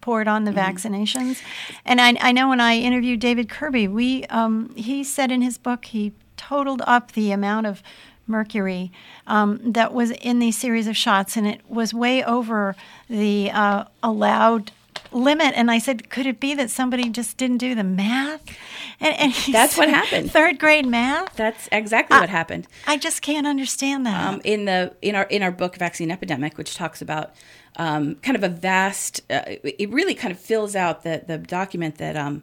poured 0.00 0.28
on 0.28 0.44
the 0.44 0.52
vaccinations, 0.52 1.42
and 1.84 2.00
I, 2.00 2.16
I 2.20 2.32
know 2.32 2.48
when 2.48 2.60
I 2.60 2.78
interviewed 2.78 3.20
David 3.20 3.48
Kirby, 3.48 3.88
we 3.88 4.24
um, 4.26 4.74
he 4.74 5.04
said 5.04 5.30
in 5.30 5.42
his 5.42 5.58
book 5.58 5.86
he 5.86 6.12
totaled 6.36 6.82
up 6.86 7.12
the 7.12 7.32
amount 7.32 7.66
of 7.66 7.82
mercury 8.26 8.90
um, 9.26 9.60
that 9.72 9.92
was 9.92 10.10
in 10.12 10.38
these 10.38 10.56
series 10.56 10.86
of 10.86 10.96
shots, 10.96 11.36
and 11.36 11.46
it 11.46 11.60
was 11.68 11.92
way 11.92 12.24
over 12.24 12.76
the 13.08 13.50
uh, 13.50 13.84
allowed 14.02 14.72
limit. 15.12 15.52
And 15.56 15.70
I 15.70 15.78
said, 15.78 16.08
could 16.08 16.26
it 16.26 16.40
be 16.40 16.54
that 16.54 16.70
somebody 16.70 17.08
just 17.10 17.36
didn't 17.36 17.58
do 17.58 17.74
the 17.74 17.84
math? 17.84 18.56
And, 19.00 19.18
and 19.18 19.34
That's 19.52 19.76
what 19.78 19.88
happened. 19.88 20.30
Third 20.30 20.58
grade 20.58 20.86
math. 20.86 21.34
That's 21.34 21.68
exactly 21.72 22.18
what 22.18 22.28
happened. 22.28 22.68
I 22.86 22.98
just 22.98 23.22
can't 23.22 23.46
understand 23.46 24.04
that. 24.06 24.28
um, 24.28 24.40
in 24.44 24.66
the 24.66 24.94
in 25.00 25.14
our 25.14 25.24
in 25.24 25.42
our 25.42 25.50
book 25.50 25.76
vaccine 25.76 26.10
epidemic 26.10 26.58
which 26.58 26.74
talks 26.74 27.00
about 27.00 27.34
um, 27.76 28.16
kind 28.16 28.36
of 28.36 28.44
a 28.44 28.48
vast 28.48 29.20
uh, 29.30 29.42
it 29.62 29.88
really 29.90 30.14
kind 30.14 30.32
of 30.32 30.38
fills 30.38 30.76
out 30.76 31.02
the 31.02 31.24
the 31.26 31.38
document 31.38 31.96
that 31.96 32.16
um, 32.16 32.42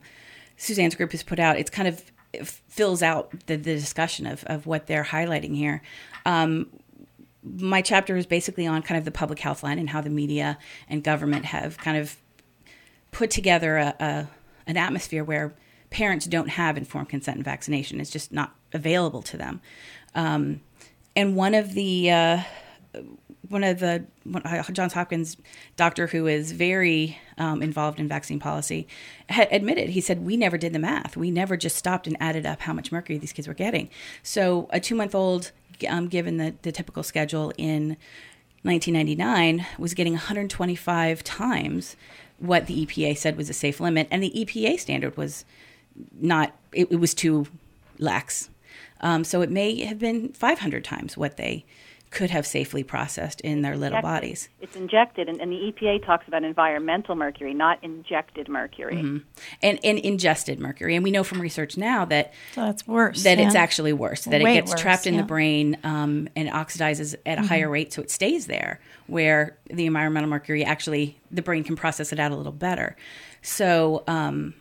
suzanne's 0.55 0.95
group 0.95 1.11
has 1.11 1.21
put 1.21 1.37
out 1.39 1.57
it's 1.57 1.69
kind 1.69 1.87
of 1.87 2.03
it 2.33 2.47
fills 2.47 3.01
out 3.03 3.31
the, 3.45 3.55
the 3.55 3.75
discussion 3.75 4.25
of, 4.25 4.43
of 4.45 4.65
what 4.65 4.87
they're 4.87 5.03
highlighting 5.03 5.55
here 5.55 5.81
um, 6.25 6.67
my 7.43 7.81
chapter 7.81 8.15
is 8.17 8.25
basically 8.25 8.65
on 8.65 8.81
kind 8.81 8.97
of 8.97 9.05
the 9.05 9.11
public 9.11 9.39
health 9.39 9.63
line 9.63 9.79
and 9.79 9.89
how 9.89 10.01
the 10.01 10.09
media 10.09 10.57
and 10.89 11.03
government 11.03 11.45
have 11.45 11.77
kind 11.77 11.97
of 11.97 12.17
put 13.11 13.29
together 13.29 13.77
a, 13.77 13.95
a 13.99 14.27
an 14.65 14.75
atmosphere 14.77 15.23
where 15.23 15.53
parents 15.89 16.25
don't 16.25 16.49
have 16.49 16.77
informed 16.77 17.09
consent 17.09 17.37
and 17.37 17.45
vaccination. 17.45 17.99
It's 17.99 18.09
just 18.09 18.31
not 18.31 18.55
available 18.73 19.21
to 19.23 19.37
them. 19.37 19.61
Um, 20.15 20.61
and 21.15 21.35
one 21.35 21.53
of 21.53 21.73
the 21.73 22.11
uh, 22.11 22.41
one 23.49 23.63
of 23.63 23.79
the 23.79 24.05
one, 24.23 24.43
uh, 24.43 24.63
Johns 24.71 24.93
Hopkins 24.93 25.37
doctor 25.75 26.07
who 26.07 26.27
is 26.27 26.51
very 26.51 27.17
um, 27.37 27.61
involved 27.61 27.99
in 27.99 28.07
vaccine 28.07 28.39
policy 28.39 28.87
admitted 29.29 29.89
he 29.89 30.01
said 30.01 30.25
we 30.25 30.37
never 30.37 30.57
did 30.57 30.73
the 30.73 30.79
math. 30.79 31.15
We 31.15 31.31
never 31.31 31.57
just 31.57 31.75
stopped 31.75 32.07
and 32.07 32.17
added 32.19 32.45
up 32.45 32.61
how 32.61 32.73
much 32.73 32.91
mercury 32.91 33.17
these 33.17 33.33
kids 33.33 33.47
were 33.47 33.53
getting. 33.53 33.89
So 34.23 34.67
a 34.71 34.79
two 34.79 34.95
month 34.95 35.15
old, 35.15 35.51
um, 35.87 36.07
given 36.07 36.37
the, 36.37 36.55
the 36.61 36.71
typical 36.71 37.03
schedule 37.03 37.51
in 37.57 37.97
1999, 38.63 39.65
was 39.77 39.93
getting 39.93 40.13
125 40.13 41.23
times 41.23 41.95
what 42.39 42.67
the 42.67 42.85
EPA 42.85 43.17
said 43.17 43.37
was 43.37 43.49
a 43.49 43.53
safe 43.53 43.79
limit, 43.79 44.07
and 44.11 44.21
the 44.21 44.31
EPA 44.31 44.79
standard 44.79 45.17
was 45.17 45.45
not. 46.19 46.53
It, 46.73 46.91
it 46.91 46.97
was 46.97 47.13
too 47.13 47.47
lax. 47.99 48.49
Um, 49.01 49.23
so 49.23 49.41
it 49.41 49.51
may 49.51 49.83
have 49.85 49.99
been 49.99 50.29
500 50.33 50.83
times 50.83 51.17
what 51.17 51.37
they 51.37 51.65
could 52.09 52.29
have 52.29 52.47
safely 52.47 52.83
processed 52.83 53.41
in 53.41 53.61
their 53.61 53.75
little 53.75 53.97
Injected. 53.97 54.01
bodies. 54.01 54.49
It's 54.61 54.75
injected, 54.75 55.27
and, 55.27 55.41
and 55.41 55.51
the 55.51 55.71
EPA 55.71 56.05
talks 56.05 56.27
about 56.27 56.43
environmental 56.43 57.15
mercury, 57.15 57.53
not 57.53 57.83
injected 57.83 58.47
mercury. 58.47 58.95
Mm-hmm. 58.95 59.17
And, 59.61 59.79
and 59.83 59.99
ingested 59.99 60.59
mercury. 60.59 60.95
And 60.95 61.03
we 61.03 61.11
know 61.11 61.23
from 61.23 61.41
research 61.41 61.75
now 61.75 62.05
that 62.05 62.33
so 62.53 62.61
that's 62.61 62.87
worse. 62.87 63.23
that 63.23 63.39
it's 63.39 63.55
actually 63.55 63.93
worse, 63.93 64.23
that 64.23 64.41
Way 64.41 64.51
it 64.51 64.53
gets 64.55 64.71
worse, 64.71 64.81
trapped 64.81 65.05
in 65.05 65.15
yeah. 65.15 65.21
the 65.21 65.27
brain 65.27 65.77
um, 65.83 66.29
and 66.35 66.49
oxidizes 66.49 67.15
at 67.25 67.39
a 67.39 67.41
higher 67.41 67.69
rate, 67.69 67.91
so 67.91 68.01
it 68.01 68.09
stays 68.09 68.47
there, 68.47 68.79
where 69.07 69.57
the 69.65 69.85
environmental 69.85 70.29
mercury 70.29 70.63
actually, 70.63 71.17
the 71.29 71.41
brain 71.41 71.63
can 71.63 71.75
process 71.75 72.13
it 72.13 72.19
out 72.19 72.31
a 72.31 72.35
little 72.35 72.53
better. 72.53 72.95
So, 73.41 74.03
um, 74.07 74.53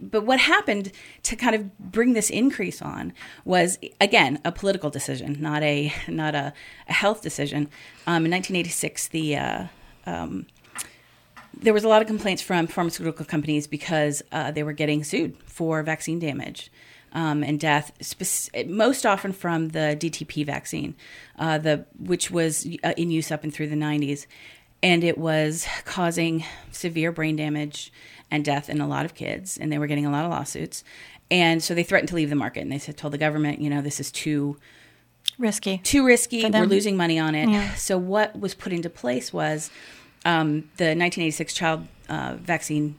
but 0.00 0.24
what 0.24 0.40
happened 0.40 0.92
to 1.24 1.36
kind 1.36 1.54
of 1.54 1.78
bring 1.78 2.12
this 2.12 2.30
increase 2.30 2.80
on 2.82 3.12
was 3.44 3.78
again 4.00 4.40
a 4.44 4.52
political 4.52 4.90
decision, 4.90 5.36
not 5.40 5.62
a 5.62 5.92
not 6.08 6.34
a, 6.34 6.52
a 6.88 6.92
health 6.92 7.22
decision. 7.22 7.68
Um, 8.06 8.24
in 8.24 8.32
1986, 8.32 9.08
the 9.08 9.36
uh, 9.36 9.64
um, 10.06 10.46
there 11.60 11.74
was 11.74 11.84
a 11.84 11.88
lot 11.88 12.02
of 12.02 12.08
complaints 12.08 12.42
from 12.42 12.66
pharmaceutical 12.66 13.24
companies 13.24 13.66
because 13.66 14.22
uh, 14.32 14.50
they 14.50 14.62
were 14.62 14.72
getting 14.72 15.02
sued 15.02 15.36
for 15.44 15.82
vaccine 15.82 16.18
damage 16.18 16.70
um, 17.12 17.42
and 17.42 17.58
death, 17.58 17.92
spec- 18.00 18.68
most 18.68 19.06
often 19.06 19.32
from 19.32 19.68
the 19.68 19.96
DTP 19.98 20.44
vaccine, 20.44 20.94
uh, 21.38 21.58
the 21.58 21.86
which 21.98 22.30
was 22.30 22.66
uh, 22.84 22.92
in 22.96 23.10
use 23.10 23.30
up 23.30 23.44
and 23.44 23.52
through 23.52 23.68
the 23.68 23.76
90s, 23.76 24.26
and 24.82 25.02
it 25.02 25.18
was 25.18 25.66
causing 25.84 26.44
severe 26.70 27.12
brain 27.12 27.36
damage 27.36 27.92
and 28.30 28.44
death 28.44 28.68
in 28.68 28.80
a 28.80 28.88
lot 28.88 29.04
of 29.04 29.14
kids, 29.14 29.56
and 29.58 29.72
they 29.72 29.78
were 29.78 29.86
getting 29.86 30.06
a 30.06 30.10
lot 30.10 30.24
of 30.24 30.30
lawsuits. 30.30 30.84
And 31.30 31.62
so 31.62 31.74
they 31.74 31.82
threatened 31.82 32.08
to 32.10 32.14
leave 32.14 32.30
the 32.30 32.36
market, 32.36 32.60
and 32.60 32.72
they 32.72 32.78
said, 32.78 32.96
told 32.96 33.12
the 33.12 33.18
government, 33.18 33.60
you 33.60 33.70
know, 33.70 33.82
this 33.82 34.00
is 34.00 34.10
too 34.10 34.56
risky. 35.38 35.78
too 35.78 36.04
risky. 36.04 36.48
We're 36.48 36.66
losing 36.66 36.96
money 36.96 37.18
on 37.18 37.34
it. 37.34 37.48
Yeah. 37.48 37.74
So 37.74 37.98
what 37.98 38.38
was 38.38 38.54
put 38.54 38.72
into 38.72 38.90
place 38.90 39.32
was 39.32 39.70
um, 40.24 40.70
the 40.76 40.94
1986 40.94 41.54
Child 41.54 41.86
uh, 42.08 42.36
Vaccine 42.40 42.96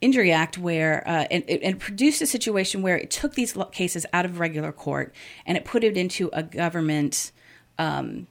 Injury 0.00 0.32
Act, 0.32 0.58
where 0.58 1.02
uh, 1.08 1.26
and, 1.30 1.44
it, 1.48 1.62
it 1.62 1.78
produced 1.78 2.20
a 2.20 2.26
situation 2.26 2.82
where 2.82 2.96
it 2.96 3.10
took 3.10 3.34
these 3.34 3.56
cases 3.72 4.04
out 4.12 4.24
of 4.24 4.38
regular 4.38 4.72
court 4.72 5.14
and 5.46 5.56
it 5.56 5.64
put 5.64 5.84
it 5.84 5.96
into 5.96 6.30
a 6.32 6.42
government. 6.42 7.32
Um, 7.78 8.26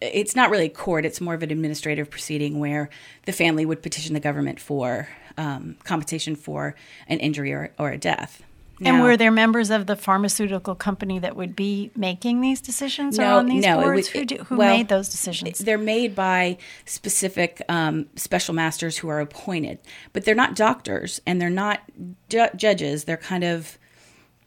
it's 0.00 0.36
not 0.36 0.50
really 0.50 0.66
a 0.66 0.70
court; 0.70 1.04
it's 1.04 1.20
more 1.20 1.34
of 1.34 1.42
an 1.42 1.50
administrative 1.50 2.10
proceeding 2.10 2.60
where 2.60 2.90
the 3.24 3.32
family 3.32 3.66
would 3.66 3.82
petition 3.82 4.14
the 4.14 4.20
government 4.20 4.60
for 4.60 5.08
um, 5.38 5.76
compensation 5.84 6.36
for 6.36 6.74
an 7.08 7.18
injury 7.20 7.52
or, 7.52 7.70
or 7.78 7.90
a 7.90 7.98
death. 7.98 8.42
and 8.84 9.02
were 9.02 9.16
there 9.16 9.30
members 9.30 9.70
of 9.70 9.86
the 9.86 9.96
pharmaceutical 9.96 10.74
company 10.74 11.18
that 11.18 11.34
would 11.34 11.56
be 11.56 11.90
making 11.96 12.42
these 12.42 12.60
decisions 12.60 13.18
or 13.18 13.22
No, 13.22 13.38
on 13.38 13.46
these 13.46 13.64
no, 13.64 13.80
boards? 13.80 13.96
was- 13.96 14.08
who 14.08 14.24
do, 14.26 14.36
who 14.44 14.56
well, 14.58 14.76
made 14.76 14.88
those 14.88 15.08
decisions? 15.08 15.58
They're 15.60 15.78
made 15.78 16.14
by 16.14 16.58
specific 16.84 17.62
um, 17.70 18.06
special 18.16 18.54
masters 18.54 18.98
who 18.98 19.08
are 19.08 19.20
appointed, 19.20 19.78
but 20.12 20.24
they're 20.24 20.34
not 20.34 20.54
doctors 20.54 21.20
and 21.26 21.40
they're 21.40 21.48
not 21.50 21.80
ju- 22.28 22.48
judges. 22.54 23.04
They're 23.04 23.16
kind 23.16 23.44
of 23.44 23.78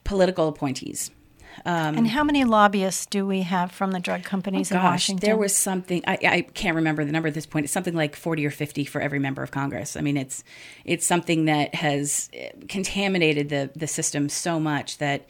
political 0.04 0.48
appointees. 0.48 1.12
Um, 1.66 1.98
and 1.98 2.08
how 2.08 2.24
many 2.24 2.46
lobbyists 2.46 3.06
do 3.06 3.26
we 3.26 3.42
have 3.42 3.72
from 3.72 3.92
the 3.92 4.00
drug 4.00 4.24
companies 4.24 4.72
in 4.72 4.78
Oh, 4.78 4.82
Gosh, 4.82 4.92
Washington? 4.92 5.26
there 5.26 5.38
was 5.38 5.56
something 5.56 6.04
I, 6.08 6.18
I 6.24 6.42
can't 6.42 6.76
remember 6.76 7.04
the 7.04 7.12
number 7.12 7.28
at 7.28 7.34
this 7.34 7.46
point. 7.46 7.66
It's 7.66 7.74
something 7.74 7.96
like 7.96 8.16
forty 8.16 8.46
or 8.46 8.52
fifty 8.52 8.86
for 8.86 9.02
every 9.02 9.20
member 9.20 9.44
of 9.44 9.52
Congress. 9.52 9.98
I 9.98 10.02
mean, 10.02 10.16
it's 10.18 10.44
it's 10.86 11.06
something 11.06 11.46
that 11.46 11.76
has 11.76 12.30
contaminated 12.70 13.50
the 13.50 13.70
the 13.76 13.88
system 13.88 14.30
so 14.30 14.60
much 14.60 14.98
that 15.00 15.26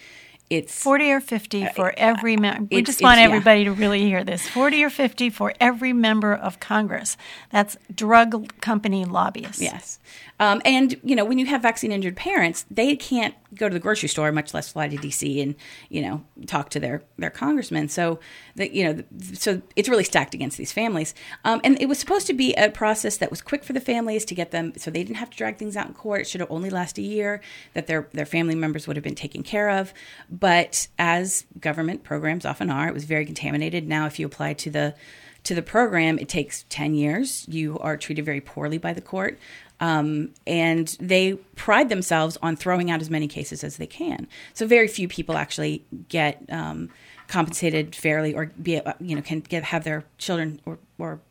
it's 0.49 0.81
40 0.83 1.11
or 1.11 1.19
50 1.21 1.67
for 1.75 1.93
every 1.97 2.35
member. 2.35 2.67
We 2.71 2.81
Uh, 2.81 2.85
just 2.85 3.01
want 3.01 3.13
it's- 3.19 3.29
yeah. 3.29 3.35
everybody 3.35 3.63
to 3.65 3.71
really 3.71 4.01
hear 4.01 4.23
this. 4.23 4.47
40 4.47 4.83
or 4.83 4.89
50 4.89 5.29
for 5.29 5.53
every 5.59 5.93
member 5.93 6.33
of 6.33 6.59
Congress. 6.59 7.17
That's 7.51 7.77
drug 7.93 8.59
company 8.61 9.05
lobbyists. 9.05 9.61
Yes. 9.61 9.99
Um, 10.39 10.61
and, 10.65 10.95
you 11.03 11.15
know, 11.15 11.25
when 11.25 11.37
you 11.37 11.45
have 11.47 11.61
vaccine 11.61 11.91
injured 11.91 12.15
parents, 12.15 12.65
they 12.71 12.95
can't 12.95 13.35
go 13.53 13.67
to 13.67 13.73
the 13.73 13.79
grocery 13.79 14.09
store, 14.09 14.31
much 14.31 14.53
less 14.53 14.69
fly 14.71 14.87
to 14.87 14.95
DC 14.97 15.41
and, 15.41 15.55
you 15.89 16.01
know, 16.01 16.23
talk 16.47 16.69
to 16.69 16.79
their, 16.79 17.03
their 17.17 17.29
congressman. 17.29 17.89
So, 17.89 18.19
you 18.59 18.83
know, 18.83 19.03
so 19.33 19.61
it's 19.75 19.89
really 19.89 20.03
stacked 20.03 20.33
against 20.33 20.57
these 20.57 20.71
families. 20.71 21.13
Um, 21.45 21.61
and 21.63 21.81
it 21.81 21.87
was 21.87 21.99
supposed 21.99 22.27
to 22.27 22.33
be 22.33 22.53
a 22.53 22.69
process 22.69 23.17
that 23.17 23.29
was 23.29 23.41
quick 23.41 23.63
for 23.63 23.73
the 23.73 23.79
families 23.79 24.25
to 24.25 24.35
get 24.35 24.51
them, 24.51 24.73
so 24.77 24.91
they 24.91 25.03
didn't 25.03 25.17
have 25.17 25.29
to 25.29 25.37
drag 25.37 25.57
things 25.57 25.77
out 25.77 25.87
in 25.87 25.93
court. 25.93 26.21
It 26.21 26.27
should 26.27 26.41
have 26.41 26.51
only 26.51 26.69
lasted 26.69 27.01
a 27.01 27.07
year, 27.07 27.41
that 27.73 27.87
their, 27.87 28.07
their 28.13 28.25
family 28.25 28.55
members 28.55 28.87
would 28.87 28.95
have 28.95 29.03
been 29.03 29.15
taken 29.15 29.43
care 29.43 29.69
of. 29.69 29.93
But 30.29 30.87
as 30.97 31.45
government 31.59 32.03
programs 32.03 32.45
often 32.45 32.69
are, 32.69 32.87
it 32.87 32.93
was 32.93 33.05
very 33.05 33.25
contaminated. 33.25 33.87
Now, 33.87 34.05
if 34.05 34.19
you 34.19 34.25
apply 34.25 34.53
to 34.53 34.69
the 34.69 34.95
to 35.43 35.55
the 35.55 35.61
program, 35.61 36.19
it 36.19 36.27
takes 36.27 36.65
10 36.69 36.93
years. 36.93 37.45
You 37.47 37.79
are 37.79 37.95
treated 37.95 38.25
very 38.25 38.41
poorly 38.41 38.77
by 38.77 38.93
the 38.93 39.01
court. 39.01 39.39
Um, 39.79 40.31
and 40.45 40.87
they 40.99 41.35
pride 41.55 41.89
themselves 41.89 42.37
on 42.41 42.55
throwing 42.55 42.91
out 42.91 43.01
as 43.01 43.09
many 43.09 43.27
cases 43.27 43.63
as 43.63 43.77
they 43.77 43.87
can. 43.87 44.27
So 44.53 44.67
very 44.67 44.87
few 44.87 45.07
people 45.07 45.37
actually 45.37 45.85
get 46.09 46.43
um, 46.49 46.89
compensated 47.29 47.95
fairly 47.95 48.33
or 48.33 48.47
be 48.61 48.77
uh, 48.77 48.93
you 48.99 49.15
know 49.15 49.21
can 49.21 49.39
get 49.39 49.63
have 49.65 49.83
their 49.83 50.03
children 50.17 50.59
or, 50.65 50.79
or 50.97 51.21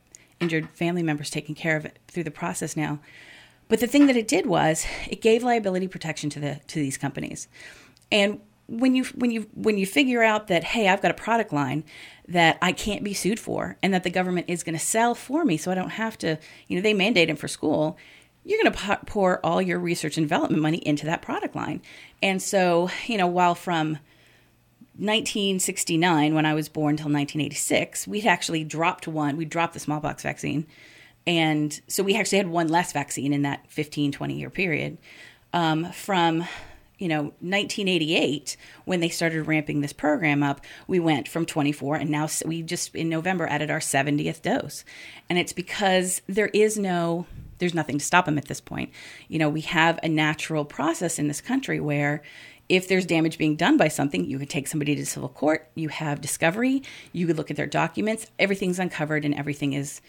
injured 0.40 0.70
family 0.70 1.02
members 1.02 1.28
taken 1.28 1.54
care 1.54 1.76
of 1.76 1.86
through 2.06 2.24
the 2.24 2.30
process 2.30 2.76
now. 2.76 3.00
But 3.68 3.80
the 3.80 3.86
thing 3.86 4.06
that 4.06 4.16
it 4.16 4.26
did 4.26 4.46
was 4.46 4.86
it 5.10 5.20
gave 5.20 5.42
liability 5.42 5.88
protection 5.88 6.30
to 6.30 6.40
the 6.40 6.60
to 6.68 6.76
these 6.76 6.96
companies. 6.96 7.48
And 8.10 8.40
when 8.66 8.94
you 8.94 9.04
when 9.16 9.30
you 9.30 9.48
when 9.54 9.76
you 9.76 9.84
figure 9.84 10.22
out 10.22 10.46
that 10.46 10.64
hey, 10.64 10.88
I've 10.88 11.02
got 11.02 11.10
a 11.10 11.14
product 11.14 11.52
line 11.52 11.84
that 12.28 12.58
I 12.62 12.72
can't 12.72 13.02
be 13.02 13.12
sued 13.12 13.40
for 13.40 13.76
and 13.82 13.92
that 13.92 14.04
the 14.04 14.10
government 14.10 14.46
is 14.48 14.62
going 14.62 14.78
to 14.78 14.84
sell 14.84 15.14
for 15.14 15.44
me 15.44 15.56
so 15.56 15.70
I 15.70 15.74
don't 15.74 15.90
have 15.90 16.16
to, 16.18 16.38
you 16.68 16.76
know, 16.76 16.82
they 16.82 16.94
mandate 16.94 17.28
them 17.28 17.36
for 17.36 17.48
school 17.48 17.98
you're 18.44 18.62
going 18.62 18.72
to 18.72 19.00
pour 19.04 19.44
all 19.44 19.60
your 19.60 19.78
research 19.78 20.16
and 20.16 20.24
development 20.24 20.62
money 20.62 20.78
into 20.78 21.04
that 21.04 21.20
product 21.20 21.54
line. 21.54 21.82
And 22.22 22.40
so, 22.40 22.88
you 23.06 23.18
know, 23.18 23.26
while 23.26 23.54
from 23.54 23.98
1969, 24.98 26.34
when 26.34 26.46
I 26.46 26.54
was 26.54 26.68
born, 26.68 26.96
till 26.96 27.04
1986, 27.04 28.06
we'd 28.06 28.26
actually 28.26 28.64
dropped 28.64 29.06
one. 29.06 29.36
We 29.36 29.44
dropped 29.44 29.74
the 29.74 29.80
smallpox 29.80 30.22
vaccine. 30.22 30.66
And 31.26 31.78
so 31.88 32.02
we 32.02 32.16
actually 32.16 32.38
had 32.38 32.48
one 32.48 32.68
less 32.68 32.92
vaccine 32.92 33.32
in 33.32 33.42
that 33.42 33.70
15, 33.70 34.12
20 34.12 34.34
year 34.34 34.50
period. 34.50 34.98
Um, 35.52 35.90
from 35.92 36.46
you 36.98 37.06
know 37.06 37.22
1988 37.40 38.56
when 38.86 38.98
they 38.98 39.08
started 39.08 39.46
ramping 39.46 39.80
this 39.80 39.92
program 39.92 40.42
up 40.42 40.60
we 40.88 40.98
went 40.98 41.28
from 41.28 41.46
24 41.46 41.94
and 41.94 42.10
now 42.10 42.26
we 42.44 42.60
just 42.60 42.92
in 42.92 43.08
november 43.08 43.46
added 43.46 43.70
our 43.70 43.78
70th 43.78 44.42
dose 44.42 44.84
and 45.30 45.38
it's 45.38 45.52
because 45.52 46.20
there 46.26 46.48
is 46.48 46.76
no 46.76 47.24
there's 47.58 47.74
nothing 47.74 47.98
to 47.98 48.04
stop 48.04 48.24
them 48.24 48.38
at 48.38 48.46
this 48.46 48.60
point. 48.60 48.90
You 49.28 49.38
know, 49.38 49.48
we 49.48 49.60
have 49.62 49.98
a 50.02 50.08
natural 50.08 50.64
process 50.64 51.18
in 51.18 51.28
this 51.28 51.40
country 51.40 51.80
where 51.80 52.22
if 52.68 52.88
there's 52.88 53.06
damage 53.06 53.38
being 53.38 53.56
done 53.56 53.76
by 53.76 53.88
something, 53.88 54.24
you 54.24 54.38
could 54.38 54.50
take 54.50 54.68
somebody 54.68 54.94
to 54.94 55.06
civil 55.06 55.28
court, 55.28 55.70
you 55.74 55.88
have 55.88 56.20
discovery, 56.20 56.82
you 57.12 57.26
could 57.26 57.36
look 57.36 57.50
at 57.50 57.56
their 57.56 57.66
documents, 57.66 58.30
everything's 58.38 58.78
uncovered 58.78 59.24
and 59.24 59.34
everything 59.34 59.72
is 59.72 60.00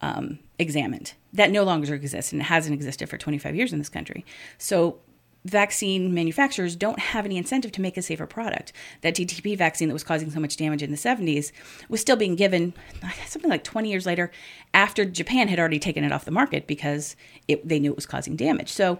um, 0.00 0.38
examined. 0.58 1.14
That 1.32 1.50
no 1.50 1.64
longer 1.64 1.94
exists 1.94 2.32
and 2.32 2.40
it 2.40 2.44
hasn't 2.44 2.74
existed 2.74 3.08
for 3.08 3.18
25 3.18 3.56
years 3.56 3.72
in 3.72 3.78
this 3.78 3.88
country. 3.88 4.24
So 4.58 4.98
vaccine 5.44 6.14
manufacturers 6.14 6.74
don't 6.74 6.98
have 6.98 7.26
any 7.26 7.36
incentive 7.36 7.70
to 7.72 7.80
make 7.80 7.96
a 7.96 8.02
safer 8.02 8.26
product. 8.26 8.72
That 9.02 9.14
DTP 9.14 9.58
vaccine 9.58 9.88
that 9.88 9.94
was 9.94 10.04
causing 10.04 10.30
so 10.30 10.40
much 10.40 10.56
damage 10.56 10.82
in 10.82 10.90
the 10.90 10.96
70s 10.96 11.52
was 11.88 12.00
still 12.00 12.16
being 12.16 12.36
given 12.36 12.74
something 13.26 13.50
like 13.50 13.64
20 13.64 13.90
years 13.90 14.06
later 14.06 14.30
after 14.72 15.04
Japan 15.04 15.48
had 15.48 15.58
already 15.58 15.78
taken 15.78 16.04
it 16.04 16.12
off 16.12 16.24
the 16.24 16.30
market 16.30 16.66
because 16.66 17.16
it, 17.48 17.66
they 17.66 17.78
knew 17.78 17.90
it 17.90 17.96
was 17.96 18.06
causing 18.06 18.36
damage. 18.36 18.70
So, 18.70 18.98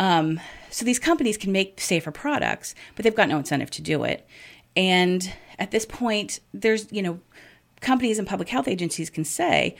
um, 0.00 0.40
so 0.70 0.84
these 0.84 0.98
companies 0.98 1.36
can 1.36 1.52
make 1.52 1.78
safer 1.78 2.10
products, 2.10 2.74
but 2.96 3.04
they've 3.04 3.14
got 3.14 3.28
no 3.28 3.36
incentive 3.36 3.70
to 3.72 3.82
do 3.82 4.02
it. 4.02 4.26
And 4.74 5.30
at 5.58 5.72
this 5.72 5.84
point, 5.84 6.40
there's, 6.54 6.90
you 6.90 7.02
know, 7.02 7.20
companies 7.82 8.18
and 8.18 8.26
public 8.26 8.48
health 8.48 8.66
agencies 8.66 9.10
can 9.10 9.24
say, 9.26 9.76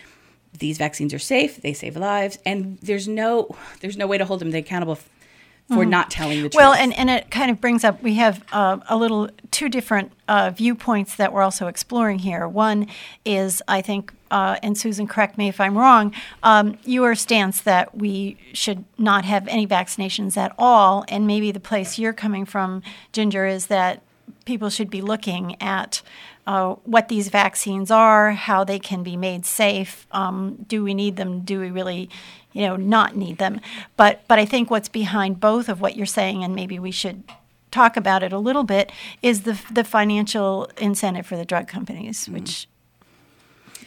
these 0.58 0.76
vaccines 0.76 1.14
are 1.14 1.18
safe, 1.18 1.62
they 1.62 1.72
save 1.72 1.96
lives, 1.96 2.38
and 2.44 2.78
there's 2.82 3.08
no 3.08 3.56
there's 3.80 3.96
no 3.96 4.06
way 4.06 4.18
to 4.18 4.24
hold 4.24 4.40
them 4.40 4.52
accountable 4.54 4.96
for 4.96 5.84
mm 5.84 5.88
not 5.88 6.10
telling 6.10 6.42
the 6.42 6.48
truth. 6.48 6.56
Well, 6.56 6.72
and, 6.72 6.92
and 6.94 7.08
it 7.08 7.30
kind 7.30 7.48
of 7.48 7.60
brings 7.60 7.84
up 7.84 8.02
we 8.02 8.14
have 8.14 8.44
uh, 8.50 8.78
a 8.88 8.96
little 8.96 9.30
two 9.52 9.68
different 9.68 10.10
uh, 10.26 10.50
viewpoints 10.50 11.14
that 11.14 11.32
we're 11.32 11.42
also 11.42 11.68
exploring 11.68 12.18
here. 12.18 12.48
One 12.48 12.88
is, 13.24 13.62
I 13.68 13.80
think, 13.80 14.12
uh, 14.30 14.56
and 14.62 14.76
Susan, 14.76 15.06
correct 15.06 15.36
me 15.36 15.48
if 15.48 15.60
I'm 15.60 15.76
wrong, 15.76 16.14
um, 16.42 16.78
your 16.84 17.14
stance 17.14 17.60
that 17.62 17.96
we 17.96 18.36
should 18.52 18.84
not 18.98 19.24
have 19.24 19.48
any 19.48 19.66
vaccinations 19.66 20.36
at 20.36 20.54
all, 20.58 21.04
and 21.08 21.26
maybe 21.26 21.52
the 21.52 21.60
place 21.60 21.98
you're 21.98 22.12
coming 22.12 22.44
from, 22.44 22.82
Ginger, 23.12 23.46
is 23.46 23.66
that 23.66 24.02
people 24.44 24.70
should 24.70 24.90
be 24.90 25.00
looking 25.00 25.60
at 25.60 26.02
uh, 26.46 26.74
what 26.84 27.08
these 27.08 27.28
vaccines 27.28 27.90
are, 27.90 28.32
how 28.32 28.64
they 28.64 28.78
can 28.78 29.02
be 29.02 29.16
made 29.16 29.44
safe. 29.44 30.06
Um, 30.10 30.64
do 30.68 30.82
we 30.82 30.94
need 30.94 31.16
them? 31.16 31.40
Do 31.40 31.60
we 31.60 31.70
really, 31.70 32.08
you 32.52 32.62
know, 32.62 32.76
not 32.76 33.14
need 33.16 33.38
them? 33.38 33.60
But 33.96 34.26
but 34.26 34.38
I 34.38 34.44
think 34.44 34.70
what's 34.70 34.88
behind 34.88 35.40
both 35.40 35.68
of 35.68 35.80
what 35.80 35.96
you're 35.96 36.06
saying, 36.06 36.42
and 36.42 36.54
maybe 36.54 36.78
we 36.78 36.90
should 36.90 37.22
talk 37.70 37.96
about 37.96 38.22
it 38.22 38.32
a 38.32 38.38
little 38.38 38.64
bit, 38.64 38.90
is 39.22 39.42
the 39.42 39.60
the 39.70 39.84
financial 39.84 40.68
incentive 40.78 41.26
for 41.26 41.36
the 41.36 41.44
drug 41.44 41.68
companies, 41.68 42.24
mm-hmm. 42.24 42.34
which 42.34 42.66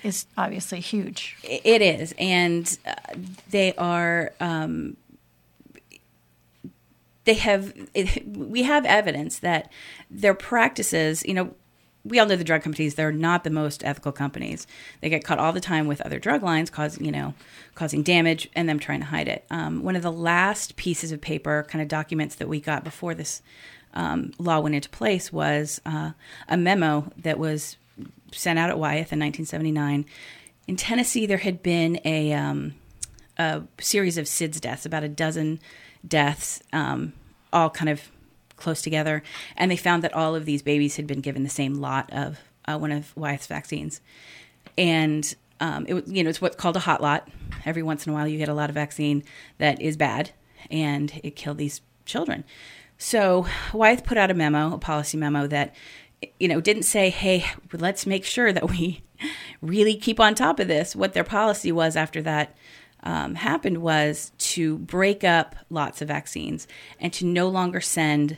is 0.03 0.25
obviously 0.37 0.79
huge. 0.79 1.37
It 1.43 1.81
is, 1.81 2.13
and 2.17 2.77
uh, 2.85 2.93
they 3.49 3.73
are. 3.75 4.33
Um, 4.39 4.97
they 7.25 7.35
have 7.35 7.73
it, 7.93 8.27
we 8.27 8.63
have 8.63 8.85
evidence 8.85 9.39
that 9.39 9.71
their 10.11 10.33
practices 10.33 11.23
you 11.25 11.33
know 11.33 11.53
we 12.05 12.19
all 12.19 12.25
know 12.25 12.35
the 12.35 12.43
drug 12.43 12.61
companies 12.61 12.95
they're 12.95 13.13
not 13.13 13.45
the 13.45 13.49
most 13.49 13.83
ethical 13.85 14.11
companies 14.11 14.67
they 14.99 15.09
get 15.09 15.23
caught 15.23 15.39
all 15.39 15.53
the 15.53 15.61
time 15.61 15.87
with 15.87 16.01
other 16.01 16.19
drug 16.19 16.43
lines 16.43 16.69
causing 16.69 17.05
you 17.05 17.11
know 17.11 17.33
causing 17.75 18.03
damage 18.03 18.49
and 18.55 18.67
them 18.67 18.79
trying 18.79 18.99
to 18.99 19.05
hide 19.05 19.27
it 19.27 19.45
um, 19.49 19.83
one 19.83 19.95
of 19.95 20.01
the 20.01 20.11
last 20.11 20.75
pieces 20.75 21.11
of 21.11 21.21
paper 21.21 21.65
kind 21.69 21.81
of 21.81 21.87
documents 21.87 22.35
that 22.35 22.49
we 22.49 22.59
got 22.59 22.83
before 22.83 23.15
this 23.15 23.41
um, 23.93 24.33
law 24.37 24.59
went 24.59 24.75
into 24.75 24.89
place 24.89 25.31
was 25.31 25.79
uh, 25.85 26.11
a 26.49 26.57
memo 26.57 27.11
that 27.17 27.37
was 27.37 27.77
sent 28.31 28.57
out 28.57 28.69
at 28.69 28.77
wyeth 28.77 29.11
in 29.13 29.19
1979 29.19 30.05
in 30.67 30.75
tennessee 30.75 31.25
there 31.25 31.37
had 31.37 31.61
been 31.61 31.99
a, 32.05 32.33
um, 32.33 32.73
a 33.37 33.63
series 33.79 34.17
of 34.17 34.25
sids 34.25 34.59
deaths 34.59 34.85
about 34.85 35.03
a 35.03 35.09
dozen 35.09 35.59
deaths 36.07 36.61
um, 36.73 37.13
all 37.51 37.69
kind 37.69 37.89
of 37.89 38.09
close 38.63 38.81
together, 38.81 39.21
and 39.57 39.69
they 39.69 39.77
found 39.77 40.03
that 40.03 40.13
all 40.13 40.35
of 40.35 40.45
these 40.45 40.61
babies 40.61 40.95
had 40.95 41.05
been 41.07 41.21
given 41.21 41.43
the 41.43 41.49
same 41.49 41.75
lot 41.75 42.11
of 42.11 42.39
uh, 42.65 42.77
one 42.77 42.91
of 42.91 43.15
Wyeth's 43.15 43.47
vaccines, 43.47 44.01
and 44.77 45.35
um, 45.59 45.85
it 45.87 46.07
you 46.07 46.23
know 46.23 46.29
it's 46.29 46.41
what's 46.41 46.55
called 46.55 46.77
a 46.77 46.81
hot 46.81 47.01
lot. 47.01 47.27
Every 47.65 47.83
once 47.83 48.07
in 48.07 48.11
a 48.11 48.15
while, 48.15 48.27
you 48.27 48.37
get 48.37 48.49
a 48.49 48.53
lot 48.53 48.69
of 48.69 48.73
vaccine 48.73 49.23
that 49.57 49.81
is 49.81 49.97
bad, 49.97 50.31
and 50.71 51.19
it 51.23 51.35
killed 51.35 51.57
these 51.57 51.81
children. 52.05 52.43
So 52.97 53.45
Wyeth 53.73 54.05
put 54.05 54.17
out 54.17 54.31
a 54.31 54.33
memo, 54.33 54.73
a 54.73 54.77
policy 54.77 55.17
memo 55.17 55.45
that 55.47 55.75
you 56.39 56.47
know 56.47 56.61
didn't 56.61 56.83
say, 56.83 57.09
"Hey, 57.09 57.45
let's 57.71 58.05
make 58.05 58.25
sure 58.25 58.51
that 58.51 58.69
we 58.69 59.03
really 59.61 59.95
keep 59.95 60.19
on 60.19 60.35
top 60.35 60.59
of 60.59 60.67
this." 60.67 60.95
What 60.95 61.13
their 61.13 61.23
policy 61.23 61.71
was 61.71 61.95
after 61.95 62.21
that 62.21 62.55
um, 63.03 63.35
happened 63.35 63.79
was 63.79 64.31
to 64.37 64.77
break 64.77 65.23
up 65.23 65.55
lots 65.69 66.01
of 66.01 66.07
vaccines 66.07 66.67
and 66.99 67.11
to 67.13 67.25
no 67.25 67.49
longer 67.49 67.81
send 67.81 68.37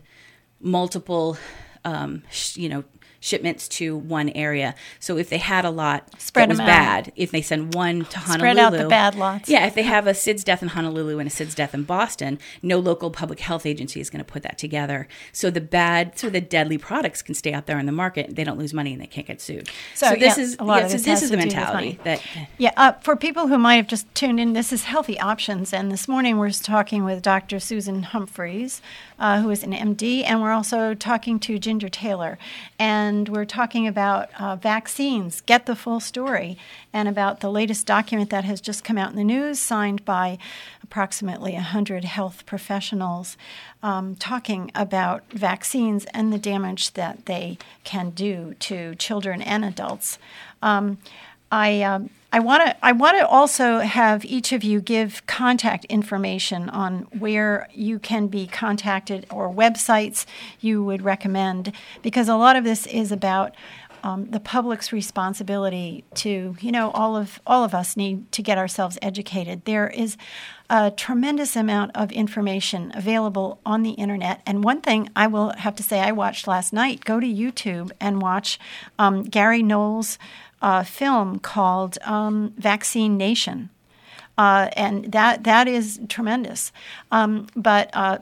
multiple, 0.60 1.38
um, 1.84 2.24
sh- 2.32 2.58
you 2.58 2.70
know, 2.70 2.84
shipments 3.26 3.68
to 3.68 3.98
one 3.98 4.30
area. 4.30 4.76
So 5.00 5.18
if 5.18 5.30
they 5.30 5.40
had 5.40 5.66
a 5.66 5.72
lot 5.72 6.22
Spread 6.22 6.50
that 6.50 6.54
was 6.54 6.60
bad, 6.60 7.12
if 7.16 7.32
they 7.32 7.42
send 7.42 7.74
one 7.74 8.06
to 8.06 8.20
Honolulu, 8.20 8.38
Spread 8.40 8.58
out 8.60 8.72
the 8.74 8.88
bad 8.88 9.16
lots. 9.16 9.50
Yeah, 9.50 9.66
if 9.66 9.74
they 9.74 9.82
have 9.82 10.06
a 10.06 10.12
SIDS 10.12 10.44
death 10.44 10.62
in 10.62 10.70
Honolulu 10.70 11.18
and 11.18 11.28
a 11.28 11.32
SIDS 11.32 11.56
death 11.56 11.74
in 11.74 11.84
Boston, 11.84 12.38
no 12.62 12.78
local 12.78 13.10
public 13.10 13.40
health 13.40 13.66
agency 13.66 14.00
is 14.00 14.12
going 14.12 14.24
to 14.24 14.32
put 14.32 14.44
that 14.44 14.60
together. 14.60 15.08
So 15.32 15.50
the 15.50 15.62
bad, 15.62 16.20
so 16.20 16.30
the 16.30 16.40
deadly 16.40 16.78
products 16.78 17.24
can 17.24 17.34
stay 17.34 17.52
out 17.52 17.66
there 17.66 17.80
in 17.80 17.88
the 17.88 17.92
market. 17.92 18.36
They 18.36 18.44
don't 18.44 18.60
lose 18.60 18.74
money 18.74 18.94
and 18.94 19.02
they 19.02 19.08
can't 19.08 19.26
get 19.26 19.42
sued. 19.42 19.70
So, 19.96 20.10
so 20.10 20.16
this 20.16 20.38
yeah, 20.38 20.44
is 20.44 20.58
a 20.60 20.64
lot 20.64 20.78
yeah, 20.78 20.86
of 20.86 20.92
this, 20.92 21.04
this 21.04 21.24
is 21.24 21.32
the 21.32 21.38
mentality 21.38 22.00
that. 22.04 22.22
Yeah, 22.60 22.72
uh, 22.78 22.92
for 22.94 23.16
people 23.16 23.48
who 23.48 23.58
might 23.58 23.76
have 23.76 23.88
just 23.88 24.14
tuned 24.14 24.40
in, 24.40 24.54
this 24.54 24.72
is 24.72 24.84
Healthy 24.84 25.20
Options, 25.20 25.74
and 25.74 25.92
this 25.92 26.08
morning 26.08 26.38
we're 26.38 26.52
talking 26.52 27.04
with 27.04 27.24
Dr. 27.24 27.60
Susan 27.60 28.04
Humphries, 28.04 28.82
uh, 29.20 29.42
who 29.42 29.50
is 29.50 29.64
an 29.64 29.72
MD, 29.72 30.24
and 30.26 30.42
we're 30.42 30.52
also 30.52 30.94
talking 30.94 31.40
to 31.40 31.60
Ginger 31.60 31.90
Taylor. 31.90 32.38
And 32.78 33.30
we're 33.30 33.46
talking 33.46 33.88
about 33.88 34.30
uh, 34.40 34.56
vaccines, 34.56 35.42
get 35.42 35.66
the 35.66 35.76
full 35.76 36.00
story, 36.00 36.58
and 36.94 37.08
about 37.08 37.40
the 37.40 37.52
latest 37.52 37.86
document 37.86 38.30
that 38.30 38.44
has 38.44 38.62
just 38.62 38.84
come 38.84 38.98
out 38.98 39.10
in 39.10 39.16
the 39.16 39.24
news, 39.24 39.60
signed 39.60 40.04
by 40.06 40.38
approximately 40.84 41.54
100 41.54 42.04
health 42.04 42.46
professionals, 42.46 43.38
um, 43.82 44.16
talking 44.16 44.72
about 44.76 45.24
vaccines 45.32 46.06
and 46.14 46.32
the 46.32 46.38
damage 46.38 46.94
that 46.94 47.26
they 47.26 47.58
can 47.84 48.10
do 48.10 48.56
to 48.60 48.96
children 48.96 49.42
and 49.42 49.66
adults. 49.66 50.18
Um, 50.62 50.98
I. 51.52 51.82
Um, 51.82 52.10
I 52.36 52.40
want 52.40 52.64
to 52.64 52.86
I 52.86 52.92
want 52.92 53.18
to 53.18 53.26
also 53.26 53.80
have 53.80 54.26
each 54.26 54.52
of 54.52 54.62
you 54.62 54.82
give 54.82 55.26
contact 55.26 55.86
information 55.86 56.70
on 56.70 57.08
where 57.18 57.70
you 57.72 57.98
can 57.98 58.28
be 58.28 58.46
contacted 58.46 59.26
or 59.32 59.50
websites 59.50 60.26
you 60.60 60.84
would 60.84 61.02
recommend 61.02 61.72
because 62.02 62.28
a 62.28 62.36
lot 62.36 62.58
of 62.58 62.66
this 62.66 62.88
is 62.88 63.14
about 63.14 63.56
um, 64.04 64.30
the 64.32 64.42
public's 64.42 64.92
responsibility 64.92 66.04
to 66.16 66.58
you 66.60 66.74
know 66.74 66.92
all 66.92 67.16
of 67.16 67.40
all 67.48 67.64
of 67.64 67.74
us 67.74 67.96
need 67.96 68.30
to 68.34 68.44
get 68.44 68.58
ourselves 68.58 68.98
educated. 69.02 69.64
There 69.64 69.88
is 69.88 70.18
a 70.70 70.92
tremendous 70.92 71.56
amount 71.56 71.92
of 71.96 72.12
information 72.12 72.92
available 72.96 73.60
on 73.66 73.84
the 73.84 73.92
internet. 73.92 74.42
And 74.46 74.64
one 74.64 74.82
thing 74.82 75.10
I 75.16 75.28
will 75.28 75.52
have 75.58 75.76
to 75.76 75.84
say, 75.84 76.00
I 76.00 76.12
watched 76.12 76.48
last 76.48 76.74
night. 76.74 77.06
Go 77.06 77.20
to 77.20 77.28
YouTube 77.28 77.92
and 78.00 78.22
watch 78.22 78.60
um, 78.98 79.24
Gary 79.24 79.62
Null's 79.62 80.18
uh, 80.66 80.84
film 80.84 81.38
called 81.38 82.00
um, 82.02 82.52
Vaccine 82.58 83.18
Nation. 83.18 83.70
Uh, 84.36 84.68
and 84.76 85.12
that 85.12 85.44
that 85.44 85.68
is 85.68 86.00
tremendous. 86.10 86.72
Um, 87.12 87.48
but 87.56 87.90
uh, 87.94 88.18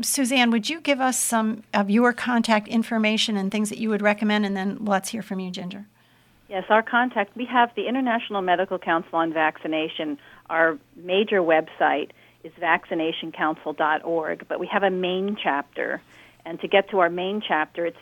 Suzanne, 0.00 0.52
would 0.52 0.70
you 0.70 0.80
give 0.80 1.00
us 1.00 1.20
some 1.20 1.64
of 1.74 1.90
your 1.90 2.12
contact 2.12 2.68
information 2.68 3.36
and 3.36 3.50
things 3.50 3.68
that 3.70 3.78
you 3.78 3.90
would 3.90 4.02
recommend, 4.02 4.46
and 4.46 4.56
then 4.56 4.78
let's 4.84 5.10
hear 5.10 5.20
from 5.20 5.40
you, 5.40 5.50
Ginger. 5.50 5.86
Yes, 6.48 6.64
our 6.68 6.82
contact. 6.82 7.36
We 7.36 7.44
have 7.46 7.74
the 7.74 7.88
International 7.88 8.40
Medical 8.40 8.78
Council 8.78 9.18
on 9.18 9.32
Vaccination. 9.32 10.16
Our 10.48 10.78
major 10.96 11.40
website 11.40 12.10
is 12.44 12.52
vaccinationcouncil.org, 12.60 14.46
but 14.48 14.60
we 14.60 14.68
have 14.68 14.84
a 14.84 14.90
main 14.90 15.36
chapter. 15.42 16.00
And 16.46 16.60
to 16.60 16.68
get 16.68 16.90
to 16.90 17.00
our 17.00 17.10
main 17.10 17.42
chapter, 17.46 17.84
it's 17.84 17.96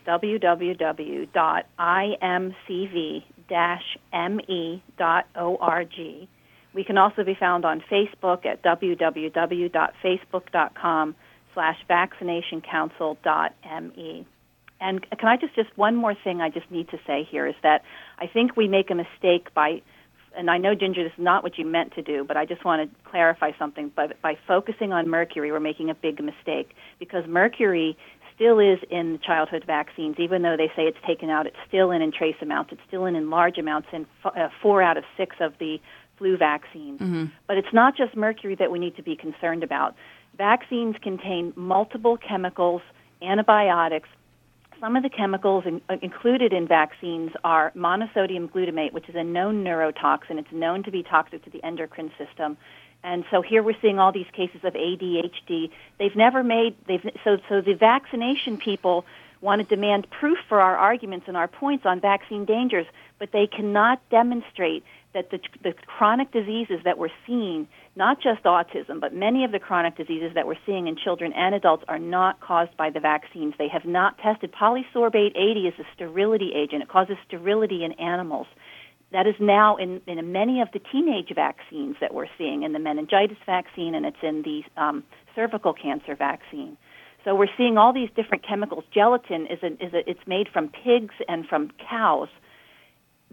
www.imcv-me.org. 3.49 6.29
We 6.75 6.85
can 6.85 6.97
also 6.97 7.23
be 7.23 7.35
found 7.35 7.67
on 7.67 7.83
Facebook 7.91 8.47
at 8.47 8.63
www.facebook.com 8.63 11.15
slash 11.55 11.77
vaccinationcouncil.me. 11.89 14.27
And 14.81 15.07
can 15.19 15.29
I 15.29 15.37
just, 15.37 15.55
just 15.55 15.69
one 15.77 15.95
more 15.95 16.15
thing 16.15 16.41
I 16.41 16.49
just 16.49 16.71
need 16.71 16.89
to 16.89 16.99
say 17.07 17.29
here 17.31 17.47
is 17.47 17.55
that 17.63 17.83
I 18.19 18.27
think 18.27 18.57
we 18.57 18.69
make 18.69 18.91
a 18.91 18.95
mistake 18.95 19.53
by, 19.55 19.83
and 20.37 20.51
I 20.51 20.57
know, 20.59 20.75
Ginger, 20.75 21.05
this 21.05 21.13
is 21.13 21.23
not 21.23 21.45
what 21.45 21.57
you 21.59 21.65
meant 21.65 21.95
to 21.95 22.03
do, 22.03 22.25
but 22.25 22.37
I 22.37 22.45
just 22.47 22.65
want 22.65 22.91
to 22.91 22.97
clarify 23.09 23.53
something. 23.59 23.93
But 23.95 24.21
by 24.23 24.37
focusing 24.49 24.93
on 24.93 25.09
mercury, 25.09 25.53
we're 25.53 25.61
making 25.61 25.89
a 25.91 25.95
big 25.95 26.21
mistake 26.25 26.75
because 26.99 27.25
mercury 27.29 27.97
still 28.35 28.59
is 28.59 28.79
in 28.91 29.19
childhood 29.25 29.65
vaccines, 29.67 30.17
even 30.19 30.43
though 30.43 30.57
they 30.57 30.69
say 30.69 30.83
it's 30.83 30.99
taken 31.07 31.31
out. 31.31 31.47
It's 31.47 31.57
still 31.67 31.91
in 31.91 32.03
in 32.03 32.13
trace 32.13 32.37
amounts. 32.41 32.73
It's 32.73 32.81
still 32.87 33.07
in 33.07 33.17
in 33.17 33.31
large 33.31 33.59
amounts 33.59 33.89
in 33.93 34.07
f- 34.25 34.33
uh, 34.37 34.49
four 34.61 34.83
out 34.83 34.97
of 34.97 35.05
six 35.17 35.37
of 35.41 35.55
the 35.59 35.81
flu 36.19 36.37
vaccines. 36.37 37.01
Mm-hmm. 37.01 37.25
But 37.47 37.59
it's 37.59 37.73
not 37.73 37.97
just 37.97 38.17
mercury 38.17 38.55
that 38.57 38.71
we 38.71 38.79
need 38.79 38.97
to 38.97 39.03
be 39.03 39.17
concerned 39.17 39.63
about. 39.63 39.95
Vaccines 40.37 40.97
contain 41.03 41.53
multiple 41.57 42.17
chemicals, 42.17 42.83
antibiotics. 43.21 44.09
Some 44.81 44.97
of 44.97 45.03
the 45.03 45.11
chemicals 45.11 45.65
in, 45.67 45.81
uh, 45.89 45.97
included 46.03 46.53
in 46.53 46.67
vaccines 46.67 47.31
are 47.45 47.71
monosodium 47.77 48.51
glutamate, 48.51 48.93
which 48.93 49.09
is 49.09 49.15
a 49.15 49.23
known 49.23 49.63
neurotoxin. 49.63 50.39
It's 50.39 50.53
known 50.53 50.83
to 50.85 50.91
be 50.91 51.03
toxic 51.03 51.45
to 51.45 51.51
the 51.51 51.63
endocrine 51.65 52.11
system. 52.19 52.57
And 53.05 53.25
so 53.31 53.43
here 53.43 53.63
we're 53.63 53.81
seeing 53.83 53.99
all 53.99 54.13
these 54.13 54.31
cases 54.33 54.61
of 54.65 54.75
ADHD. 54.75 55.71
They've 55.99 56.17
never 56.17 56.43
made 56.43 56.77
they've 56.87 57.03
so 57.25 57.39
so 57.49 57.61
the 57.61 57.75
vaccination 57.75 58.59
people 58.59 59.05
want 59.41 59.61
to 59.61 59.67
demand 59.77 60.07
proof 60.09 60.39
for 60.49 60.61
our 60.61 60.77
arguments 60.77 61.27
and 61.27 61.37
our 61.37 61.49
points 61.49 61.85
on 61.85 62.01
vaccine 62.01 62.45
dangers, 62.45 62.87
but 63.19 63.31
they 63.33 63.47
cannot 63.47 64.01
demonstrate 64.09 64.85
that 65.15 65.31
the, 65.31 65.41
the 65.63 65.75
chronic 65.87 66.31
diseases 66.33 66.81
that 66.85 66.97
we're 66.97 67.11
seeing, 67.27 67.69
not 67.97 68.21
just 68.21 68.45
autism, 68.45 69.01
but 69.01 69.15
many 69.15 69.45
of 69.45 69.53
the 69.53 69.59
chronic 69.59 69.97
diseases 69.97 70.33
that 70.35 70.47
we're 70.47 70.57
seeing 70.65 70.87
in 70.87 70.97
children 70.97 71.33
and 71.35 71.55
adults 71.55 71.85
are 71.89 71.99
not 71.99 72.41
caused 72.41 72.75
by 72.77 72.89
the 72.89 73.01
vaccines. 73.01 73.53
They 73.59 73.69
have 73.69 73.85
not 73.85 74.17
tested. 74.19 74.53
Polysorbate 74.53 75.37
80 75.37 75.69
is 75.69 75.75
a 75.79 75.85
sterility 75.95 76.53
agent. 76.55 76.83
It 76.83 76.89
causes 76.89 77.17
sterility 77.27 77.85
in 77.85 77.93
animals. 77.93 78.47
That 79.13 79.27
is 79.27 79.35
now 79.39 79.77
in, 79.77 80.01
in 80.07 80.33
many 80.33 80.61
of 80.63 80.69
the 80.73 80.81
teenage 80.91 81.33
vaccines 81.35 81.97
that 82.01 82.15
we're 82.15 82.29
seeing, 82.39 82.63
in 82.63 82.73
the 82.73 82.79
meningitis 82.79 83.37
vaccine, 83.45 83.95
and 83.95 84.07
it's 84.07 84.23
in 84.23 84.43
the 84.43 84.63
um, 84.81 85.05
cervical 85.35 85.75
cancer 85.75 86.15
vaccine. 86.17 86.77
So 87.25 87.35
we're 87.35 87.55
seeing 87.57 87.79
all 87.79 87.93
these 87.93 88.09
different 88.17 88.47
chemicals. 88.47 88.85
Gelatin 88.93 89.47
is 89.47 89.63
a, 89.63 89.73
is 89.85 89.93
a, 89.93 90.11
it's 90.11 90.27
made 90.27 90.49
from 90.53 90.69
pigs 90.69 91.15
and 91.29 91.47
from 91.47 91.71
cows. 91.89 92.29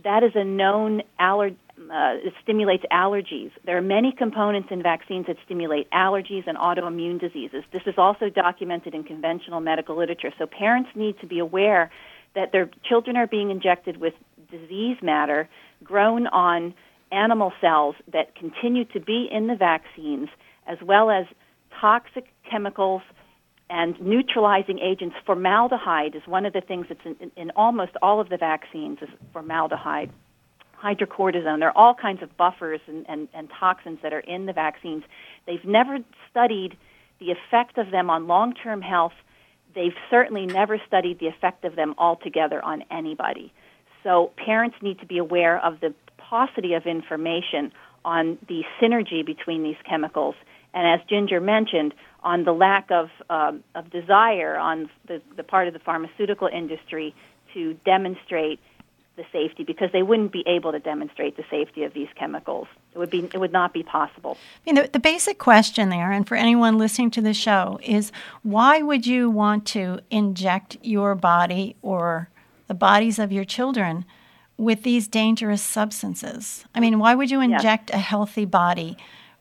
That 0.04 0.24
is 0.24 0.32
a 0.36 0.44
known 0.44 1.02
aller, 1.20 1.48
uh, 1.48 2.28
it 2.28 2.34
stimulates 2.44 2.84
allergies. 2.92 3.52
There 3.66 3.78
are 3.78 3.82
many 3.82 4.12
components 4.12 4.70
in 4.72 4.84
vaccines 4.84 5.26
that 5.28 5.38
stimulate 5.46 5.90
allergies 5.92 6.46
and 6.46 6.58
autoimmune 6.58 7.20
diseases. 7.20 7.64
This 7.74 7.82
is 7.86 7.96
also 7.98 8.30
documented 8.30 8.94
in 8.94 9.04
conventional 9.04 9.60
medical 9.60 9.98
literature. 9.98 10.32
So 10.38 10.46
parents 10.46 10.90
need 10.96 11.20
to 11.22 11.28
be 11.28 11.40
aware 11.40 11.90
that 12.36 12.52
their 12.52 12.70
children 12.88 13.18
are 13.18 13.28
being 13.28 13.50
injected 13.50 13.98
with 13.98 14.14
disease 14.52 14.98
matter 15.02 15.50
grown 15.84 16.28
on 16.28 16.74
animal 17.12 17.52
cells 17.62 17.96
that 18.12 18.36
continue 18.36 18.86
to 18.86 19.00
be 19.00 19.28
in 19.32 19.48
the 19.48 19.56
vaccines, 19.56 20.30
as 20.68 20.78
well 20.82 21.10
as 21.10 21.26
toxic 21.80 22.26
chemicals 22.50 23.02
and 23.70 24.00
neutralizing 24.02 24.80
agents. 24.80 25.16
Formaldehyde 25.26 26.16
is 26.16 26.22
one 26.26 26.46
of 26.46 26.54
the 26.54 26.62
things 26.62 26.88
that's 26.90 27.06
in, 27.06 27.16
in, 27.20 27.32
in 27.36 27.52
almost 27.56 27.92
all 28.02 28.20
of 28.20 28.30
the 28.30 28.38
vaccines 28.38 29.00
is 29.02 29.10
formaldehyde. 29.32 30.12
Hydrocortisone. 30.82 31.60
There 31.60 31.70
are 31.70 31.78
all 31.78 31.94
kinds 31.94 32.24
of 32.24 32.36
buffers 32.38 32.80
and, 32.88 33.06
and, 33.10 33.28
and 33.34 33.50
toxins 33.60 34.00
that 34.02 34.14
are 34.14 34.22
in 34.22 34.46
the 34.46 34.54
vaccines. 34.54 35.04
They've 35.46 35.64
never 35.66 36.00
studied 36.32 36.78
the 37.20 37.32
effect 37.32 37.78
of 37.78 37.92
them 37.92 38.10
on 38.10 38.28
long 38.28 38.54
term 38.54 38.82
health. 38.82 39.14
They've 39.76 39.96
certainly 40.10 40.46
never 40.46 40.80
studied 40.88 41.20
the 41.20 41.28
effect 41.28 41.66
of 41.66 41.76
them 41.76 41.96
altogether 41.98 42.64
on 42.64 42.84
anybody. 42.90 43.52
So 44.04 44.32
parents 44.38 44.78
need 44.82 45.00
to 45.00 45.06
be 45.06 45.18
aware 45.18 45.64
of 45.64 45.80
the 45.80 45.94
paucity 46.18 46.74
of 46.74 46.86
information 46.86 47.72
on 48.06 48.38
the 48.48 48.64
synergy 48.82 49.26
between 49.26 49.64
these 49.64 49.76
chemicals. 49.88 50.36
And 50.74 50.88
as 50.88 51.06
Ginger 51.08 51.42
mentioned, 51.42 51.94
on 52.24 52.44
the 52.44 52.52
lack 52.52 52.92
of, 52.92 53.10
um, 53.30 53.64
of 53.76 53.90
desire 53.90 54.58
on 54.58 54.90
the, 55.08 55.22
the 55.36 55.44
part 55.44 55.68
of 55.68 55.74
the 55.74 55.80
pharmaceutical 55.80 56.48
industry 56.48 57.16
to 57.54 57.74
demonstrate 57.86 58.60
the 59.16 59.26
safety 59.34 59.64
because 59.64 59.92
they 59.92 60.02
wouldn't 60.02 60.32
be 60.32 60.44
able 60.48 60.72
to 60.72 60.80
demonstrate 60.80 61.36
the 61.36 61.44
safety 61.50 61.84
of 61.84 61.94
these 61.94 62.08
chemicals. 62.16 62.68
It 62.94 63.00
would 63.00 63.10
be 63.10 63.30
it 63.34 63.38
would 63.38 63.52
not 63.52 63.74
be 63.74 63.84
possible. 63.84 64.38
I 64.66 64.72
mean, 64.72 64.76
the, 64.76 64.90
the 64.92 65.00
basic 65.00 65.38
question 65.38 65.90
there, 65.90 66.12
and 66.12 66.28
for 66.28 66.36
anyone 66.36 66.78
listening 66.78 67.12
to 67.12 67.22
the 67.22 67.34
show, 67.34 67.80
is 67.84 68.12
why 68.44 68.82
would 68.82 69.06
you 69.06 69.30
want 69.30 69.66
to 69.68 70.00
inject 70.10 70.78
your 70.82 71.16
body 71.16 71.76
or 71.82 72.30
the 72.70 72.74
bodies 72.74 73.20
of 73.20 73.34
your 73.34 73.44
children 73.44 74.06
with 74.56 74.84
these 74.84 75.08
dangerous 75.08 75.62
substances. 75.62 76.64
I 76.74 76.80
mean, 76.80 77.00
why 77.00 77.16
would 77.16 77.32
you 77.32 77.42
inject 77.42 77.90
a 77.90 77.98
healthy 77.98 78.46
body 78.46 78.96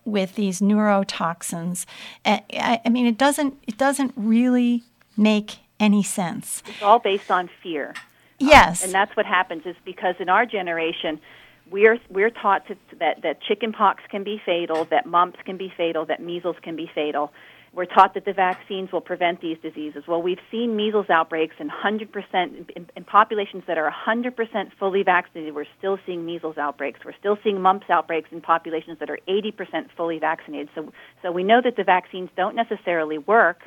with 0.05 0.35
these 0.35 0.61
neurotoxins? 0.61 1.85
I 2.25 2.81
mean, 2.91 3.07
it 3.07 3.19
doesn't 3.19 3.55
it 3.69 3.77
doesn't 3.79 4.15
really 4.17 4.83
make 5.17 5.59
any 5.79 6.03
sense. 6.03 6.63
It's 6.67 6.83
all 6.83 6.99
based 6.99 7.31
on 7.31 7.51
fear. 7.63 7.95
Yes, 8.39 8.83
um, 8.83 8.87
and 8.87 8.95
that's 8.95 9.15
what 9.17 9.27
happens 9.27 9.67
is 9.67 9.77
because 9.85 10.15
in 10.21 10.29
our 10.29 10.47
generation, 10.47 11.21
we're 11.71 11.99
we're 12.09 12.31
taught 12.31 12.67
to, 12.69 12.77
that 12.99 13.23
that 13.23 13.43
chickenpox 13.43 14.05
can 14.09 14.25
be 14.25 14.41
fatal, 14.45 14.87
that 14.87 15.05
mumps 15.05 15.41
can 15.45 15.59
be 15.59 15.73
fatal, 15.77 16.07
that 16.07 16.23
measles 16.23 16.57
can 16.63 16.77
be 16.77 16.91
fatal. 16.95 17.33
We're 17.79 17.85
taught 17.85 18.15
that 18.15 18.25
the 18.25 18.33
vaccines 18.33 18.91
will 18.91 19.01
prevent 19.01 19.41
these 19.41 19.57
diseases. 19.63 20.03
Well, 20.09 20.21
we've 20.21 20.41
seen 20.51 20.75
measles 20.75 21.09
outbreaks 21.11 21.55
in 21.61 21.71
100% 21.71 22.69
in, 22.75 22.91
in 22.97 23.05
populations 23.05 23.63
that 23.69 23.79
are 23.79 23.89
100% 23.89 24.73
fully 24.81 25.05
vaccinated. 25.05 25.55
We're 25.55 25.65
still 25.79 25.97
seeing 26.05 26.27
measles 26.27 26.59
outbreaks. 26.59 26.99
We're 27.05 27.17
still 27.21 27.39
seeing 27.45 27.61
mumps 27.61 27.87
outbreaks 27.89 28.31
in 28.33 28.41
populations 28.41 28.99
that 28.99 29.09
are 29.11 29.21
80% 29.29 29.91
fully 29.97 30.19
vaccinated. 30.19 30.71
So, 30.75 30.93
so 31.23 31.31
we 31.31 31.45
know 31.45 31.61
that 31.63 31.77
the 31.77 31.85
vaccines 31.85 32.31
don't 32.37 32.57
necessarily 32.57 33.17
work. 33.17 33.61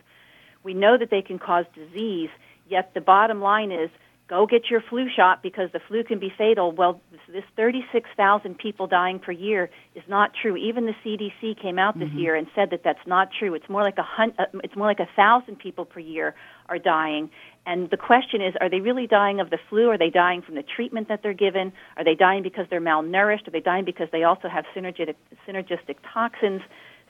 We 0.61 0.73
know 0.73 0.97
that 0.97 1.09
they 1.09 1.21
can 1.21 1.39
cause 1.39 1.63
disease. 1.73 2.31
Yet 2.67 2.93
the 2.93 2.99
bottom 2.99 3.39
line 3.39 3.71
is 3.71 3.89
go 4.31 4.47
get 4.47 4.69
your 4.69 4.81
flu 4.89 5.07
shot 5.13 5.43
because 5.43 5.69
the 5.73 5.81
flu 5.89 6.05
can 6.05 6.17
be 6.17 6.31
fatal. 6.37 6.71
Well, 6.71 7.01
this 7.27 7.43
36,000 7.57 8.57
people 8.57 8.87
dying 8.87 9.19
per 9.19 9.33
year 9.33 9.69
is 9.93 10.03
not 10.07 10.31
true. 10.41 10.55
Even 10.55 10.85
the 10.85 10.93
CDC 11.03 11.61
came 11.61 11.77
out 11.77 11.99
this 11.99 12.07
mm-hmm. 12.07 12.17
year 12.17 12.35
and 12.35 12.47
said 12.55 12.69
that 12.71 12.79
that's 12.81 13.05
not 13.05 13.27
true. 13.37 13.53
It's 13.55 13.67
more 13.67 13.81
like 13.81 13.97
a 13.97 14.03
hun- 14.03 14.33
uh, 14.39 14.45
it's 14.63 14.75
more 14.77 14.87
like 14.87 15.01
a 15.01 15.09
thousand 15.17 15.59
people 15.59 15.83
per 15.83 15.99
year 15.99 16.33
are 16.69 16.79
dying. 16.79 17.29
And 17.65 17.89
the 17.89 17.97
question 17.97 18.41
is, 18.41 18.53
are 18.61 18.69
they 18.69 18.79
really 18.79 19.05
dying 19.05 19.41
of 19.41 19.49
the 19.49 19.59
flu? 19.69 19.89
Are 19.89 19.97
they 19.97 20.09
dying 20.09 20.41
from 20.41 20.55
the 20.55 20.63
treatment 20.63 21.09
that 21.09 21.19
they're 21.21 21.33
given? 21.33 21.73
Are 21.97 22.05
they 22.05 22.15
dying 22.15 22.41
because 22.41 22.67
they're 22.69 22.79
malnourished? 22.79 23.49
Are 23.49 23.51
they 23.51 23.59
dying 23.59 23.83
because 23.83 24.07
they 24.13 24.23
also 24.23 24.47
have 24.47 24.63
synergistic, 24.73 25.15
synergistic 25.45 25.97
toxins? 26.13 26.61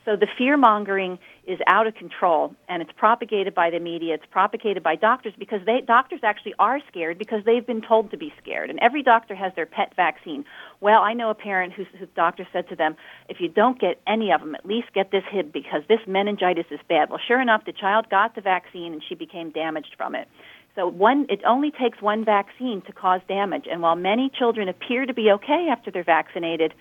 So 0.03 0.15
the 0.15 0.27
fear 0.35 0.57
mongering 0.57 1.19
is 1.45 1.59
out 1.67 1.85
of 1.85 1.93
control, 1.93 2.55
and 2.67 2.81
it's 2.81 2.91
propagated 2.97 3.53
by 3.53 3.69
the 3.69 3.79
media. 3.79 4.15
It's 4.15 4.25
propagated 4.31 4.81
by 4.81 4.95
doctors 4.95 5.33
because 5.37 5.59
they 5.65 5.81
doctors 5.81 6.21
actually 6.23 6.55
are 6.57 6.79
scared 6.87 7.19
because 7.19 7.43
they've 7.45 7.65
been 7.65 7.81
told 7.81 8.09
to 8.11 8.17
be 8.17 8.33
scared. 8.41 8.71
And 8.71 8.79
every 8.79 9.03
doctor 9.03 9.35
has 9.35 9.53
their 9.55 9.67
pet 9.67 9.93
vaccine. 9.95 10.43
Well, 10.79 11.01
I 11.01 11.13
know 11.13 11.29
a 11.29 11.35
parent 11.35 11.73
whose, 11.73 11.87
whose 11.99 12.09
doctor 12.15 12.47
said 12.51 12.67
to 12.69 12.75
them, 12.75 12.95
"If 13.29 13.39
you 13.39 13.47
don't 13.47 13.79
get 13.79 13.99
any 14.07 14.31
of 14.31 14.41
them, 14.41 14.55
at 14.55 14.65
least 14.65 14.91
get 14.93 15.11
this 15.11 15.23
hib 15.29 15.51
because 15.51 15.83
this 15.87 16.01
meningitis 16.07 16.65
is 16.71 16.79
bad." 16.89 17.09
Well, 17.09 17.19
sure 17.27 17.41
enough, 17.41 17.65
the 17.65 17.73
child 17.73 18.09
got 18.09 18.33
the 18.33 18.41
vaccine 18.41 18.93
and 18.93 19.03
she 19.07 19.13
became 19.13 19.51
damaged 19.51 19.95
from 19.97 20.15
it. 20.15 20.27
So 20.75 20.87
one, 20.87 21.27
it 21.29 21.41
only 21.45 21.69
takes 21.69 22.01
one 22.01 22.23
vaccine 22.25 22.81
to 22.83 22.93
cause 22.93 23.21
damage. 23.27 23.67
And 23.69 23.81
while 23.81 23.95
many 23.95 24.29
children 24.29 24.69
appear 24.69 25.05
to 25.05 25.13
be 25.13 25.31
okay 25.31 25.67
after 25.69 25.91
they're 25.91 26.03
vaccinated 26.03 26.73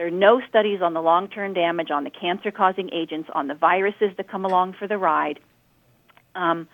there 0.00 0.06
are 0.06 0.10
no 0.10 0.40
studies 0.48 0.80
on 0.80 0.94
the 0.94 1.02
long 1.02 1.28
term 1.28 1.52
damage, 1.52 1.90
on 1.90 2.04
the 2.04 2.10
cancer 2.10 2.50
causing 2.50 2.88
agents, 2.90 3.28
on 3.34 3.48
the 3.48 3.54
viruses 3.54 4.08
that 4.16 4.30
come 4.30 4.46
along 4.46 4.74
for 4.78 4.88
the 4.88 4.96
ride. 4.96 5.38
Um, 6.34 6.68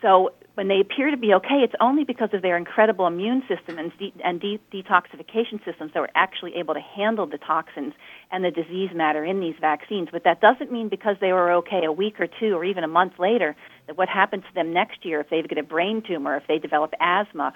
so 0.00 0.30
when 0.54 0.66
they 0.66 0.80
appear 0.80 1.10
to 1.10 1.18
be 1.18 1.34
okay, 1.34 1.60
it's 1.62 1.74
only 1.82 2.04
because 2.04 2.30
of 2.32 2.40
their 2.40 2.56
incredible 2.56 3.06
immune 3.06 3.42
system 3.46 3.78
and, 3.78 3.92
de- 3.98 4.14
and 4.24 4.40
de- 4.40 4.58
detoxification 4.72 5.62
systems 5.66 5.92
that 5.92 6.00
were 6.00 6.08
actually 6.14 6.54
able 6.54 6.72
to 6.72 6.80
handle 6.80 7.26
the 7.26 7.36
toxins 7.36 7.92
and 8.32 8.42
the 8.42 8.50
disease 8.50 8.88
matter 8.94 9.22
in 9.22 9.38
these 9.38 9.56
vaccines. 9.60 10.08
But 10.10 10.24
that 10.24 10.40
doesn't 10.40 10.72
mean 10.72 10.88
because 10.88 11.16
they 11.20 11.34
were 11.34 11.52
okay 11.56 11.84
a 11.84 11.92
week 11.92 12.18
or 12.18 12.26
two 12.26 12.54
or 12.54 12.64
even 12.64 12.84
a 12.84 12.88
month 12.88 13.18
later 13.18 13.54
that 13.86 13.98
what 13.98 14.08
happens 14.08 14.44
to 14.48 14.54
them 14.54 14.72
next 14.72 15.04
year 15.04 15.20
if 15.20 15.28
they 15.28 15.42
get 15.42 15.58
a 15.58 15.62
brain 15.62 16.02
tumor, 16.08 16.38
if 16.38 16.46
they 16.48 16.58
develop 16.58 16.94
asthma 17.00 17.52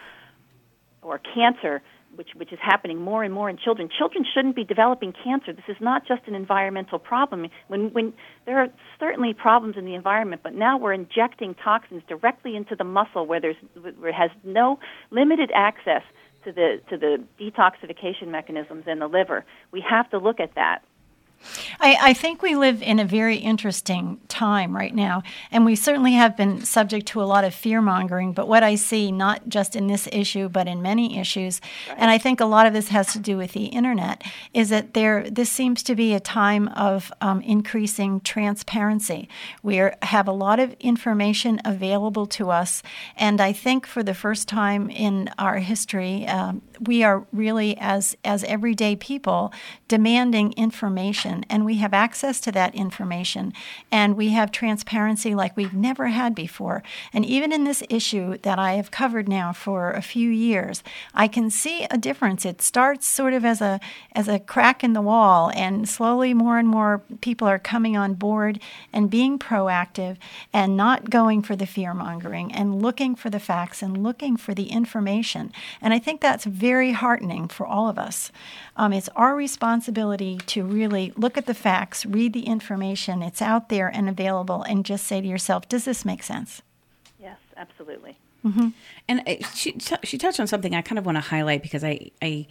or 1.01 1.19
cancer, 1.19 1.81
which 2.15 2.31
which 2.35 2.53
is 2.53 2.59
happening 2.63 2.99
more 2.99 3.23
and 3.25 3.33
more 3.33 3.49
in 3.49 3.57
children. 3.57 3.89
Children 3.97 4.25
shouldn't 4.35 4.57
be 4.57 4.65
developing 4.65 5.13
cancer. 5.25 5.53
This 5.53 5.65
is 5.69 5.77
not 5.81 6.07
just 6.07 6.23
an 6.27 6.35
environmental 6.35 6.99
problem. 6.99 7.47
When 7.69 7.93
when 7.93 8.13
there 8.47 8.59
are 8.59 8.69
certainly 8.99 9.35
problems 9.35 9.77
in 9.77 9.85
the 9.85 9.95
environment, 9.95 10.43
but 10.43 10.55
now 10.55 10.79
we're 10.79 10.93
injecting 10.93 11.55
toxins 11.55 12.03
directly 12.09 12.57
into 12.57 12.75
the 12.77 12.85
muscle 12.85 13.27
where 13.27 13.41
there's 13.41 13.57
where 13.75 14.11
it 14.11 14.15
has 14.15 14.31
no 14.45 14.79
limited 15.11 15.51
access 15.55 16.03
to 16.45 16.53
the 16.53 16.81
to 16.91 16.97
the 16.97 17.23
detoxification 17.41 18.29
mechanisms 18.29 18.85
in 18.87 18.99
the 18.99 19.07
liver. 19.07 19.45
We 19.73 19.85
have 19.89 20.11
to 20.11 20.19
look 20.19 20.41
at 20.41 20.55
that. 20.55 20.83
I, 21.81 21.97
I, 22.01 22.13
think 22.13 22.43
we 22.43 22.55
live 22.55 22.83
in 22.83 22.99
a 22.99 23.05
very 23.05 23.37
interesting 23.37 24.21
time 24.29 24.77
right 24.77 24.95
now, 24.95 25.23
and 25.51 25.65
we 25.65 25.75
certainly 25.75 26.13
have 26.13 26.37
been 26.37 26.63
subject 26.63 27.07
to 27.09 27.23
a 27.23 27.25
lot 27.25 27.45
of 27.45 27.55
fear 27.55 27.81
mongering. 27.81 28.33
But 28.33 28.49
what 28.49 28.63
I 28.63 28.75
see, 28.75 29.11
not 29.11 29.49
just 29.49 29.75
in 29.75 29.87
this 29.87 30.09
issue, 30.13 30.49
but 30.49 30.69
in 30.69 30.83
many 30.83 31.19
issues, 31.19 31.61
right. 31.89 31.97
and 31.99 32.11
I 32.11 32.19
think 32.19 32.41
a 32.41 32.45
lot 32.45 32.67
of 32.67 32.73
this 32.73 32.89
has 32.89 33.13
to 33.15 33.19
do 33.19 33.37
with 33.37 33.53
the 33.53 33.67
internet, 33.67 34.23
is 34.53 34.69
that 34.69 34.95
there 34.95 35.29
this 35.31 35.51
seems 35.51 35.83
to 35.85 35.95
be 35.95 36.15
a 36.15 36.21
time 36.21 36.69
of 36.69 37.13
um, 37.21 37.41
increasing 37.41 38.21
transparency. 38.21 39.29
We 39.63 39.81
are, 39.81 39.97
have 40.03 40.29
a 40.29 40.33
lot 40.33 40.61
of 40.61 40.75
information 40.81 41.61
available 41.65 42.27
to 42.27 42.51
us, 42.51 42.83
and 43.17 43.41
I 43.41 43.53
think 43.53 43.87
for 43.87 44.03
the 44.03 44.15
first 44.15 44.49
time 44.49 44.91
in 44.91 45.31
our 45.39 45.59
history, 45.59 46.27
um, 46.27 46.63
we 46.81 47.03
are 47.03 47.27
really, 47.33 47.77
as 47.79 48.17
as 48.25 48.45
everyday 48.45 48.97
people, 48.97 49.53
demanding 49.89 50.53
information 50.53 51.30
information 51.31 51.45
and 51.49 51.65
we 51.65 51.77
have 51.77 51.95
access 51.95 52.41
to 52.41 52.53
that 52.53 52.75
information 52.75 53.53
and 53.91 54.17
we 54.17 54.31
have 54.31 54.51
transparency 54.51 55.35
like 55.35 55.57
we've 55.57 55.75
never 55.75 56.09
had 56.09 56.35
before. 56.35 56.83
And 57.13 57.25
even 57.25 57.53
in 57.53 57.65
this 57.65 57.83
issue 57.89 58.39
that 58.39 58.59
I 58.59 58.75
have 58.75 58.91
covered 58.91 59.29
now 59.29 59.53
for 59.53 59.91
a 59.91 60.03
few 60.03 60.31
years, 60.31 60.83
I 61.15 61.29
can 61.29 61.51
see 61.51 61.87
a 61.91 61.99
difference. 61.99 62.45
It 62.45 62.63
starts 62.63 63.07
sort 63.07 63.33
of 63.33 63.45
as 63.45 63.61
a 63.61 63.81
as 64.13 64.29
a 64.29 64.39
crack 64.39 64.83
in 64.85 64.93
the 64.93 65.01
wall 65.01 65.51
and 65.55 65.89
slowly 65.89 66.35
more 66.35 66.59
and 66.59 66.69
more 66.69 67.03
people 67.21 67.49
are 67.49 67.59
coming 67.59 67.97
on 67.97 68.15
board 68.15 68.61
and 68.93 69.11
being 69.11 69.39
proactive 69.39 70.17
and 70.53 70.77
not 70.77 71.11
going 71.11 71.43
for 71.43 71.57
the 71.57 71.67
fear 71.67 71.95
mongering 71.95 72.53
and 72.53 72.83
looking 72.83 73.15
for 73.15 73.31
the 73.31 73.41
facts 73.41 73.83
and 73.83 74.03
looking 74.03 74.37
for 74.37 74.55
the 74.55 74.71
information. 74.71 75.53
And 75.81 75.95
I 75.95 75.99
think 75.99 76.21
that's 76.21 76.45
very 76.45 76.93
heartening 76.93 77.49
for 77.49 77.67
all 77.67 77.89
of 77.89 77.99
us. 77.99 78.33
Um, 78.77 78.93
it's 78.93 79.09
our 79.17 79.37
responsibility 79.37 80.39
to 80.47 80.65
really 80.65 81.13
look 81.21 81.37
at 81.37 81.47
the 81.47 81.55
facts, 81.55 82.07
read 82.07 82.33
the 82.33 82.47
information, 82.47 83.23
it's 83.23 83.43
out 83.43 83.69
there 83.69 83.89
and 83.89 84.09
available, 84.09 84.63
and 84.63 84.85
just 84.85 85.07
say 85.07 85.21
to 85.21 85.29
yourself, 85.29 85.69
does 85.69 85.85
this 85.85 86.05
make 86.05 86.23
sense? 86.23 86.63
Yes, 87.21 87.39
absolutely. 87.57 88.17
Mm-hmm. 88.45 88.69
And 89.07 89.23
uh, 89.27 89.47
she 89.55 89.77
she 90.03 90.17
touched 90.17 90.41
on 90.41 90.47
something 90.47 90.75
I 90.75 90.83
kind 90.83 90.99
of 90.99 91.05
want 91.05 91.17
to 91.17 91.21
highlight 91.21 91.63
because 91.63 91.85
I 91.85 92.11
I 92.23 92.47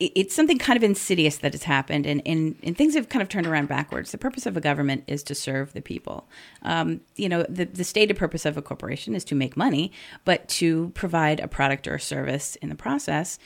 it's 0.00 0.34
something 0.34 0.58
kind 0.58 0.78
of 0.78 0.82
insidious 0.82 1.36
that 1.38 1.52
has 1.52 1.64
happened, 1.64 2.06
and, 2.06 2.22
and, 2.24 2.56
and 2.62 2.76
things 2.76 2.94
have 2.94 3.10
kind 3.10 3.22
of 3.22 3.28
turned 3.28 3.46
around 3.46 3.68
backwards. 3.68 4.12
The 4.12 4.18
purpose 4.18 4.46
of 4.46 4.56
a 4.56 4.60
government 4.60 5.04
is 5.06 5.22
to 5.24 5.34
serve 5.34 5.74
the 5.74 5.82
people. 5.82 6.26
Um, 6.62 7.02
you 7.16 7.28
know, 7.28 7.42
the, 7.42 7.66
the 7.66 7.84
stated 7.84 8.16
purpose 8.16 8.46
of 8.46 8.56
a 8.56 8.62
corporation 8.62 9.14
is 9.14 9.24
to 9.24 9.34
make 9.34 9.58
money, 9.58 9.92
but 10.24 10.48
to 10.48 10.88
provide 10.94 11.38
a 11.40 11.48
product 11.48 11.86
or 11.86 11.96
a 11.96 12.00
service 12.00 12.56
in 12.56 12.70
the 12.70 12.74
process. 12.74 13.38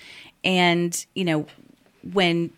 And, 0.45 1.05
you 1.16 1.25
know, 1.25 1.47
when 2.12 2.53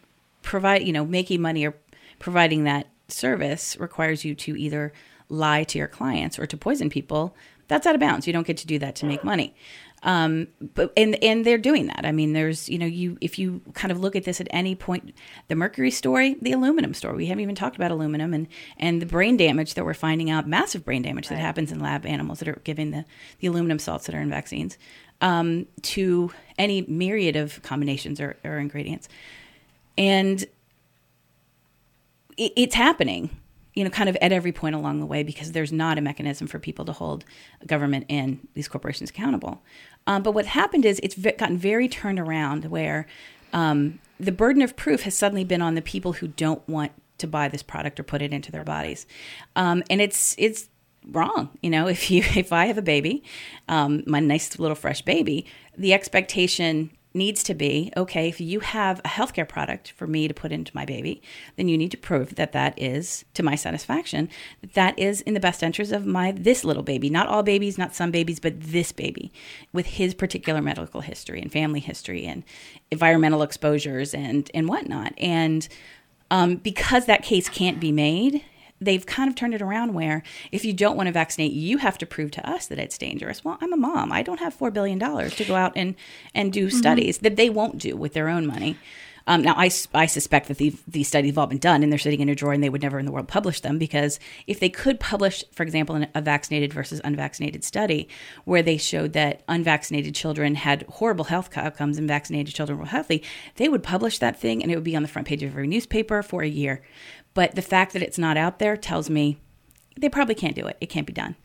provide, 0.46 0.84
you 0.84 0.92
know, 0.92 1.04
making 1.04 1.42
money 1.42 1.66
or 1.66 1.74
providing 2.18 2.64
that 2.64 2.86
service 3.08 3.76
requires 3.78 4.24
you 4.24 4.34
to 4.34 4.56
either 4.56 4.92
lie 5.28 5.64
to 5.64 5.76
your 5.76 5.88
clients 5.88 6.38
or 6.38 6.46
to 6.46 6.56
poison 6.56 6.88
people, 6.88 7.36
that's 7.68 7.86
out 7.86 7.94
of 7.94 8.00
bounds. 8.00 8.26
You 8.26 8.32
don't 8.32 8.46
get 8.46 8.56
to 8.58 8.66
do 8.66 8.78
that 8.78 8.94
to 8.96 9.06
make 9.06 9.24
money. 9.24 9.54
Um, 10.02 10.46
but 10.74 10.92
and 10.96 11.20
and 11.22 11.44
they're 11.44 11.58
doing 11.58 11.86
that. 11.86 12.04
I 12.04 12.12
mean, 12.12 12.32
there's 12.32 12.68
you 12.68 12.78
know 12.78 12.86
you 12.86 13.18
if 13.20 13.40
you 13.40 13.60
kind 13.74 13.90
of 13.90 13.98
look 13.98 14.14
at 14.14 14.22
this 14.22 14.40
at 14.40 14.46
any 14.50 14.76
point, 14.76 15.14
the 15.48 15.56
mercury 15.56 15.90
story, 15.90 16.36
the 16.40 16.52
aluminum 16.52 16.94
story. 16.94 17.16
We 17.16 17.26
haven't 17.26 17.42
even 17.42 17.56
talked 17.56 17.74
about 17.74 17.90
aluminum 17.90 18.32
and 18.32 18.46
and 18.76 19.02
the 19.02 19.06
brain 19.06 19.36
damage 19.36 19.74
that 19.74 19.84
we're 19.84 19.94
finding 19.94 20.30
out, 20.30 20.46
massive 20.46 20.84
brain 20.84 21.02
damage 21.02 21.28
right. 21.28 21.36
that 21.36 21.42
happens 21.42 21.72
in 21.72 21.80
lab 21.80 22.06
animals 22.06 22.38
that 22.38 22.46
are 22.46 22.60
given 22.62 22.92
the 22.92 23.04
the 23.40 23.48
aluminum 23.48 23.80
salts 23.80 24.06
that 24.06 24.14
are 24.14 24.20
in 24.20 24.30
vaccines. 24.30 24.78
Um, 25.22 25.66
to 25.80 26.30
any 26.58 26.82
myriad 26.82 27.36
of 27.36 27.62
combinations 27.62 28.20
or, 28.20 28.36
or 28.44 28.58
ingredients 28.58 29.08
and 29.96 30.42
it, 32.36 32.52
it's 32.56 32.74
happening 32.74 33.30
you 33.76 33.84
know, 33.84 33.90
kind 33.90 34.08
of 34.08 34.16
at 34.16 34.32
every 34.32 34.52
point 34.52 34.74
along 34.74 35.00
the 35.00 35.06
way 35.06 35.22
because 35.22 35.52
there's 35.52 35.70
not 35.70 35.98
a 35.98 36.00
mechanism 36.00 36.46
for 36.46 36.58
people 36.58 36.86
to 36.86 36.92
hold 36.92 37.24
government 37.66 38.06
and 38.08 38.48
these 38.54 38.68
corporations 38.68 39.10
accountable. 39.10 39.62
Um, 40.06 40.22
but 40.22 40.32
what 40.32 40.46
happened 40.46 40.86
is 40.86 40.98
it's 41.02 41.14
gotten 41.14 41.58
very 41.58 41.86
turned 41.86 42.18
around 42.18 42.64
where 42.64 43.06
um, 43.52 43.98
the 44.18 44.32
burden 44.32 44.62
of 44.62 44.76
proof 44.76 45.02
has 45.02 45.14
suddenly 45.14 45.44
been 45.44 45.60
on 45.60 45.74
the 45.74 45.82
people 45.82 46.14
who 46.14 46.26
don't 46.26 46.66
want 46.66 46.90
to 47.18 47.26
buy 47.26 47.48
this 47.48 47.62
product 47.62 48.00
or 48.00 48.02
put 48.02 48.22
it 48.22 48.32
into 48.32 48.50
their 48.50 48.64
bodies, 48.64 49.06
um, 49.56 49.82
and 49.88 50.00
it's 50.00 50.34
it's 50.38 50.68
wrong. 51.10 51.50
You 51.62 51.70
know, 51.70 51.86
if 51.88 52.10
you 52.10 52.22
if 52.34 52.52
I 52.52 52.66
have 52.66 52.78
a 52.78 52.82
baby, 52.82 53.22
um, 53.68 54.02
my 54.06 54.20
nice 54.20 54.58
little 54.58 54.74
fresh 54.74 55.02
baby, 55.02 55.46
the 55.76 55.92
expectation 55.92 56.90
needs 57.16 57.42
to 57.44 57.54
be 57.54 57.92
okay, 57.96 58.28
if 58.28 58.40
you 58.40 58.60
have 58.60 59.00
a 59.00 59.08
healthcare 59.08 59.48
product 59.48 59.90
for 59.92 60.06
me 60.06 60.28
to 60.28 60.34
put 60.34 60.52
into 60.52 60.70
my 60.74 60.84
baby, 60.84 61.22
then 61.56 61.68
you 61.68 61.76
need 61.76 61.90
to 61.90 61.96
prove 61.96 62.36
that 62.36 62.52
that 62.52 62.80
is 62.80 63.24
to 63.34 63.42
my 63.42 63.54
satisfaction, 63.54 64.28
that 64.60 64.74
that 64.74 64.98
is 64.98 65.22
in 65.22 65.34
the 65.34 65.40
best 65.40 65.62
interest 65.62 65.92
of 65.92 66.06
my 66.06 66.30
this 66.30 66.64
little 66.64 66.82
baby, 66.82 67.10
not 67.10 67.26
all 67.26 67.42
babies, 67.42 67.78
not 67.78 67.94
some 67.94 68.10
babies, 68.10 68.38
but 68.38 68.60
this 68.60 68.92
baby 68.92 69.32
with 69.72 69.86
his 69.86 70.14
particular 70.14 70.62
medical 70.62 71.00
history 71.00 71.40
and 71.40 71.50
family 71.50 71.80
history 71.80 72.26
and 72.26 72.44
environmental 72.90 73.42
exposures 73.42 74.14
and 74.14 74.50
and 74.54 74.68
whatnot. 74.68 75.14
And 75.18 75.66
um, 76.30 76.56
because 76.56 77.06
that 77.06 77.22
case 77.22 77.48
can't 77.48 77.80
be 77.80 77.92
made 77.92 78.44
they've 78.80 79.04
kind 79.06 79.28
of 79.28 79.34
turned 79.34 79.54
it 79.54 79.62
around 79.62 79.94
where 79.94 80.22
if 80.52 80.64
you 80.64 80.72
don't 80.72 80.96
want 80.96 81.06
to 81.06 81.12
vaccinate, 81.12 81.52
you 81.52 81.78
have 81.78 81.98
to 81.98 82.06
prove 82.06 82.30
to 82.32 82.48
us 82.48 82.66
that 82.66 82.78
it's 82.78 82.98
dangerous. 82.98 83.44
Well, 83.44 83.58
I'm 83.60 83.72
a 83.72 83.76
mom. 83.76 84.12
I 84.12 84.22
don't 84.22 84.40
have 84.40 84.54
four 84.54 84.70
billion 84.70 84.98
dollars 84.98 85.34
to 85.36 85.44
go 85.44 85.54
out 85.54 85.72
and 85.76 85.94
and 86.34 86.52
do 86.52 86.68
mm-hmm. 86.68 86.76
studies 86.76 87.18
that 87.18 87.36
they 87.36 87.50
won't 87.50 87.78
do 87.78 87.96
with 87.96 88.12
their 88.12 88.28
own 88.28 88.46
money. 88.46 88.76
Um, 89.28 89.42
now, 89.42 89.54
I, 89.56 89.70
I 89.92 90.06
suspect 90.06 90.48
that 90.48 90.58
the, 90.58 90.72
these 90.86 91.08
studies 91.08 91.30
have 91.30 91.38
all 91.38 91.48
been 91.48 91.58
done 91.58 91.82
and 91.82 91.90
they're 91.90 91.98
sitting 91.98 92.20
in 92.20 92.28
a 92.28 92.34
drawer 92.34 92.52
and 92.52 92.62
they 92.62 92.68
would 92.68 92.82
never 92.82 92.98
in 92.98 93.06
the 93.06 93.12
world 93.12 93.26
publish 93.26 93.60
them 93.60 93.76
because 93.76 94.20
if 94.46 94.60
they 94.60 94.68
could 94.68 95.00
publish, 95.00 95.42
for 95.52 95.64
example, 95.64 96.06
a 96.14 96.22
vaccinated 96.22 96.72
versus 96.72 97.00
unvaccinated 97.02 97.64
study 97.64 98.08
where 98.44 98.62
they 98.62 98.76
showed 98.76 99.14
that 99.14 99.42
unvaccinated 99.48 100.14
children 100.14 100.54
had 100.54 100.84
horrible 100.88 101.24
health 101.24 101.56
outcomes 101.56 101.98
and 101.98 102.06
vaccinated 102.06 102.54
children 102.54 102.78
were 102.78 102.86
healthy, 102.86 103.22
they 103.56 103.68
would 103.68 103.82
publish 103.82 104.20
that 104.20 104.38
thing 104.38 104.62
and 104.62 104.70
it 104.70 104.76
would 104.76 104.84
be 104.84 104.96
on 104.96 105.02
the 105.02 105.08
front 105.08 105.26
page 105.26 105.42
of 105.42 105.50
every 105.50 105.66
newspaper 105.66 106.22
for 106.22 106.42
a 106.42 106.48
year. 106.48 106.82
But 107.36 107.54
the 107.54 107.60
fact 107.60 107.92
that 107.92 108.00
it's 108.00 108.16
not 108.16 108.38
out 108.38 108.58
there 108.58 108.78
tells 108.78 109.10
me 109.10 109.36
they 109.98 110.08
probably 110.08 110.34
can't 110.34 110.54
do 110.54 110.66
it. 110.66 110.76
It 110.80 110.86
can't 110.86 111.06
be 111.06 111.12
done. 111.12 111.36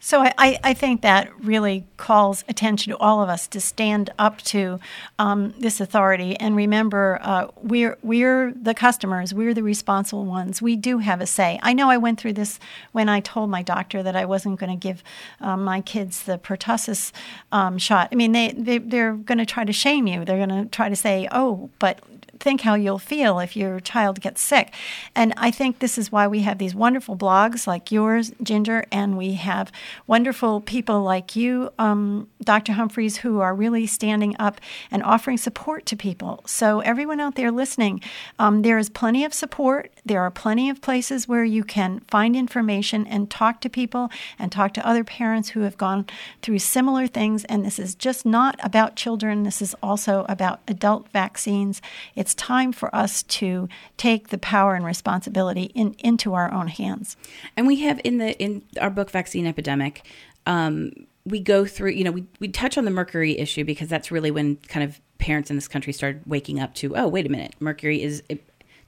So 0.00 0.22
I, 0.22 0.58
I 0.62 0.74
think 0.74 1.02
that 1.02 1.28
really 1.40 1.86
calls 1.96 2.44
attention 2.48 2.92
to 2.92 2.98
all 2.98 3.22
of 3.22 3.28
us 3.28 3.46
to 3.48 3.60
stand 3.60 4.10
up 4.18 4.42
to 4.42 4.78
um, 5.20 5.54
this 5.58 5.80
authority 5.80 6.36
and 6.36 6.56
remember 6.56 7.20
uh, 7.22 7.48
we're 7.62 7.96
we're 8.02 8.52
the 8.52 8.74
customers. 8.74 9.32
We're 9.32 9.54
the 9.54 9.62
responsible 9.62 10.24
ones. 10.24 10.60
We 10.60 10.74
do 10.74 10.98
have 10.98 11.20
a 11.20 11.26
say. 11.26 11.60
I 11.62 11.72
know 11.72 11.90
I 11.90 11.96
went 11.96 12.20
through 12.20 12.34
this 12.34 12.58
when 12.90 13.08
I 13.08 13.20
told 13.20 13.50
my 13.50 13.62
doctor 13.62 14.02
that 14.02 14.16
I 14.16 14.24
wasn't 14.24 14.58
going 14.58 14.70
to 14.70 14.76
give 14.76 15.04
um, 15.40 15.64
my 15.64 15.80
kids 15.80 16.24
the 16.24 16.38
pertussis 16.38 17.12
um, 17.52 17.78
shot. 17.78 18.08
I 18.10 18.16
mean, 18.16 18.32
they, 18.32 18.52
they 18.52 18.78
they're 18.78 19.14
going 19.14 19.38
to 19.38 19.46
try 19.46 19.64
to 19.64 19.72
shame 19.72 20.08
you. 20.08 20.24
They're 20.24 20.44
going 20.44 20.64
to 20.64 20.70
try 20.70 20.88
to 20.88 20.96
say, 20.96 21.28
oh, 21.30 21.70
but 21.78 22.00
think 22.40 22.62
how 22.62 22.74
you'll 22.74 22.98
feel 22.98 23.38
if 23.38 23.56
your 23.56 23.80
child 23.80 24.20
gets 24.20 24.40
sick. 24.40 24.72
And 25.14 25.32
I 25.36 25.50
think 25.50 25.78
this 25.78 25.98
is 25.98 26.12
why 26.12 26.26
we 26.26 26.40
have 26.40 26.58
these 26.58 26.74
wonderful 26.74 27.16
blogs 27.16 27.66
like 27.66 27.92
yours, 27.92 28.32
Ginger, 28.42 28.84
and 28.90 29.16
we 29.16 29.34
have 29.34 29.72
wonderful 30.06 30.60
people 30.60 31.02
like 31.02 31.36
you, 31.36 31.70
um, 31.78 32.28
Dr. 32.42 32.72
Humphries, 32.72 33.18
who 33.18 33.40
are 33.40 33.54
really 33.54 33.86
standing 33.86 34.36
up 34.38 34.60
and 34.90 35.02
offering 35.02 35.36
support 35.38 35.86
to 35.86 35.96
people. 35.96 36.42
So, 36.46 36.80
everyone 36.80 37.20
out 37.20 37.34
there 37.34 37.50
listening, 37.50 38.00
um, 38.38 38.62
there 38.62 38.78
is 38.78 38.88
plenty 38.88 39.24
of 39.24 39.32
support. 39.32 39.90
There 40.06 40.22
are 40.22 40.30
plenty 40.30 40.70
of 40.70 40.80
places 40.80 41.26
where 41.26 41.44
you 41.44 41.64
can 41.64 42.00
find 42.06 42.36
information 42.36 43.06
and 43.08 43.28
talk 43.28 43.60
to 43.62 43.68
people 43.68 44.08
and 44.38 44.52
talk 44.52 44.72
to 44.74 44.86
other 44.86 45.02
parents 45.02 45.50
who 45.50 45.60
have 45.60 45.76
gone 45.76 46.06
through 46.42 46.60
similar 46.60 47.08
things. 47.08 47.44
And 47.46 47.66
this 47.66 47.80
is 47.80 47.96
just 47.96 48.24
not 48.24 48.56
about 48.62 48.94
children, 48.94 49.42
this 49.42 49.60
is 49.60 49.74
also 49.82 50.24
about 50.28 50.60
adult 50.68 51.08
vaccines. 51.08 51.82
It's 52.14 52.34
time 52.36 52.72
for 52.72 52.94
us 52.94 53.24
to 53.24 53.68
take 53.96 54.28
the 54.28 54.38
power 54.38 54.76
and 54.76 54.84
responsibility 54.84 55.64
in, 55.74 55.96
into 55.98 56.34
our 56.34 56.52
own 56.52 56.68
hands. 56.68 57.16
And 57.56 57.66
we 57.66 57.80
have 57.80 58.00
in 58.04 58.18
the 58.18 58.38
in 58.38 58.62
our 58.80 58.90
book 58.90 59.10
Vaccine 59.10 59.46
Epidemic, 59.46 60.06
um, 60.46 60.92
we 61.24 61.40
go 61.40 61.66
through, 61.66 61.90
you 61.90 62.04
know, 62.04 62.12
we, 62.12 62.24
we 62.38 62.46
touch 62.48 62.78
on 62.78 62.84
the 62.84 62.90
mercury 62.90 63.36
issue 63.36 63.64
because 63.64 63.88
that's 63.88 64.12
really 64.12 64.30
when 64.30 64.56
kind 64.68 64.84
of 64.84 65.00
parents 65.18 65.50
in 65.50 65.56
this 65.56 65.66
country 65.66 65.92
started 65.92 66.22
waking 66.26 66.60
up 66.60 66.74
to, 66.74 66.96
oh, 66.96 67.08
wait 67.08 67.26
a 67.26 67.28
minute, 67.28 67.54
mercury 67.58 68.00
is 68.00 68.22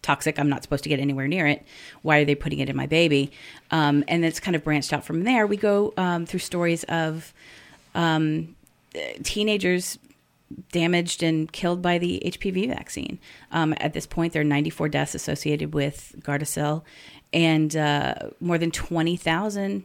toxic. 0.02 0.38
I'm 0.38 0.48
not 0.48 0.62
supposed 0.62 0.82
to 0.84 0.88
get 0.88 1.00
anywhere 1.00 1.28
near 1.28 1.46
it. 1.46 1.64
Why 2.02 2.18
are 2.18 2.24
they 2.24 2.34
putting 2.34 2.58
it 2.60 2.68
in 2.68 2.76
my 2.76 2.86
baby? 2.86 3.32
Um, 3.70 4.04
and 4.08 4.24
it's 4.24 4.40
kind 4.40 4.54
of 4.54 4.64
branched 4.64 4.92
out 4.92 5.04
from 5.04 5.24
there. 5.24 5.46
We 5.46 5.56
go 5.56 5.92
um, 5.96 6.26
through 6.26 6.40
stories 6.40 6.84
of 6.84 7.32
um, 7.94 8.56
teenagers 9.22 9.98
damaged 10.72 11.22
and 11.22 11.50
killed 11.52 11.82
by 11.82 11.98
the 11.98 12.22
HPV 12.24 12.68
vaccine. 12.68 13.18
Um, 13.52 13.74
at 13.78 13.92
this 13.92 14.06
point, 14.06 14.32
there 14.32 14.40
are 14.42 14.44
94 14.44 14.88
deaths 14.88 15.14
associated 15.14 15.74
with 15.74 16.14
Gardasil 16.20 16.82
and 17.32 17.76
uh, 17.76 18.14
more 18.40 18.56
than 18.56 18.70
20,000 18.70 19.84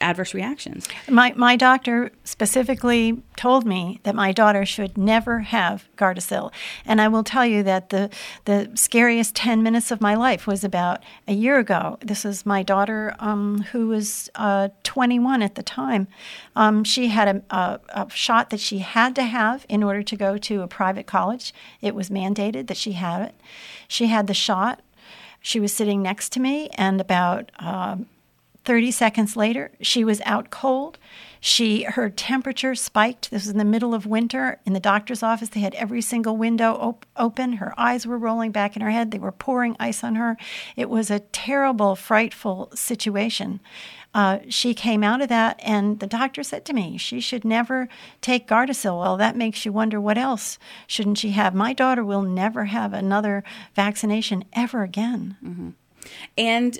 adverse 0.00 0.34
reactions. 0.34 0.88
My, 1.08 1.32
my 1.36 1.56
doctor 1.56 2.10
specifically 2.24 3.22
told 3.36 3.64
me 3.64 4.00
that 4.02 4.14
my 4.14 4.32
daughter 4.32 4.66
should 4.66 4.98
never 4.98 5.40
have 5.40 5.88
Gardasil. 5.96 6.52
And 6.84 7.00
I 7.00 7.08
will 7.08 7.24
tell 7.24 7.46
you 7.46 7.62
that 7.62 7.88
the, 7.88 8.10
the 8.44 8.70
scariest 8.74 9.34
10 9.34 9.62
minutes 9.62 9.90
of 9.90 10.00
my 10.00 10.14
life 10.14 10.46
was 10.46 10.64
about 10.64 11.02
a 11.26 11.32
year 11.32 11.58
ago. 11.58 11.98
This 12.00 12.24
is 12.24 12.44
my 12.44 12.62
daughter, 12.62 13.14
um, 13.18 13.62
who 13.72 13.88
was 13.88 14.30
uh, 14.34 14.68
21 14.82 15.42
at 15.42 15.54
the 15.54 15.62
time. 15.62 16.08
Um, 16.54 16.84
she 16.84 17.08
had 17.08 17.28
a, 17.50 17.54
a, 17.54 17.80
a 17.88 18.10
shot 18.10 18.50
that 18.50 18.60
she 18.60 18.78
had 18.78 19.14
to 19.16 19.22
have 19.22 19.64
in 19.68 19.82
order 19.82 20.02
to 20.02 20.16
go 20.16 20.36
to 20.38 20.62
a 20.62 20.68
private 20.68 21.06
college. 21.06 21.54
It 21.80 21.94
was 21.94 22.10
mandated 22.10 22.66
that 22.66 22.76
she 22.76 22.92
had 22.92 23.22
it. 23.22 23.34
She 23.88 24.06
had 24.06 24.26
the 24.26 24.34
shot. 24.34 24.82
She 25.40 25.60
was 25.60 25.72
sitting 25.72 26.02
next 26.02 26.32
to 26.32 26.40
me, 26.40 26.68
and 26.70 27.00
about 27.00 27.52
um, 27.60 28.06
30 28.66 28.90
seconds 28.90 29.36
later, 29.36 29.70
she 29.80 30.04
was 30.04 30.20
out 30.26 30.50
cold. 30.50 30.98
She 31.40 31.84
her 31.84 32.10
temperature 32.10 32.74
spiked. 32.74 33.30
This 33.30 33.44
was 33.44 33.50
in 33.50 33.58
the 33.58 33.64
middle 33.64 33.94
of 33.94 34.06
winter. 34.06 34.58
In 34.66 34.72
the 34.72 34.80
doctor's 34.80 35.22
office, 35.22 35.50
they 35.50 35.60
had 35.60 35.74
every 35.76 36.02
single 36.02 36.36
window 36.36 36.74
op- 36.74 37.06
open. 37.16 37.54
Her 37.54 37.72
eyes 37.78 38.06
were 38.06 38.18
rolling 38.18 38.50
back 38.50 38.74
in 38.74 38.82
her 38.82 38.90
head. 38.90 39.12
They 39.12 39.20
were 39.20 39.30
pouring 39.30 39.76
ice 39.78 40.02
on 40.02 40.16
her. 40.16 40.36
It 40.74 40.90
was 40.90 41.10
a 41.10 41.20
terrible, 41.20 41.94
frightful 41.94 42.70
situation. 42.74 43.60
Uh, 44.12 44.38
she 44.48 44.74
came 44.74 45.04
out 45.04 45.20
of 45.20 45.28
that, 45.28 45.60
and 45.62 46.00
the 46.00 46.06
doctor 46.06 46.42
said 46.42 46.64
to 46.64 46.72
me, 46.72 46.96
she 46.96 47.20
should 47.20 47.44
never 47.44 47.88
take 48.20 48.48
Gardasil. 48.48 48.98
Well, 48.98 49.16
that 49.18 49.36
makes 49.36 49.64
you 49.64 49.72
wonder 49.72 50.00
what 50.00 50.18
else 50.18 50.58
shouldn't 50.86 51.18
she 51.18 51.30
have? 51.30 51.54
My 51.54 51.72
daughter 51.72 52.04
will 52.04 52.22
never 52.22 52.64
have 52.64 52.92
another 52.92 53.44
vaccination 53.74 54.44
ever 54.54 54.82
again. 54.82 55.36
Mm-hmm 55.44 55.70
and 56.36 56.78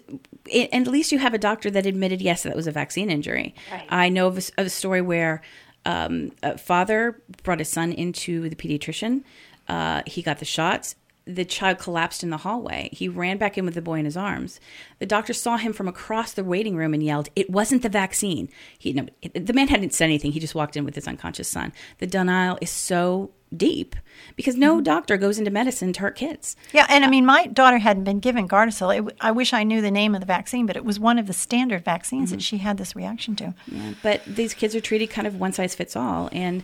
and 0.53 0.87
at 0.87 0.93
least 0.93 1.13
you 1.13 1.19
have 1.19 1.35
a 1.35 1.39
doctor 1.39 1.71
that 1.71 1.87
admitted 1.87 2.21
yes 2.21 2.43
that 2.45 2.57
was 2.57 2.67
a 2.67 2.73
vaccine 2.73 3.11
injury. 3.11 3.55
Right. 3.71 3.87
I 3.89 4.09
know 4.09 4.29
of 4.29 4.39
a, 4.39 4.61
of 4.61 4.67
a 4.67 4.71
story 4.71 5.01
where 5.01 5.43
um, 5.85 6.33
a 6.43 6.59
father 6.59 7.23
brought 7.43 7.59
his 7.59 7.69
son 7.69 7.93
into 7.93 8.49
the 8.49 8.57
pediatrician. 8.57 9.23
Uh, 9.69 10.03
he 10.07 10.23
got 10.23 10.39
the 10.39 10.45
shots. 10.45 10.97
The 11.29 11.45
child 11.45 11.79
collapsed 11.79 12.23
in 12.23 12.31
the 12.31 12.37
hallway. 12.37 12.89
He 12.93 13.09
ran 13.09 13.37
back 13.37 13.59
in 13.59 13.65
with 13.65 13.75
the 13.75 13.83
boy 13.83 13.99
in 13.99 14.05
his 14.05 14.17
arms. 14.17 14.61
The 15.01 15.07
doctor 15.07 15.33
saw 15.33 15.57
him 15.57 15.73
from 15.73 15.89
across 15.89 16.33
the 16.33 16.45
waiting 16.45 16.77
room 16.77 16.95
and 16.95 17.03
yelled, 17.03 17.31
"It 17.35 17.51
wasn't 17.51 17.83
the 17.83 17.89
vaccine." 17.89 18.49
He, 18.79 18.93
no, 18.93 19.07
the 19.35 19.53
man 19.53 19.67
hadn't 19.67 19.93
said 19.93 20.05
anything. 20.05 20.31
He 20.31 20.39
just 20.39 20.55
walked 20.55 20.77
in 20.77 20.85
with 20.85 20.95
his 20.95 21.09
unconscious 21.09 21.49
son. 21.49 21.73
The 21.99 22.07
denial 22.07 22.59
is 22.61 22.71
so 22.71 23.33
deep 23.55 23.97
because 24.35 24.57
no 24.57 24.75
mm-hmm. 24.75 24.85
doctor 24.85 25.17
goes 25.17 25.39
into 25.39 25.51
medicine 25.51 25.93
to 25.95 26.01
hurt 26.01 26.17
kids. 26.17 26.57
Yeah, 26.73 26.87
and 26.89 27.05
I 27.05 27.09
mean, 27.09 27.27
my 27.27 27.47
daughter 27.47 27.79
hadn't 27.79 28.05
been 28.05 28.21
given 28.21 28.49
Gardasil. 28.49 29.09
It, 29.09 29.17
I 29.21 29.31
wish 29.31 29.53
I 29.53 29.65
knew 29.65 29.81
the 29.81 29.91
name 29.91 30.15
of 30.15 30.21
the 30.21 30.27
vaccine, 30.27 30.67
but 30.67 30.77
it 30.77 30.85
was 30.85 30.99
one 30.99 31.19
of 31.19 31.27
the 31.27 31.33
standard 31.33 31.85
vaccines 31.85 32.31
mm-hmm. 32.31 32.37
that 32.37 32.43
she 32.43 32.59
had 32.59 32.79
this 32.79 32.97
reaction 32.97 33.37
to. 33.37 33.55
Yeah, 33.67 33.95
but 34.03 34.25
these 34.25 34.55
kids 34.55 34.75
are 34.75 34.81
treated 34.81 35.09
kind 35.09 35.27
of 35.27 35.39
one 35.39 35.53
size 35.53 35.75
fits 35.75 35.97
all, 35.97 36.29
and. 36.33 36.63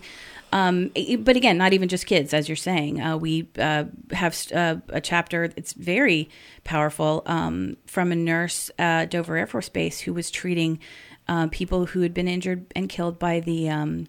Um, 0.54 0.90
but 1.20 1.34
again, 1.34 1.56
not 1.56 1.72
even 1.72 1.88
just 1.88 2.04
kids, 2.04 2.34
as 2.34 2.46
you're 2.46 2.56
saying. 2.56 3.00
Uh, 3.00 3.16
we 3.16 3.48
uh, 3.58 3.84
have 4.10 4.36
uh, 4.54 4.76
a 4.90 5.00
chapter 5.00 5.48
that's 5.48 5.72
very 5.72 6.28
powerful 6.62 7.22
um, 7.24 7.78
from 7.86 8.12
a 8.12 8.14
nurse 8.14 8.70
at 8.78 9.10
Dover 9.10 9.38
Air 9.38 9.46
Force 9.46 9.70
Base 9.70 10.00
who 10.00 10.12
was 10.12 10.30
treating 10.30 10.78
uh, 11.26 11.46
people 11.50 11.86
who 11.86 12.02
had 12.02 12.12
been 12.12 12.28
injured 12.28 12.66
and 12.76 12.90
killed 12.90 13.18
by 13.18 13.40
the 13.40 13.70
um, 13.70 14.08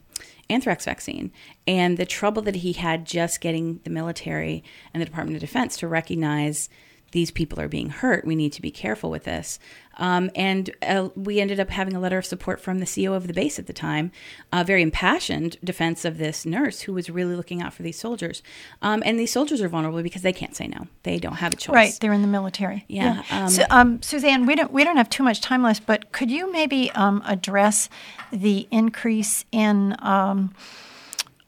anthrax 0.49 0.86
vaccine 0.86 1.32
and 1.68 1.97
the 1.97 2.05
trouble 2.05 2.41
that 2.43 2.55
he 2.57 2.74
had 2.74 3.05
just 3.05 3.41
getting 3.41 3.80
the 3.84 3.89
military 3.89 4.64
and 4.93 5.01
the 5.01 5.05
Department 5.05 5.36
of 5.36 5.41
Defense 5.41 5.78
to 5.78 5.88
recognize 5.88 6.70
these 7.11 7.32
people 7.32 7.59
are 7.61 7.68
being 7.68 7.89
hurt. 7.89 8.26
We 8.26 8.36
need 8.36 8.53
to 8.53 8.61
be 8.61 8.72
careful 8.72 9.09
with 9.09 9.24
this. 9.24 9.59
Um, 9.98 10.32
and 10.36 10.70
uh, 10.82 11.10
we 11.16 11.39
ended 11.39 11.60
up 11.60 11.70
having 11.70 11.96
a 11.96 12.00
letter 12.00 12.18
of 12.18 12.26
support 12.26 12.60
from 12.60 12.80
the 12.80 12.86
CEO 12.86 13.16
of 13.16 13.28
the 13.28 13.34
base 13.34 13.60
at 13.60 13.68
the 13.68 13.74
time, 13.74 14.12
a 14.52 14.64
very 14.64 14.82
impassioned 14.82 15.58
defense 15.64 16.06
of 16.06 16.18
this 16.18 16.46
nurse 16.46 16.82
who 16.82 16.94
was 16.94 17.10
really 17.10 17.36
looking 17.36 17.62
out 17.62 17.74
for 17.74 17.84
these 17.84 18.00
soldiers. 18.00 18.41
Um, 18.82 19.04
and 19.06 19.20
these 19.20 19.32
soldiers 19.32 19.62
are 19.62 19.70
vulnerable 19.70 20.02
because 20.02 20.22
they 20.22 20.34
can't 20.34 20.56
say 20.56 20.68
no; 20.68 20.88
they 21.04 21.18
don't 21.18 21.36
have 21.36 21.54
a 21.54 21.58
choice. 21.58 21.74
Right, 21.74 21.98
they're 22.00 22.14
in 22.14 22.22
the 22.22 22.28
military. 22.28 22.86
Yeah. 22.88 23.24
yeah. 23.30 23.44
Um, 23.44 23.50
so, 23.50 23.66
um, 23.70 24.02
Suzanne, 24.02 24.46
we 24.46 24.56
don't 24.56 24.72
we 24.72 24.84
don't 24.84 24.98
have 24.98 25.10
too 25.10 25.24
much 25.24 25.41
time 25.41 25.62
left, 25.64 25.86
but 25.86 26.12
could 26.12 26.32
you 26.32 26.52
maybe 26.52 26.91
um, 26.91 27.22
address 27.26 27.89
the 28.32 28.68
increase 28.72 29.46
in 29.52 29.96
um, 30.00 30.54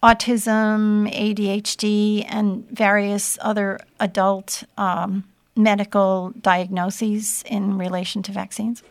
autism, 0.04 1.12
ADHD, 1.12 2.26
and 2.28 2.70
various 2.70 3.38
other 3.42 3.80
adult 4.00 4.64
um, 4.78 5.24
medical 5.56 6.32
diagnoses 6.42 7.44
in 7.48 7.78
relation 7.78 8.22
to 8.24 8.32
vaccines? 8.32 8.84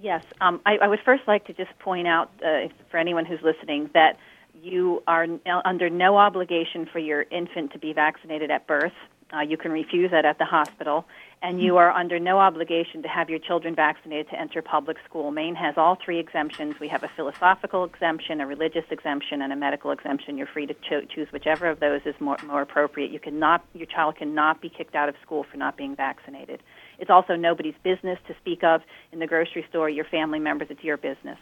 Yes. 0.00 0.24
Um, 0.40 0.60
I, 0.66 0.78
I, 0.78 0.88
would 0.88 1.00
first 1.04 1.22
like 1.28 1.46
to 1.46 1.52
just 1.52 1.76
point 1.78 2.08
out 2.08 2.30
uh, 2.44 2.68
for 2.90 2.96
anyone 2.96 3.24
who's 3.24 3.40
listening 3.42 3.88
that 3.94 4.18
you 4.60 5.02
are 5.06 5.26
under 5.64 5.88
no 5.90 6.16
obligation 6.16 6.86
for 6.86 6.98
your 6.98 7.22
infant 7.30 7.72
to 7.72 7.78
be 7.78 7.92
vaccinated 7.92 8.50
at 8.50 8.66
birth. 8.66 8.92
Uh, 9.32 9.40
you 9.40 9.56
can 9.56 9.72
refuse 9.72 10.10
that 10.10 10.24
at 10.24 10.38
the 10.38 10.44
hospital 10.44 11.06
and 11.42 11.60
you 11.60 11.76
are 11.76 11.90
under 11.90 12.20
no 12.20 12.38
obligation 12.38 13.02
to 13.02 13.08
have 13.08 13.28
your 13.28 13.40
children 13.40 13.74
vaccinated 13.74 14.30
to 14.30 14.40
enter 14.40 14.62
public 14.62 14.96
school. 15.04 15.32
Maine 15.32 15.56
has 15.56 15.74
all 15.76 15.98
three 16.02 16.20
exemptions. 16.20 16.76
We 16.80 16.86
have 16.86 17.02
a 17.02 17.10
philosophical 17.16 17.84
exemption, 17.84 18.40
a 18.40 18.46
religious 18.46 18.84
exemption, 18.90 19.42
and 19.42 19.52
a 19.52 19.56
medical 19.56 19.90
exemption. 19.90 20.38
You're 20.38 20.46
free 20.46 20.66
to 20.66 20.74
cho- 20.88 21.04
choose 21.12 21.26
whichever 21.32 21.66
of 21.66 21.80
those 21.80 22.02
is 22.06 22.14
more, 22.20 22.36
more 22.46 22.62
appropriate. 22.62 23.10
You 23.10 23.18
cannot, 23.18 23.64
your 23.74 23.86
child 23.86 24.16
cannot 24.16 24.60
be 24.60 24.68
kicked 24.68 24.94
out 24.94 25.08
of 25.08 25.16
school 25.20 25.44
for 25.50 25.56
not 25.56 25.76
being 25.76 25.96
vaccinated. 25.96 26.62
It's 27.00 27.10
also 27.10 27.34
nobody's 27.34 27.74
business 27.82 28.20
to 28.28 28.34
speak 28.40 28.62
of 28.62 28.82
in 29.10 29.18
the 29.18 29.26
grocery 29.26 29.66
store. 29.68 29.90
Your 29.90 30.04
family 30.04 30.38
members, 30.38 30.68
it's 30.70 30.84
your 30.84 30.96
business. 30.96 31.38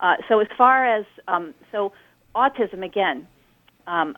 Uh, 0.00 0.14
so 0.28 0.38
as 0.38 0.46
far 0.56 0.86
as 0.86 1.04
um, 1.26 1.52
so 1.72 1.92
autism 2.36 2.84
again, 2.84 3.26
um, 3.88 4.16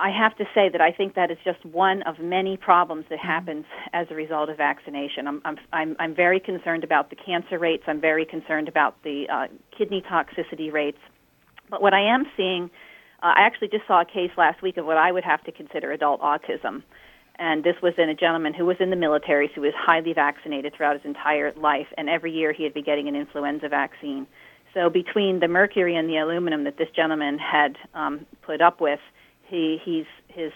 I 0.00 0.10
have 0.10 0.36
to 0.38 0.44
say 0.54 0.70
that 0.70 0.80
I 0.80 0.92
think 0.92 1.14
that 1.14 1.30
is 1.30 1.36
just 1.44 1.64
one 1.64 2.02
of 2.02 2.18
many 2.18 2.56
problems 2.56 3.04
that 3.10 3.18
mm-hmm. 3.18 3.28
happens 3.28 3.64
as 3.92 4.06
a 4.10 4.14
result 4.14 4.48
of 4.48 4.56
vaccination. 4.56 5.26
I'm, 5.28 5.42
I'm, 5.44 5.58
I'm, 5.72 5.96
I'm 5.98 6.14
very 6.14 6.40
concerned 6.40 6.84
about 6.84 7.10
the 7.10 7.16
cancer 7.16 7.58
rates. 7.58 7.84
I'm 7.86 8.00
very 8.00 8.24
concerned 8.24 8.68
about 8.68 9.02
the 9.02 9.26
uh, 9.28 9.46
kidney 9.76 10.02
toxicity 10.10 10.72
rates. 10.72 10.98
But 11.68 11.82
what 11.82 11.92
I 11.92 12.00
am 12.00 12.24
seeing, 12.36 12.70
uh, 13.22 13.32
I 13.36 13.42
actually 13.42 13.68
just 13.68 13.86
saw 13.86 14.00
a 14.00 14.04
case 14.04 14.30
last 14.38 14.62
week 14.62 14.78
of 14.78 14.86
what 14.86 14.96
I 14.96 15.12
would 15.12 15.24
have 15.24 15.44
to 15.44 15.52
consider 15.52 15.92
adult 15.92 16.20
autism. 16.22 16.82
And 17.38 17.62
this 17.62 17.76
was 17.82 17.94
in 17.96 18.08
a 18.08 18.14
gentleman 18.14 18.54
who 18.54 18.66
was 18.66 18.76
in 18.80 18.90
the 18.90 18.96
military, 18.96 19.50
so 19.54 19.60
was 19.60 19.72
highly 19.76 20.12
vaccinated 20.12 20.74
throughout 20.74 20.96
his 20.96 21.04
entire 21.04 21.52
life, 21.52 21.86
and 21.96 22.08
every 22.08 22.32
year 22.32 22.52
he 22.52 22.64
would 22.64 22.74
be 22.74 22.82
getting 22.82 23.08
an 23.08 23.16
influenza 23.16 23.68
vaccine. 23.68 24.26
So 24.74 24.90
between 24.90 25.40
the 25.40 25.48
mercury 25.48 25.96
and 25.96 26.08
the 26.08 26.18
aluminum 26.18 26.64
that 26.64 26.76
this 26.76 26.88
gentleman 26.94 27.38
had 27.38 27.76
um, 27.94 28.26
put 28.42 28.60
up 28.60 28.80
with, 28.80 29.00
he 29.50 29.78
he's 29.84 30.06
his 30.28 30.52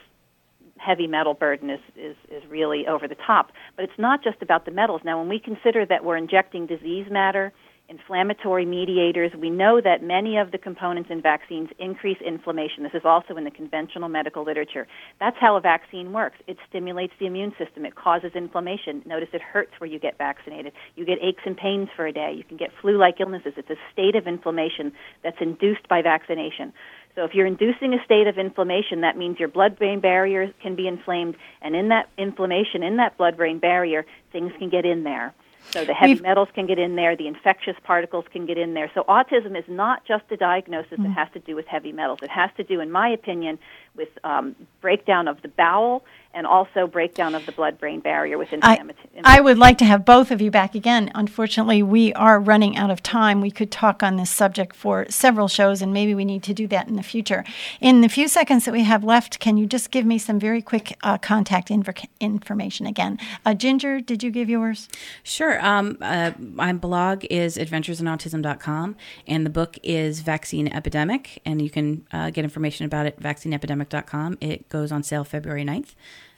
heavy 0.76 1.06
metal 1.06 1.34
burden 1.34 1.70
is, 1.70 1.80
is, 1.96 2.16
is 2.30 2.42
really 2.50 2.86
over 2.86 3.08
the 3.08 3.16
top. 3.26 3.52
But 3.76 3.84
it's 3.84 3.98
not 3.98 4.22
just 4.22 4.42
about 4.42 4.64
the 4.64 4.70
metals. 4.70 5.02
Now, 5.04 5.18
when 5.18 5.28
we 5.28 5.38
consider 5.38 5.86
that 5.86 6.04
we're 6.04 6.16
injecting 6.16 6.66
disease 6.66 7.06
matter, 7.10 7.52
inflammatory 7.88 8.64
mediators, 8.64 9.30
we 9.38 9.50
know 9.50 9.80
that 9.80 10.02
many 10.02 10.38
of 10.38 10.52
the 10.52 10.58
components 10.58 11.10
in 11.12 11.20
vaccines 11.20 11.68
increase 11.78 12.16
inflammation. 12.26 12.82
This 12.82 12.94
is 12.94 13.04
also 13.04 13.36
in 13.36 13.44
the 13.44 13.50
conventional 13.50 14.08
medical 14.08 14.42
literature. 14.42 14.86
That's 15.20 15.36
how 15.38 15.56
a 15.56 15.60
vaccine 15.60 16.12
works. 16.12 16.36
It 16.46 16.56
stimulates 16.68 17.12
the 17.20 17.26
immune 17.26 17.52
system, 17.58 17.84
it 17.84 17.94
causes 17.94 18.32
inflammation. 18.34 19.02
Notice 19.04 19.28
it 19.32 19.42
hurts 19.42 19.72
where 19.78 19.88
you 19.88 19.98
get 19.98 20.16
vaccinated. 20.16 20.72
You 20.96 21.04
get 21.04 21.18
aches 21.20 21.42
and 21.44 21.56
pains 21.56 21.88
for 21.94 22.06
a 22.06 22.12
day. 22.12 22.32
You 22.34 22.44
can 22.44 22.56
get 22.56 22.70
flu 22.80 22.96
like 22.96 23.16
illnesses. 23.20 23.52
It's 23.56 23.70
a 23.70 23.76
state 23.92 24.16
of 24.16 24.26
inflammation 24.26 24.92
that's 25.22 25.38
induced 25.40 25.86
by 25.88 26.00
vaccination. 26.00 26.72
So 27.14 27.24
if 27.24 27.34
you're 27.34 27.46
inducing 27.46 27.94
a 27.94 28.04
state 28.04 28.26
of 28.26 28.38
inflammation, 28.38 29.02
that 29.02 29.16
means 29.16 29.38
your 29.38 29.48
blood-brain 29.48 30.00
barrier 30.00 30.52
can 30.60 30.74
be 30.74 30.88
inflamed, 30.88 31.36
and 31.62 31.76
in 31.76 31.88
that 31.88 32.08
inflammation, 32.18 32.82
in 32.82 32.96
that 32.96 33.16
blood-brain 33.16 33.60
barrier, 33.60 34.04
things 34.32 34.52
can 34.58 34.68
get 34.68 34.84
in 34.84 35.04
there. 35.04 35.32
So 35.70 35.84
the 35.84 35.94
heavy 35.94 36.14
We've, 36.14 36.22
metals 36.22 36.48
can 36.54 36.66
get 36.66 36.78
in 36.78 36.94
there, 36.96 37.16
the 37.16 37.26
infectious 37.26 37.76
particles 37.84 38.26
can 38.30 38.46
get 38.46 38.58
in 38.58 38.74
there. 38.74 38.90
So 38.94 39.02
autism 39.04 39.58
is 39.58 39.64
not 39.66 40.04
just 40.04 40.24
a 40.30 40.36
diagnosis 40.36 40.92
mm-hmm. 40.92 41.04
that 41.04 41.12
has 41.12 41.28
to 41.32 41.40
do 41.40 41.56
with 41.56 41.66
heavy 41.66 41.92
metals. 41.92 42.18
It 42.22 42.30
has 42.30 42.50
to 42.58 42.64
do, 42.64 42.80
in 42.80 42.90
my 42.90 43.08
opinion, 43.08 43.58
with 43.96 44.10
um, 44.24 44.54
breakdown 44.80 45.26
of 45.26 45.40
the 45.40 45.48
bowel 45.48 46.04
and 46.34 46.46
also 46.46 46.86
breakdown 46.86 47.34
of 47.34 47.46
the 47.46 47.52
blood-brain 47.52 48.00
barrier 48.00 48.36
with 48.36 48.48
I, 48.52 48.72
inflammatory. 48.72 49.08
I 49.24 49.40
would 49.40 49.58
like 49.58 49.78
to 49.78 49.84
have 49.84 50.04
both 50.04 50.30
of 50.30 50.40
you 50.40 50.50
back 50.50 50.74
again. 50.74 51.10
Unfortunately, 51.14 51.82
we 51.82 52.12
are 52.14 52.40
running 52.40 52.76
out 52.76 52.90
of 52.90 53.02
time. 53.02 53.40
We 53.40 53.50
could 53.50 53.70
talk 53.70 54.02
on 54.02 54.16
this 54.16 54.30
subject 54.30 54.74
for 54.74 55.06
several 55.08 55.48
shows, 55.48 55.80
and 55.80 55.92
maybe 55.92 56.14
we 56.14 56.24
need 56.24 56.42
to 56.44 56.54
do 56.54 56.66
that 56.68 56.88
in 56.88 56.96
the 56.96 57.02
future. 57.02 57.44
In 57.80 58.00
the 58.00 58.08
few 58.08 58.28
seconds 58.28 58.64
that 58.64 58.72
we 58.72 58.82
have 58.82 59.04
left, 59.04 59.38
can 59.38 59.56
you 59.56 59.66
just 59.66 59.90
give 59.90 60.04
me 60.04 60.18
some 60.18 60.38
very 60.38 60.60
quick 60.60 60.96
uh, 61.02 61.18
contact 61.18 61.68
inv- 61.68 62.08
information 62.20 62.86
again? 62.86 63.18
Uh, 63.46 63.54
Ginger, 63.54 64.00
did 64.00 64.22
you 64.22 64.30
give 64.30 64.50
yours? 64.50 64.88
Sure. 65.22 65.64
Um, 65.64 65.98
uh, 66.00 66.32
my 66.38 66.72
blog 66.72 67.24
is 67.30 67.56
adventuresinautism.com, 67.56 68.96
and 69.26 69.46
the 69.46 69.50
book 69.50 69.78
is 69.82 70.20
Vaccine 70.20 70.68
Epidemic, 70.68 71.40
and 71.44 71.62
you 71.62 71.70
can 71.70 72.06
uh, 72.12 72.30
get 72.30 72.44
information 72.44 72.86
about 72.86 73.06
it 73.06 73.16
at 73.16 73.22
vaccineepidemic.com. 73.22 74.38
It 74.40 74.68
goes 74.68 74.92
on 74.92 75.02
sale 75.02 75.24
February 75.24 75.64
9th, 75.64 75.94